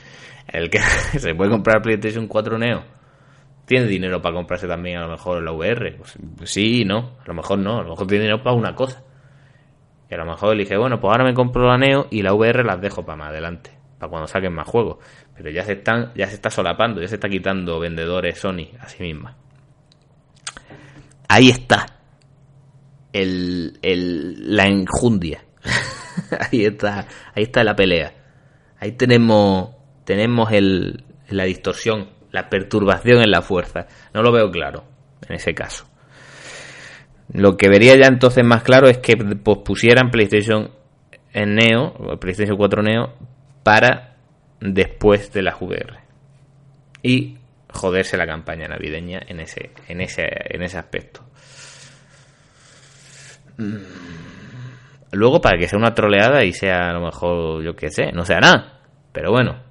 El 0.47 0.71
que 0.71 0.79
se 1.19 1.35
puede 1.35 1.51
comprar 1.51 1.83
PlayStation 1.83 2.27
4 2.27 2.59
Neo. 2.59 2.85
¿Tiene 3.65 3.87
dinero 3.87 4.23
para 4.23 4.35
comprarse 4.35 4.67
también 4.67 4.99
a 4.99 5.03
lo 5.03 5.11
mejor 5.11 5.43
la 5.43 5.53
VR? 5.53 5.97
Pues, 5.97 6.19
sí, 6.51 6.85
no. 6.85 7.19
A 7.21 7.27
lo 7.27 7.35
mejor 7.35 7.59
no. 7.59 7.79
A 7.79 7.83
lo 7.83 7.91
mejor 7.91 8.07
tiene 8.07 8.25
dinero 8.25 8.43
para 8.43 8.57
una 8.57 8.75
cosa. 8.75 9.05
Y 10.11 10.15
a 10.15 10.17
lo 10.17 10.25
mejor 10.25 10.55
elige, 10.55 10.77
bueno, 10.77 10.99
pues 11.01 11.11
ahora 11.11 11.25
me 11.25 11.35
compro 11.35 11.67
la 11.67 11.77
Neo 11.77 12.07
y 12.11 12.23
la 12.23 12.33
VR 12.33 12.65
las 12.65 12.81
dejo 12.81 13.05
para 13.05 13.17
más 13.17 13.29
adelante 13.29 13.79
para 13.99 14.11
cuando 14.11 14.27
saquen 14.27 14.55
más 14.55 14.67
juegos. 14.67 14.99
Pero 15.37 15.51
ya 15.51 15.65
se 15.65 15.73
están, 15.73 16.13
ya 16.15 16.27
se 16.27 16.35
está 16.35 16.51
solapando, 16.51 17.01
ya 17.01 17.09
se 17.09 17.17
está 17.17 17.29
quitando 17.29 17.79
vendedores 17.79 18.39
Sony 18.39 18.69
a 18.81 18.89
sí 18.89 19.03
misma. 19.03 19.37
Ahí 21.29 21.51
está. 21.51 21.98
El, 23.13 23.79
el, 23.83 24.57
la 24.57 24.67
enjundia. 24.67 25.45
ahí 26.53 26.65
está, 26.65 27.07
ahí 27.35 27.45
está 27.45 27.65
la 27.65 27.75
pelea. 27.75 28.13
Ahí 28.81 28.93
tenemos, 28.93 29.71
tenemos 30.05 30.53
el, 30.53 31.05
la 31.29 31.45
distorsión, 31.45 32.11
la 32.31 32.49
perturbación 32.49 33.23
en 33.23 33.31
la 33.31 33.43
fuerza. 33.43 33.87
No 34.15 34.23
lo 34.23 34.33
veo 34.33 34.51
claro 34.51 34.85
en 35.29 35.37
ese 35.37 35.55
caso. 35.55 35.87
Lo 37.33 37.57
que 37.57 37.69
vería 37.69 37.97
ya 37.97 38.07
entonces 38.07 38.45
más 38.45 38.63
claro 38.63 38.89
es 38.89 38.99
que 38.99 39.17
pospusieran 39.17 40.11
PlayStation 40.11 40.71
en 41.33 41.55
Neo, 41.55 42.19
PlayStation 42.19 42.57
4 42.57 42.83
Neo, 42.83 43.15
para 43.63 44.17
después 44.61 45.33
de 45.33 45.43
la 45.43 45.57
VR. 45.57 45.99
Y 47.03 47.37
joderse 47.71 48.17
la 48.17 48.27
campaña 48.27 48.67
navideña 48.69 49.21
en 49.27 49.41
ese, 49.41 49.73
en 49.89 50.01
ese, 50.01 50.27
en 50.27 50.63
ese 50.63 50.79
aspecto. 50.79 51.28
Mm. 53.59 53.77
Luego, 55.13 55.41
para 55.41 55.59
que 55.59 55.69
sea 55.69 55.79
una 55.79 55.95
troleada 55.95 56.45
y 56.45 56.53
sea 56.53 56.91
a 56.91 56.93
lo 56.93 57.01
mejor, 57.01 57.63
yo 57.63 57.75
qué 57.75 57.91
sé, 57.91 58.13
no 58.13 58.25
sea 58.25 58.41
nada. 58.41 58.81
Pero 59.13 59.31
bueno, 59.31 59.63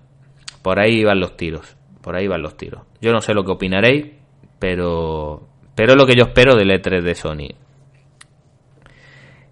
por 0.62 0.80
ahí 0.80 1.04
van 1.04 1.20
los 1.20 1.38
tiros. 1.38 1.76
Por 2.02 2.16
ahí 2.16 2.28
van 2.28 2.42
los 2.42 2.58
tiros. 2.58 2.84
Yo 3.02 3.12
no 3.12 3.22
sé 3.22 3.34
lo 3.34 3.44
que 3.44 3.52
opinaréis, 3.52 4.14
pero. 4.60 5.48
Pero 5.76 5.96
lo 5.96 6.06
que 6.06 6.16
yo 6.16 6.24
espero 6.24 6.56
del 6.56 6.72
E3 6.72 7.02
de 7.02 7.16
Sony. 7.16 7.56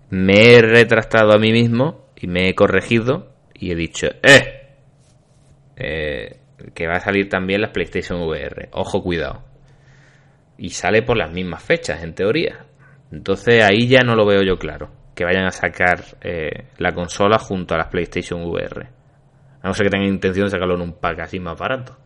Me 0.09 0.53
he 0.53 0.61
retractado 0.61 1.33
a 1.33 1.37
mí 1.37 1.51
mismo 1.51 2.05
y 2.15 2.27
me 2.27 2.49
he 2.49 2.55
corregido 2.55 3.33
y 3.53 3.71
he 3.71 3.75
dicho, 3.75 4.07
¡eh! 4.23 4.77
eh 5.75 6.39
que 6.73 6.87
va 6.87 6.95
a 6.95 6.99
salir 6.99 7.29
también 7.29 7.61
las 7.61 7.71
PlayStation 7.71 8.21
VR. 8.21 8.69
Ojo, 8.71 9.03
cuidado. 9.03 9.43
Y 10.57 10.69
sale 10.69 11.01
por 11.01 11.17
las 11.17 11.31
mismas 11.31 11.63
fechas, 11.63 12.03
en 12.03 12.15
teoría. 12.15 12.65
Entonces 13.11 13.63
ahí 13.63 13.87
ya 13.87 14.01
no 14.01 14.15
lo 14.15 14.25
veo 14.25 14.41
yo 14.43 14.57
claro. 14.57 14.89
Que 15.13 15.23
vayan 15.23 15.45
a 15.45 15.51
sacar 15.51 16.03
eh, 16.21 16.67
la 16.77 16.93
consola 16.93 17.37
junto 17.37 17.73
a 17.73 17.77
las 17.77 17.87
PlayStation 17.87 18.43
VR. 18.43 18.87
A 19.61 19.67
no 19.67 19.73
ser 19.73 19.85
que 19.85 19.91
tengan 19.91 20.09
intención 20.09 20.45
de 20.45 20.51
sacarlo 20.51 20.75
en 20.75 20.81
un 20.81 20.93
pack 20.93 21.21
así 21.21 21.39
más 21.39 21.57
barato. 21.57 21.97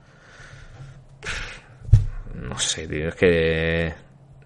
No 2.36 2.58
sé, 2.58 2.88
tío, 2.88 3.10
es 3.10 3.16
que. 3.16 3.94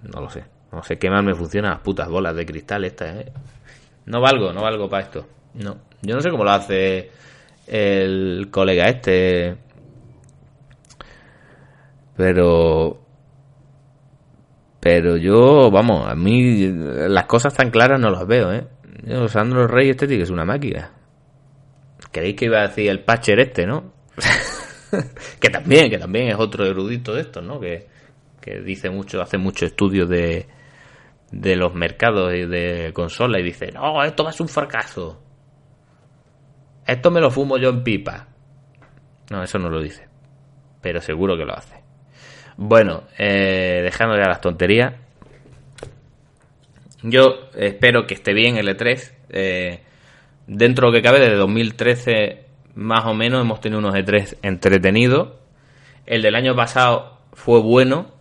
No 0.04 0.22
lo 0.22 0.30
sé. 0.30 0.44
No 0.72 0.82
sé 0.82 0.98
qué 0.98 1.10
más 1.10 1.24
me 1.24 1.36
funcionan 1.36 1.72
las 1.72 1.82
putas 1.82 2.10
bolas 2.10 2.36
de 2.36 2.46
cristal 2.46 2.84
estas, 2.86 3.16
¿eh? 3.18 3.32
No 4.06 4.20
valgo, 4.20 4.52
no 4.52 4.62
valgo 4.62 4.90
para 4.90 5.04
esto. 5.04 5.28
No. 5.54 5.78
Yo 6.02 6.16
no 6.16 6.22
sé 6.22 6.30
cómo 6.30 6.44
lo 6.44 6.52
hace 6.52 7.12
el 7.68 8.48
colega 8.50 8.90
este. 8.90 9.56
Pero. 12.18 13.03
Pero 14.84 15.16
yo, 15.16 15.72
vamos, 15.72 16.06
a 16.10 16.14
mí 16.14 16.68
las 16.68 17.24
cosas 17.24 17.54
tan 17.54 17.72
claras 17.72 18.02
no 18.02 18.10
las 18.10 18.28
veo, 18.28 18.52
¿eh? 18.52 18.68
Yo, 19.04 19.30
Sandro 19.30 19.66
Rey 19.66 19.90
este 19.92 20.22
es 20.22 20.30
una 20.30 20.44
máquina. 20.44 20.92
Creéis 22.12 22.36
que 22.36 22.46
iba 22.46 22.60
a 22.60 22.68
decir 22.68 22.90
el 22.90 23.00
Patcher 23.00 23.40
este, 23.40 23.66
¿no? 23.66 23.94
que 25.40 25.50
también, 25.50 25.90
que 25.90 25.98
también 25.98 26.28
es 26.28 26.36
otro 26.38 26.66
erudito 26.66 27.14
de 27.14 27.22
estos, 27.22 27.42
¿no? 27.42 27.62
Que, 27.62 27.88
que 28.42 28.60
dice 28.60 28.90
mucho, 28.90 29.22
hace 29.22 29.38
mucho 29.38 29.66
estudio 29.66 30.06
de, 30.06 30.48
de 31.32 31.56
los 31.56 31.74
mercados 31.74 32.34
y 32.34 32.46
de 32.46 32.92
consola 32.94 33.40
y 33.40 33.44
dice, 33.44 33.72
no, 33.72 34.04
esto 34.04 34.26
va 34.26 34.32
a 34.32 34.34
ser 34.34 34.42
un 34.42 34.50
fracaso. 34.50 35.24
Esto 36.86 37.10
me 37.10 37.22
lo 37.22 37.32
fumo 37.32 37.58
yo 37.58 37.70
en 37.70 37.86
pipa. 37.86 38.28
No, 39.32 39.44
eso 39.44 39.58
no 39.60 39.70
lo 39.70 39.82
dice. 39.82 40.10
Pero 40.82 41.00
seguro 41.00 41.38
que 41.38 41.46
lo 41.46 41.58
hace. 41.58 41.83
Bueno, 42.58 43.04
eh, 43.18 43.82
dejando 43.84 44.16
ya 44.16 44.28
las 44.28 44.42
tonterías. 44.42 44.94
Yo 47.02 47.50
espero 47.56 48.06
que 48.08 48.14
esté 48.14 48.34
bien 48.34 48.58
el 48.58 48.68
E3. 48.68 49.12
Eh, 49.30 49.80
dentro 50.48 50.88
de 50.88 50.92
lo 50.92 50.98
que 50.98 51.04
cabe, 51.04 51.20
desde 51.20 51.36
2013 51.36 52.46
más 52.76 53.06
o 53.06 53.14
menos 53.14 53.42
hemos 53.42 53.60
tenido 53.62 53.80
unos 53.80 53.96
E3 53.96 54.38
entretenidos. 54.42 55.34
El 56.06 56.22
del 56.22 56.36
año 56.36 56.56
pasado 56.56 57.20
fue 57.34 57.60
bueno. 57.62 58.12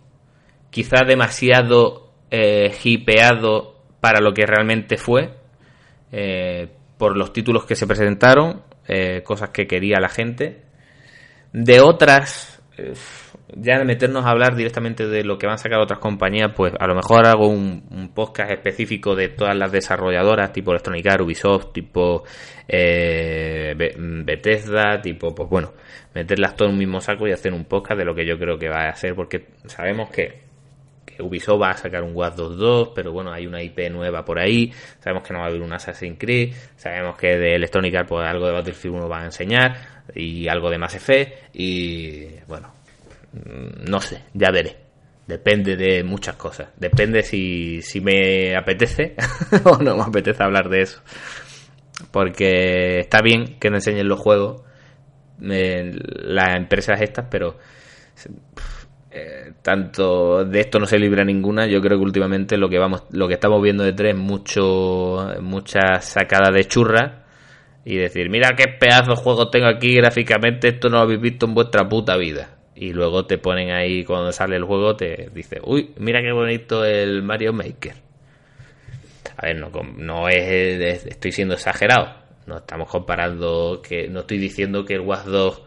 Quizás 0.69 1.07
demasiado 1.07 2.11
eh, 2.31 2.73
hipeado 2.83 3.81
para 3.99 4.19
lo 4.19 4.33
que 4.33 4.45
realmente 4.45 4.97
fue. 4.97 5.31
Eh, 6.11 6.67
por 6.97 7.17
los 7.17 7.33
títulos 7.33 7.65
que 7.65 7.75
se 7.75 7.87
presentaron, 7.87 8.61
eh, 8.87 9.21
cosas 9.23 9.49
que 9.49 9.67
quería 9.67 9.99
la 9.99 10.09
gente. 10.09 10.63
De 11.51 11.81
otras, 11.81 12.61
eh, 12.77 12.93
ya 13.55 13.83
meternos 13.83 14.25
a 14.25 14.29
hablar 14.29 14.55
directamente 14.55 15.07
de 15.07 15.23
lo 15.23 15.37
que 15.37 15.47
van 15.47 15.55
a 15.55 15.57
sacar 15.57 15.79
otras 15.79 15.99
compañías, 15.99 16.51
pues 16.55 16.73
a 16.79 16.87
lo 16.87 16.95
mejor 16.95 17.25
hago 17.27 17.47
un, 17.47 18.11
podcast 18.13 18.51
específico 18.51 19.15
de 19.15 19.29
todas 19.29 19.55
las 19.55 19.71
desarrolladoras, 19.71 20.53
tipo 20.53 20.71
Electronic 20.71 21.05
Arts, 21.07 21.23
Ubisoft, 21.23 21.73
tipo 21.73 22.23
eh, 22.67 23.73
Bethesda, 24.25 25.01
tipo, 25.01 25.33
pues 25.33 25.49
bueno, 25.49 25.73
meterlas 26.13 26.55
todo 26.55 26.67
en 26.67 26.73
un 26.73 26.79
mismo 26.79 27.01
saco 27.01 27.27
y 27.27 27.31
hacer 27.31 27.53
un 27.53 27.65
podcast 27.65 27.99
de 27.99 28.05
lo 28.05 28.13
que 28.13 28.25
yo 28.25 28.37
creo 28.37 28.57
que 28.57 28.69
va 28.69 28.89
a 28.89 28.95
ser, 28.95 29.15
porque 29.15 29.47
sabemos 29.65 30.09
que 30.09 30.43
Ubisoft 31.19 31.61
va 31.61 31.69
a 31.71 31.77
sacar 31.77 32.03
un 32.03 32.15
Watch 32.15 32.35
2 32.35 32.89
pero 32.95 33.11
bueno, 33.11 33.31
hay 33.31 33.45
una 33.45 33.61
IP 33.61 33.89
nueva 33.91 34.25
por 34.25 34.39
ahí. 34.39 34.71
Sabemos 34.99 35.23
que 35.27 35.33
no 35.33 35.39
va 35.39 35.45
a 35.45 35.49
haber 35.49 35.61
un 35.61 35.73
Assassin's 35.73 36.17
Creed. 36.17 36.53
Sabemos 36.75 37.17
que 37.17 37.37
de 37.37 37.55
Electronic 37.55 37.95
Arts 37.95 38.09
pues, 38.09 38.27
algo 38.27 38.47
de 38.47 38.53
Battlefield 38.53 38.95
1 38.97 39.07
van 39.07 39.21
a 39.21 39.25
enseñar. 39.25 39.77
Y 40.15 40.47
algo 40.47 40.69
de 40.69 40.77
Mass 40.77 40.95
Effect. 40.95 41.55
Y 41.55 42.27
bueno, 42.47 42.73
no 43.33 44.01
sé, 44.01 44.23
ya 44.33 44.51
veré. 44.51 44.77
Depende 45.27 45.77
de 45.77 46.03
muchas 46.03 46.35
cosas. 46.35 46.69
Depende 46.77 47.23
si, 47.23 47.81
si 47.81 48.01
me 48.01 48.55
apetece 48.55 49.15
o 49.63 49.77
no 49.77 49.95
me 49.95 50.03
apetece 50.03 50.43
hablar 50.43 50.69
de 50.69 50.81
eso. 50.81 51.01
Porque 52.11 52.99
está 52.99 53.21
bien 53.21 53.57
que 53.59 53.69
me 53.69 53.77
enseñen 53.77 54.07
los 54.07 54.19
juegos 54.19 54.63
eh, 55.41 55.91
las 55.93 56.55
empresas 56.55 57.01
estas, 57.01 57.25
pero 57.29 57.57
eh, 59.11 59.53
tanto 59.61 60.45
de 60.45 60.59
esto 60.59 60.79
no 60.79 60.85
se 60.85 60.99
libra 60.99 61.23
ninguna. 61.23 61.67
Yo 61.67 61.81
creo 61.81 61.97
que 61.97 62.03
últimamente 62.03 62.57
lo 62.57 62.69
que 62.69 62.79
vamos, 62.79 63.03
lo 63.11 63.27
que 63.27 63.35
estamos 63.35 63.61
viendo 63.61 63.83
de 63.83 63.93
tres, 63.93 64.15
mucho, 64.15 65.35
mucha 65.41 66.01
sacada 66.01 66.51
de 66.51 66.65
churra 66.65 67.23
y 67.85 67.97
decir, 67.97 68.29
mira 68.29 68.55
qué 68.55 68.65
pedazo 68.67 69.11
de 69.11 69.17
juego 69.17 69.49
tengo 69.49 69.67
aquí 69.67 69.95
gráficamente, 69.95 70.69
esto 70.69 70.89
no 70.89 70.97
lo 70.97 71.03
habéis 71.03 71.21
visto 71.21 71.45
en 71.45 71.53
vuestra 71.53 71.87
puta 71.87 72.15
vida. 72.17 72.62
Y 72.83 72.91
luego 72.91 73.25
te 73.25 73.37
ponen 73.37 73.71
ahí 73.71 74.03
cuando 74.03 74.33
sale 74.33 74.57
el 74.57 74.65
juego, 74.65 74.97
te 74.97 75.29
dice, 75.33 75.61
uy, 75.63 75.91
mira 75.99 76.21
qué 76.21 76.33
bonito 76.33 76.83
el 76.83 77.23
Mario 77.23 77.53
Maker. 77.53 77.95
A 79.37 79.45
ver, 79.45 79.55
no, 79.57 79.71
no 79.95 80.27
es, 80.27 81.05
estoy 81.05 81.31
siendo 81.31 81.53
exagerado. 81.53 82.13
No 82.45 82.57
estamos 82.57 82.89
comparando 82.89 83.81
que, 83.81 84.09
no 84.09 84.19
estoy 84.19 84.37
diciendo 84.37 84.83
que 84.83 84.95
el 84.95 84.99
Watch 84.99 85.27
2 85.27 85.61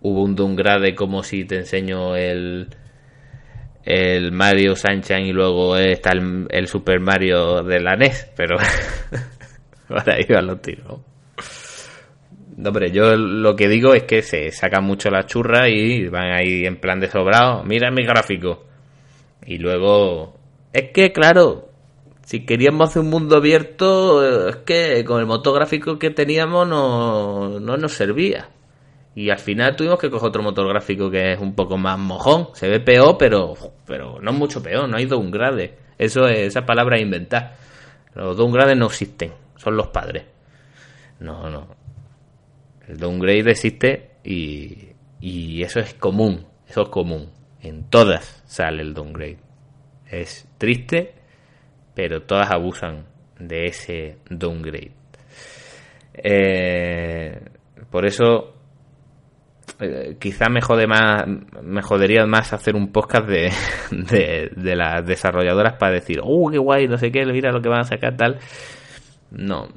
hubo 0.00 0.22
un 0.22 0.34
downgrade 0.34 0.94
como 0.94 1.22
si 1.22 1.44
te 1.44 1.56
enseño 1.56 2.16
el, 2.16 2.68
el 3.84 4.32
Mario 4.32 4.74
Sunshine 4.74 5.26
y 5.26 5.32
luego 5.34 5.76
está 5.76 6.12
el, 6.12 6.66
Super 6.66 6.98
Mario 6.98 7.62
de 7.62 7.78
la 7.80 7.94
NES, 7.94 8.32
pero 8.34 8.56
para 9.86 10.14
ahí 10.14 10.24
van 10.30 10.46
los 10.46 10.62
tiros. 10.62 10.98
No, 12.56 12.68
hombre, 12.68 12.90
yo 12.92 13.16
lo 13.16 13.56
que 13.56 13.68
digo 13.68 13.94
es 13.94 14.04
que 14.04 14.22
se 14.22 14.50
sacan 14.52 14.84
mucho 14.84 15.10
la 15.10 15.26
churra 15.26 15.68
y 15.68 16.08
van 16.08 16.32
ahí 16.32 16.66
en 16.66 16.76
plan 16.76 17.00
de 17.00 17.10
sobrado. 17.10 17.64
Mira 17.64 17.90
mi 17.90 18.04
gráfico. 18.04 18.64
Y 19.44 19.58
luego. 19.58 20.36
Es 20.72 20.90
que, 20.92 21.12
claro, 21.12 21.68
si 22.24 22.46
queríamos 22.46 22.90
hacer 22.90 23.02
un 23.02 23.10
mundo 23.10 23.36
abierto, 23.36 24.48
es 24.48 24.56
que 24.58 25.04
con 25.04 25.20
el 25.20 25.26
motográfico 25.26 25.98
que 25.98 26.10
teníamos 26.10 26.66
no, 26.68 27.60
no 27.60 27.76
nos 27.76 27.92
servía. 27.92 28.48
Y 29.16 29.30
al 29.30 29.38
final 29.38 29.76
tuvimos 29.76 29.98
que 29.98 30.10
coger 30.10 30.28
otro 30.28 30.42
motor 30.42 30.68
gráfico 30.68 31.10
que 31.10 31.32
es 31.32 31.40
un 31.40 31.54
poco 31.54 31.76
más 31.76 31.98
mojón. 31.98 32.48
Se 32.54 32.68
ve 32.68 32.80
peor, 32.80 33.16
pero, 33.18 33.54
pero 33.86 34.18
no 34.20 34.32
mucho 34.32 34.62
peor. 34.62 34.88
No 34.88 34.96
hay 34.96 35.06
downgrade. 35.06 35.76
Eso 35.98 36.26
es, 36.26 36.38
esa 36.38 36.66
palabra 36.66 36.96
es 36.96 37.02
inventar. 37.02 37.56
Los 38.14 38.36
downgrades 38.36 38.76
no 38.76 38.86
existen. 38.86 39.32
Son 39.56 39.76
los 39.76 39.88
padres. 39.88 40.24
No, 41.20 41.48
no. 41.48 41.83
El 42.88 42.98
downgrade 42.98 43.50
existe 43.50 44.10
y, 44.24 44.90
y 45.20 45.62
eso 45.62 45.80
es 45.80 45.94
común. 45.94 46.46
Eso 46.68 46.82
es 46.82 46.88
común. 46.88 47.30
En 47.60 47.88
todas 47.88 48.42
sale 48.46 48.82
el 48.82 48.94
downgrade. 48.94 49.38
Es 50.10 50.48
triste, 50.58 51.14
pero 51.94 52.22
todas 52.22 52.50
abusan 52.50 53.06
de 53.38 53.66
ese 53.66 54.18
downgrade. 54.28 54.92
Eh, 56.14 57.40
por 57.90 58.06
eso 58.06 58.54
eh, 59.80 60.16
quizá 60.20 60.48
me 60.48 60.60
jode 60.60 60.86
más, 60.86 61.24
me 61.62 61.82
jodería 61.82 62.26
más 62.26 62.52
hacer 62.52 62.76
un 62.76 62.92
podcast 62.92 63.26
de, 63.26 63.50
de, 64.56 64.76
las 64.76 65.04
desarrolladoras 65.04 65.76
para 65.78 65.94
decir, 65.94 66.20
oh, 66.22 66.50
qué 66.50 66.58
guay, 66.58 66.86
no 66.86 66.96
sé 66.96 67.10
qué, 67.10 67.24
mira 67.26 67.50
lo 67.50 67.60
que 67.60 67.68
van 67.68 67.80
a 67.80 67.84
sacar, 67.84 68.16
tal. 68.16 68.38
No, 69.30 69.68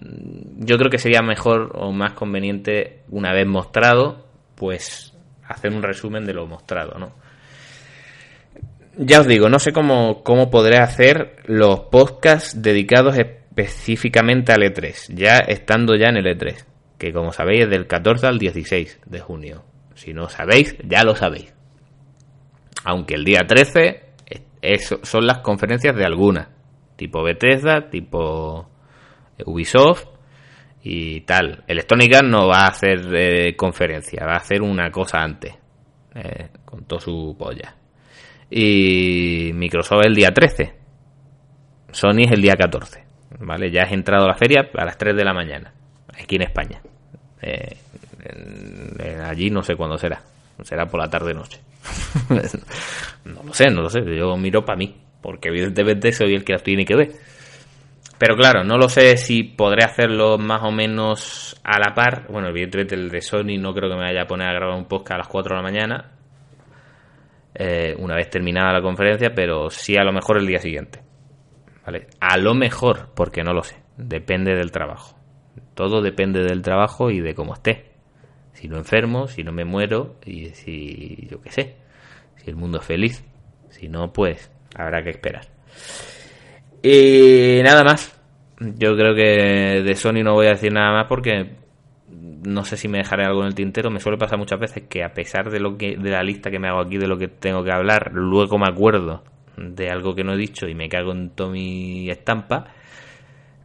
yo 0.57 0.77
creo 0.77 0.91
que 0.91 0.99
sería 0.99 1.21
mejor 1.21 1.71
o 1.75 1.91
más 1.91 2.13
conveniente, 2.13 3.03
una 3.09 3.33
vez 3.33 3.47
mostrado, 3.47 4.27
pues 4.55 5.13
hacer 5.47 5.73
un 5.73 5.81
resumen 5.81 6.25
de 6.25 6.33
lo 6.33 6.45
mostrado, 6.45 6.99
¿no? 6.99 7.13
Ya 8.97 9.19
os 9.21 9.27
digo, 9.27 9.47
no 9.49 9.59
sé 9.59 9.71
cómo, 9.71 10.23
cómo 10.23 10.49
podré 10.49 10.77
hacer 10.77 11.37
los 11.45 11.81
podcasts 11.81 12.61
dedicados 12.61 13.17
específicamente 13.17 14.51
al 14.51 14.61
E3, 14.61 15.13
ya 15.13 15.37
estando 15.37 15.95
ya 15.95 16.09
en 16.09 16.17
el 16.17 16.25
E3, 16.25 16.65
que 16.97 17.13
como 17.13 17.31
sabéis 17.31 17.63
es 17.63 17.69
del 17.69 17.87
14 17.87 18.27
al 18.27 18.39
16 18.39 19.01
de 19.05 19.19
junio. 19.19 19.63
Si 19.93 20.13
no 20.13 20.29
sabéis, 20.29 20.75
ya 20.83 21.03
lo 21.03 21.15
sabéis. 21.15 21.53
Aunque 22.83 23.15
el 23.15 23.23
día 23.23 23.41
13 23.47 24.03
son 25.03 25.27
las 25.27 25.39
conferencias 25.39 25.95
de 25.95 26.05
algunas, 26.05 26.49
tipo 26.95 27.23
Bethesda, 27.23 27.89
tipo 27.89 28.69
Ubisoft 29.45 30.05
y 30.83 31.21
tal. 31.21 31.63
Electronic 31.67 32.15
Arts 32.15 32.29
no 32.29 32.47
va 32.47 32.65
a 32.65 32.67
hacer 32.67 32.99
eh, 33.13 33.55
conferencia, 33.55 34.25
va 34.25 34.33
a 34.33 34.37
hacer 34.37 34.61
una 34.61 34.89
cosa 34.91 35.21
antes, 35.21 35.53
eh, 36.15 36.49
con 36.65 36.85
toda 36.85 37.01
su 37.01 37.35
polla. 37.37 37.75
Y 38.49 39.51
Microsoft 39.53 40.05
el 40.05 40.15
día 40.15 40.31
13, 40.31 40.73
Sony 41.91 42.23
es 42.25 42.31
el 42.31 42.41
día 42.41 42.55
14, 42.55 43.03
¿vale? 43.39 43.69
Ya 43.69 43.83
has 43.83 43.91
entrado 43.91 44.25
a 44.25 44.29
la 44.29 44.35
feria 44.35 44.69
a 44.73 44.85
las 44.85 44.97
3 44.97 45.15
de 45.15 45.25
la 45.25 45.33
mañana, 45.33 45.73
aquí 46.13 46.37
en 46.37 46.43
España. 46.43 46.81
Eh, 47.41 47.77
allí 49.23 49.49
no 49.49 49.63
sé 49.63 49.75
cuándo 49.75 49.97
será. 49.97 50.21
Será 50.63 50.87
por 50.87 50.99
la 50.99 51.09
tarde-noche. 51.09 51.59
no 53.25 53.43
lo 53.43 53.53
sé, 53.53 53.69
no 53.69 53.81
lo 53.83 53.89
sé. 53.89 53.99
Yo 54.15 54.35
miro 54.37 54.65
para 54.65 54.77
mí. 54.77 54.95
Porque 55.21 55.49
evidentemente 55.49 56.11
soy 56.11 56.33
el 56.35 56.43
que 56.43 56.53
las 56.53 56.63
tiene 56.63 56.85
que 56.85 56.95
ver. 56.95 57.11
Pero 58.17 58.35
claro, 58.35 58.63
no 58.63 58.77
lo 58.77 58.89
sé 58.89 59.15
si 59.17 59.43
podré 59.43 59.83
hacerlo 59.83 60.37
más 60.39 60.63
o 60.63 60.71
menos 60.71 61.59
a 61.63 61.77
la 61.79 61.93
par. 61.93 62.25
Bueno, 62.29 62.47
evidentemente 62.49 62.95
el 62.95 63.09
de 63.09 63.21
Sony 63.21 63.59
no 63.59 63.73
creo 63.73 63.89
que 63.89 63.95
me 63.95 64.05
vaya 64.05 64.23
a 64.23 64.27
poner 64.27 64.47
a 64.47 64.53
grabar 64.53 64.77
un 64.77 64.85
podcast 64.85 65.13
a 65.13 65.17
las 65.19 65.27
4 65.27 65.55
de 65.55 65.61
la 65.61 65.69
mañana. 65.69 66.11
Eh, 67.53 67.95
una 67.99 68.15
vez 68.15 68.29
terminada 68.29 68.73
la 68.73 68.81
conferencia, 68.81 69.33
pero 69.35 69.69
sí 69.69 69.95
a 69.97 70.03
lo 70.03 70.11
mejor 70.11 70.37
el 70.37 70.47
día 70.47 70.59
siguiente. 70.59 71.01
¿Vale? 71.85 72.07
A 72.19 72.37
lo 72.37 72.55
mejor, 72.55 73.09
porque 73.15 73.43
no 73.43 73.53
lo 73.53 73.63
sé. 73.63 73.77
Depende 73.97 74.55
del 74.55 74.71
trabajo. 74.71 75.17
Todo 75.73 76.01
depende 76.01 76.41
del 76.41 76.61
trabajo 76.63 77.11
y 77.11 77.19
de 77.19 77.35
cómo 77.35 77.53
esté 77.53 77.91
Si 78.53 78.67
no 78.67 78.77
enfermo, 78.77 79.27
si 79.27 79.43
no 79.43 79.51
me 79.51 79.63
muero 79.63 80.15
y 80.25 80.49
si, 80.49 81.27
yo 81.29 81.39
qué 81.41 81.51
sé, 81.51 81.75
si 82.37 82.49
el 82.49 82.55
mundo 82.55 82.79
es 82.79 82.85
feliz. 82.85 83.23
Si 83.69 83.87
no, 83.87 84.11
pues 84.11 84.51
habrá 84.75 85.03
que 85.03 85.11
esperar. 85.11 85.45
Y 86.81 87.61
nada 87.63 87.83
más. 87.83 88.13
Yo 88.59 88.95
creo 88.95 89.13
que 89.13 89.83
de 89.83 89.95
Sony 89.95 90.23
no 90.23 90.33
voy 90.33 90.47
a 90.47 90.51
decir 90.51 90.73
nada 90.73 90.91
más 90.91 91.05
porque 91.07 91.57
no 92.09 92.63
sé 92.65 92.77
si 92.77 92.87
me 92.87 92.99
dejaré 92.99 93.25
algo 93.25 93.41
en 93.41 93.47
el 93.47 93.55
tintero. 93.55 93.91
Me 93.91 93.99
suele 93.99 94.17
pasar 94.17 94.39
muchas 94.39 94.59
veces 94.59 94.83
que 94.89 95.03
a 95.03 95.13
pesar 95.13 95.49
de 95.51 95.59
lo 95.59 95.77
que 95.77 95.97
de 95.97 96.09
la 96.09 96.23
lista 96.23 96.49
que 96.49 96.59
me 96.59 96.67
hago 96.67 96.79
aquí 96.79 96.97
de 96.97 97.07
lo 97.07 97.17
que 97.17 97.27
tengo 97.27 97.63
que 97.63 97.71
hablar, 97.71 98.11
luego 98.13 98.57
me 98.57 98.67
acuerdo 98.67 99.23
de 99.57 99.89
algo 99.89 100.15
que 100.15 100.23
no 100.23 100.33
he 100.33 100.37
dicho 100.37 100.67
y 100.67 100.75
me 100.75 100.89
cago 100.89 101.11
en 101.11 101.31
toda 101.31 101.51
mi 101.51 102.09
estampa. 102.09 102.73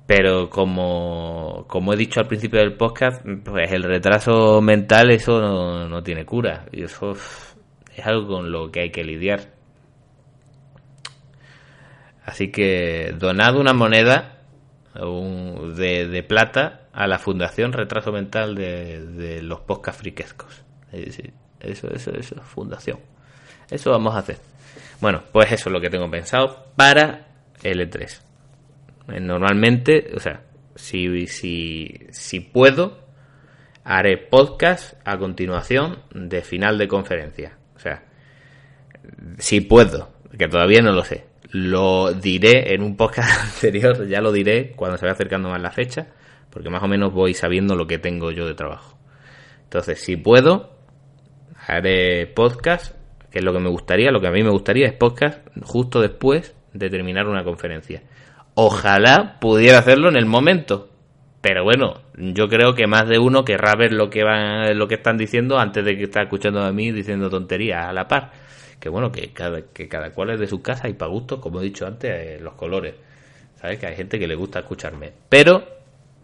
Pero 0.07 0.51
como, 0.51 1.65
como 1.69 1.95
he 1.95 1.97
dicho 1.97 2.21
al 2.21 2.27
principio 2.27 2.61
del 2.61 2.75
podcast, 2.75 3.25
pues 3.45 3.73
el 3.73 3.85
retraso 3.85 4.61
mental 4.61 5.11
eso 5.11 5.41
no, 5.41 5.89
no 5.89 6.03
tiene 6.03 6.27
cura. 6.27 6.67
Y 6.73 6.83
eso 6.83 7.13
es 7.13 8.07
algo 8.07 8.27
con 8.27 8.51
lo 8.51 8.71
que 8.71 8.81
hay 8.81 8.91
que 8.91 9.05
lidiar. 9.05 9.52
Así 12.25 12.51
que 12.51 13.15
donad 13.19 13.57
una 13.57 13.73
moneda 13.73 14.39
de, 14.95 16.25
plata 16.29 16.83
a 16.93 17.07
la 17.07 17.19
Fundación 17.19 17.73
Retraso 17.73 18.13
Mental 18.13 18.55
de, 18.55 19.41
los 19.43 19.61
podcast 19.61 20.01
friquescos. 20.01 20.63
Eso, 20.93 21.89
eso, 21.89 22.11
eso, 22.13 22.41
fundación. 22.43 22.99
Eso 23.71 23.91
vamos 23.91 24.15
a 24.15 24.19
hacer. 24.19 24.39
Bueno, 25.01 25.23
pues 25.33 25.51
eso 25.53 25.69
es 25.69 25.73
lo 25.73 25.81
que 25.81 25.91
tengo 25.91 26.11
pensado 26.11 26.67
para 26.77 27.27
L3. 27.63 28.21
Eh, 29.09 29.21
normalmente, 29.21 30.13
o 30.15 30.21
sea, 30.21 30.43
si, 30.75 31.27
si, 31.27 32.07
si 32.11 32.41
puedo, 32.41 32.99
haré 33.85 34.19
podcast 34.19 34.95
a 35.05 35.19
continuación 35.19 36.03
de 36.15 36.43
final 36.43 36.79
de 36.79 36.89
conferencia. 36.89 37.57
O 37.75 37.79
sea, 37.79 38.05
si 39.39 39.61
puedo, 39.63 40.13
que 40.39 40.49
todavía 40.49 40.83
no 40.83 40.93
lo 40.93 41.05
sé. 41.05 41.32
Lo 41.53 42.15
diré 42.15 42.73
en 42.73 42.83
un 42.83 42.97
podcast 42.97 43.43
anterior, 43.55 44.09
ya 44.09 44.23
lo 44.23 44.33
diré 44.33 44.73
cuando 44.73 44.97
se 44.97 45.05
vaya 45.05 45.13
acercando 45.13 45.51
más 45.51 45.61
la 45.61 45.71
fecha, 45.71 46.07
porque 46.49 46.71
más 46.71 46.83
o 46.83 46.89
menos 46.89 47.13
voy 47.13 47.35
sabiendo 47.35 47.77
lo 47.77 47.87
que 47.87 47.99
tengo 47.99 48.31
yo 48.31 48.47
de 48.47 48.55
trabajo. 48.55 48.97
Entonces, 49.65 50.01
si 50.01 50.17
puedo, 50.17 50.71
haré 51.67 52.27
podcast, 52.27 52.97
que 53.31 53.41
es 53.41 53.45
lo 53.45 53.53
que 53.53 53.59
me 53.59 53.69
gustaría, 53.69 54.11
lo 54.11 54.21
que 54.21 54.29
a 54.29 54.33
mí 54.33 54.43
me 54.43 54.51
gustaría 54.51 54.87
es 54.87 54.95
podcast 54.95 55.47
justo 55.63 56.01
después 56.01 56.57
de 56.73 56.89
terminar 56.89 57.29
una 57.29 57.45
conferencia. 57.45 58.03
Ojalá 58.55 59.39
pudiera 59.39 59.79
hacerlo 59.79 60.09
en 60.09 60.17
el 60.17 60.27
momento, 60.27 60.89
pero 61.43 61.65
bueno, 61.65 62.01
yo 62.17 62.49
creo 62.49 62.75
que 62.75 62.87
más 62.87 63.07
de 63.09 63.19
uno 63.19 63.45
querrá 63.45 63.75
ver 63.77 63.93
lo 63.93 64.09
que 64.09 64.25
van, 64.25 64.79
lo 64.79 64.89
que 64.89 64.95
están 64.95 65.19
diciendo 65.19 65.59
antes 65.59 65.85
de 65.85 65.99
que 65.99 66.05
esté 66.05 66.23
escuchando 66.23 66.63
a 66.63 66.73
mí 66.73 66.93
diciendo 66.93 67.29
tonterías 67.29 67.89
a 67.89 67.93
la 67.93 68.09
par 68.09 68.31
que 68.83 68.89
bueno, 68.89 69.13
que 69.13 69.33
cada, 69.33 69.63
que 69.63 69.89
cada 69.89 70.11
cual 70.11 70.31
es 70.31 70.41
de 70.41 70.49
su 70.49 70.61
casa 70.61 70.89
y 70.89 70.95
para 70.95 71.09
gusto, 71.09 71.41
como 71.41 71.61
he 71.61 71.65
dicho 71.65 71.87
antes, 71.87 72.11
eh, 72.11 72.41
los 72.41 72.55
colores. 72.55 72.97
¿Sabes? 73.55 73.79
Que 73.79 73.87
hay 73.87 73.95
gente 73.95 74.19
que 74.19 74.27
le 74.27 74.35
gusta 74.35 74.59
escucharme. 74.59 75.13
Pero 75.29 75.65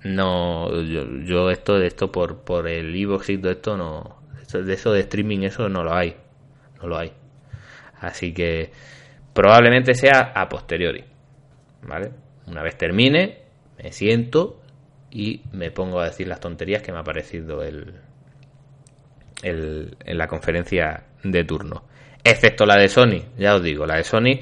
no, 0.03 0.69
yo, 0.83 1.05
yo 1.23 1.51
esto 1.51 1.79
de 1.79 1.87
esto 1.87 2.11
por, 2.11 2.41
por 2.41 2.67
el 2.67 2.97
y 2.97 3.07
todo 3.39 3.53
esto 3.53 3.77
no, 3.77 4.23
de 4.53 4.75
eso 4.75 4.91
de 4.91 5.01
streaming 5.01 5.43
eso 5.43 5.69
no 5.69 5.85
lo 5.85 5.95
hay, 5.95 6.17
no 6.83 6.89
lo 6.89 6.99
hay. 6.99 7.13
Así 8.01 8.35
que 8.35 8.73
probablemente 9.33 9.95
sea 9.95 10.33
a 10.35 10.49
posteriori, 10.49 11.05
¿vale? 11.83 12.11
Una 12.49 12.65
vez 12.65 12.77
termine, 12.77 13.39
me 13.81 13.93
siento 13.93 14.61
y 15.13 15.43
me 15.53 15.71
pongo 15.71 16.01
a 16.01 16.07
decir 16.07 16.27
las 16.27 16.41
tonterías 16.41 16.83
que 16.83 16.91
me 16.91 16.99
ha 16.99 17.05
parecido 17.05 17.63
el, 17.63 17.95
el, 19.45 19.97
en 20.05 20.19
la 20.19 20.27
conferencia 20.27 21.05
de 21.23 21.45
turno 21.45 21.85
excepto 22.25 22.67
la 22.67 22.77
de 22.77 22.89
Sony, 22.89 23.23
ya 23.39 23.55
os 23.55 23.63
digo, 23.63 23.87
la 23.87 23.97
de 23.97 24.05
Sony, 24.05 24.41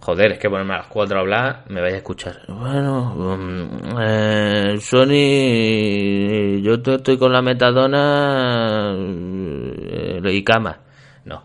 joder, 0.00 0.32
es 0.32 0.38
que 0.38 0.48
ponerme 0.48 0.74
a 0.74 0.78
las 0.78 0.86
4 0.86 1.16
a 1.16 1.20
hablar, 1.20 1.64
me 1.68 1.80
vais 1.80 1.94
a 1.94 1.98
escuchar. 1.98 2.40
Bueno, 2.48 3.14
um, 3.14 4.00
eh, 4.00 4.76
Sony, 4.80 6.60
yo 6.62 6.74
estoy 6.74 7.18
con 7.18 7.32
la 7.32 7.42
metadona 7.42 8.94
eh, 8.96 10.20
y 10.24 10.44
cama. 10.44 10.80
No, 11.24 11.44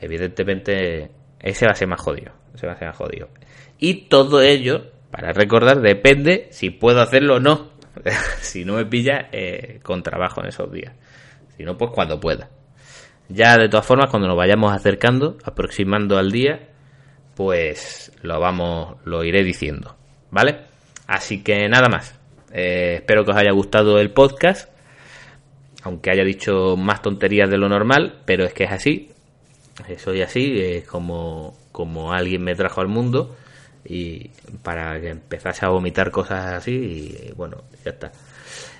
evidentemente 0.00 1.10
ese 1.40 1.66
va 1.66 1.72
a 1.72 1.76
ser 1.76 1.88
más 1.88 2.00
jodido, 2.00 2.32
ese 2.54 2.66
va 2.66 2.74
a 2.74 2.78
ser 2.78 2.88
más 2.88 2.96
jodido. 2.96 3.28
Y 3.78 4.08
todo 4.08 4.42
ello, 4.42 4.90
para 5.10 5.32
recordar, 5.32 5.80
depende 5.80 6.48
si 6.50 6.70
puedo 6.70 7.00
hacerlo 7.00 7.36
o 7.36 7.40
no. 7.40 7.76
si 8.40 8.64
no 8.64 8.74
me 8.74 8.84
pilla 8.84 9.28
eh, 9.32 9.80
con 9.82 10.02
trabajo 10.02 10.40
en 10.40 10.48
esos 10.48 10.70
días. 10.70 10.94
Si 11.56 11.64
no, 11.64 11.76
pues 11.76 11.90
cuando 11.92 12.20
pueda. 12.20 12.50
Ya 13.28 13.56
de 13.56 13.68
todas 13.68 13.86
formas, 13.86 14.10
cuando 14.10 14.28
nos 14.28 14.36
vayamos 14.36 14.72
acercando, 14.72 15.36
aproximando 15.44 16.18
al 16.18 16.30
día, 16.30 16.68
pues 17.34 18.12
lo 18.22 18.40
vamos, 18.40 18.96
lo 19.04 19.24
iré 19.24 19.42
diciendo, 19.42 19.96
¿vale? 20.30 20.60
Así 21.06 21.42
que 21.42 21.68
nada 21.68 21.88
más. 21.88 22.18
Eh, 22.52 22.96
espero 22.96 23.24
que 23.24 23.32
os 23.32 23.36
haya 23.36 23.52
gustado 23.52 23.98
el 23.98 24.10
podcast, 24.10 24.70
aunque 25.82 26.10
haya 26.10 26.24
dicho 26.24 26.76
más 26.76 27.02
tonterías 27.02 27.50
de 27.50 27.58
lo 27.58 27.68
normal, 27.68 28.22
pero 28.24 28.44
es 28.44 28.54
que 28.54 28.64
es 28.64 28.72
así. 28.72 29.10
Soy 29.98 30.22
así, 30.22 30.58
es 30.58 30.86
como, 30.86 31.54
como 31.70 32.12
alguien 32.12 32.42
me 32.42 32.54
trajo 32.54 32.80
al 32.80 32.88
mundo 32.88 33.36
y 33.84 34.30
para 34.62 35.00
que 35.00 35.10
empezase 35.10 35.66
a 35.66 35.68
vomitar 35.68 36.10
cosas 36.10 36.54
así 36.54 36.72
y 36.72 37.32
bueno, 37.34 37.64
ya 37.84 37.90
está. 37.90 38.12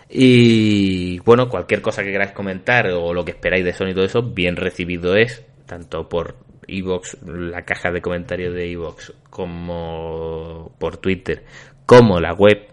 Y 0.08 1.18
bueno, 1.20 1.48
cualquier 1.48 1.82
cosa 1.82 2.02
que 2.02 2.12
queráis 2.12 2.32
comentar 2.32 2.86
o 2.90 3.12
lo 3.12 3.24
que 3.24 3.32
esperáis 3.32 3.64
de 3.64 3.72
Sony 3.72 3.88
y 3.88 3.94
todo 3.94 4.04
eso, 4.04 4.22
bien 4.22 4.56
recibido 4.56 5.16
es, 5.16 5.44
tanto 5.66 6.08
por 6.08 6.36
Evox, 6.68 7.18
la 7.24 7.64
caja 7.64 7.90
de 7.90 8.00
comentarios 8.00 8.54
de 8.54 8.70
Evox, 8.70 9.12
como 9.30 10.74
por 10.78 10.98
Twitter, 10.98 11.44
como 11.86 12.20
la 12.20 12.32
web, 12.34 12.68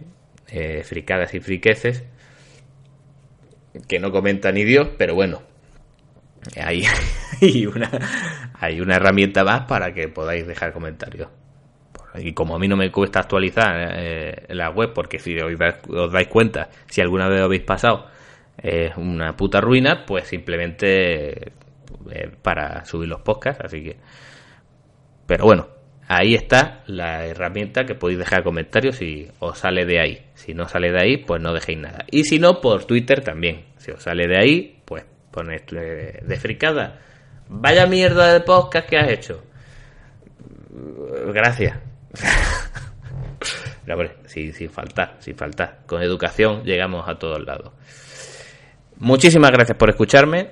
eh, 0.48 0.84
Fricadas 0.84 1.34
y 1.34 1.40
Friqueces, 1.40 2.04
que 3.88 4.00
no 4.00 4.12
comenta 4.12 4.52
ni 4.52 4.64
Dios, 4.64 4.90
pero 4.98 5.16
bueno, 5.16 5.42
hay, 6.56 6.84
hay, 7.42 7.66
una, 7.66 7.90
hay 8.60 8.80
una 8.80 8.98
herramienta 8.98 9.44
más 9.44 9.66
para 9.66 9.92
que 9.94 10.08
podáis 10.08 10.46
dejar 10.46 10.72
comentarios 10.72 11.30
y 12.16 12.34
como 12.34 12.56
a 12.56 12.60
mí 12.60 12.68
no 12.68 12.76
me 12.76 12.92
cuesta 12.92 13.20
actualizar 13.20 13.96
eh, 13.98 14.46
la 14.50 14.70
web, 14.70 14.94
porque 14.94 15.20
si 15.20 15.38
os, 15.40 16.12
dais 16.12 16.28
cuenta, 16.28 16.70
si 16.88 17.02
alguna 17.02 17.28
vez 17.28 17.42
habéis 17.42 17.64
pasado 17.64 18.08
es 18.58 18.96
una 18.98 19.36
puta 19.36 19.60
ruina, 19.62 20.06
pues 20.06 20.28
simplemente 20.28 21.52
eh, 22.12 22.32
para 22.42 22.86
subir 22.86 23.10
los 23.10 23.22
podcasts, 23.22 23.64
así 23.66 23.84
que... 23.84 23.98
Pero 25.26 25.46
bueno, 25.46 25.68
ahí 26.08 26.36
está 26.36 26.84
la 26.86 27.26
herramienta 27.26 27.86
que 27.86 27.96
podéis 27.96 28.20
dejar 28.20 28.44
comentarios 28.44 28.98
si 28.98 29.30
os 29.40 29.58
sale 29.58 29.86
de 29.86 30.00
ahí. 30.00 30.26
Si 30.36 30.54
no 30.54 30.68
sale 30.68 30.92
de 30.92 31.00
ahí, 31.00 31.18
pues 31.18 31.42
no 31.42 31.54
dejéis 31.54 31.80
nada. 31.80 32.06
Y 32.12 32.26
si 32.26 32.40
no, 32.40 32.62
por 32.62 32.86
Twitter 32.86 33.22
también. 33.22 33.66
Si 33.78 33.92
os 33.92 34.04
sale 34.04 34.28
de 34.28 34.38
ahí, 34.38 34.82
pues 34.86 35.06
ponéis 35.32 35.64
eh, 35.72 36.20
de 36.22 36.36
fricada. 36.38 37.00
Vaya 37.48 37.88
mierda 37.88 38.34
de 38.34 38.42
podcast 38.42 38.88
que 38.88 38.98
has 38.98 39.10
hecho. 39.10 39.44
Gracias. 41.34 41.93
Sin, 44.26 44.54
sin 44.54 44.70
faltar, 44.70 45.18
sin 45.20 45.36
faltar. 45.36 45.80
Con 45.86 46.02
educación 46.02 46.64
llegamos 46.64 47.08
a 47.08 47.16
todos 47.16 47.44
lados. 47.44 47.74
Muchísimas 48.98 49.52
gracias 49.52 49.78
por 49.78 49.90
escucharme. 49.90 50.52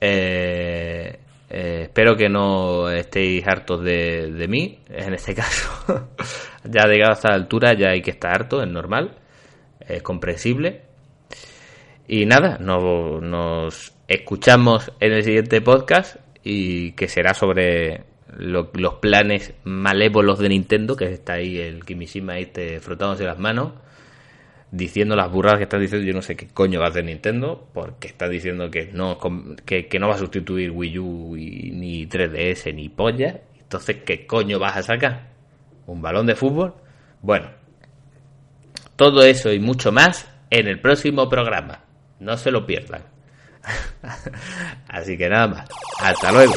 Eh, 0.00 1.18
eh, 1.50 1.80
espero 1.84 2.16
que 2.16 2.28
no 2.28 2.90
estéis 2.90 3.46
hartos 3.46 3.82
de, 3.82 4.32
de 4.32 4.48
mí, 4.48 4.80
en 4.88 5.14
este 5.14 5.34
caso. 5.36 6.08
ya 6.64 6.86
llegado 6.86 7.12
a 7.12 7.14
esta 7.14 7.32
altura 7.32 7.74
ya 7.74 7.90
hay 7.90 8.02
que 8.02 8.10
estar 8.10 8.32
harto, 8.32 8.62
es 8.62 8.68
normal, 8.68 9.16
es 9.80 10.02
comprensible. 10.02 10.82
Y 12.06 12.24
nada, 12.26 12.58
nos 12.58 13.92
escuchamos 14.08 14.90
en 14.98 15.12
el 15.12 15.22
siguiente 15.22 15.60
podcast 15.60 16.16
y 16.42 16.92
que 16.92 17.06
será 17.06 17.34
sobre 17.34 18.04
los 18.36 18.94
planes 19.00 19.54
malévolos 19.64 20.38
de 20.38 20.48
Nintendo, 20.48 20.96
que 20.96 21.06
está 21.06 21.34
ahí 21.34 21.58
el 21.58 21.84
Kimishima 21.84 22.38
este 22.38 22.80
frotándose 22.80 23.24
las 23.24 23.38
manos, 23.38 23.72
diciendo 24.70 25.16
las 25.16 25.30
burradas 25.30 25.58
que 25.58 25.64
está 25.64 25.78
diciendo, 25.78 26.06
yo 26.06 26.12
no 26.12 26.22
sé 26.22 26.36
qué 26.36 26.46
coño 26.48 26.80
va 26.80 26.86
a 26.86 26.90
hacer 26.90 27.04
Nintendo, 27.04 27.68
porque 27.72 28.08
está 28.08 28.28
diciendo 28.28 28.70
que 28.70 28.90
no, 28.92 29.18
que, 29.64 29.98
no 29.98 30.08
va 30.08 30.14
a 30.14 30.18
sustituir 30.18 30.70
Wii 30.70 30.98
U 30.98 31.36
ni 31.36 32.06
3DS 32.06 32.74
ni 32.74 32.88
polla. 32.88 33.40
Entonces, 33.58 33.98
¿qué 34.04 34.26
coño 34.26 34.58
vas 34.58 34.76
a 34.76 34.82
sacar? 34.82 35.28
¿Un 35.86 36.02
balón 36.02 36.26
de 36.26 36.34
fútbol? 36.34 36.74
Bueno, 37.22 37.48
todo 38.96 39.22
eso 39.22 39.52
y 39.52 39.58
mucho 39.58 39.92
más 39.92 40.28
en 40.50 40.68
el 40.68 40.80
próximo 40.80 41.28
programa. 41.28 41.84
No 42.20 42.36
se 42.36 42.50
lo 42.50 42.66
pierdan. 42.66 43.02
Así 44.88 45.16
que 45.16 45.28
nada 45.28 45.48
más. 45.48 45.68
Hasta 46.00 46.32
luego. 46.32 46.54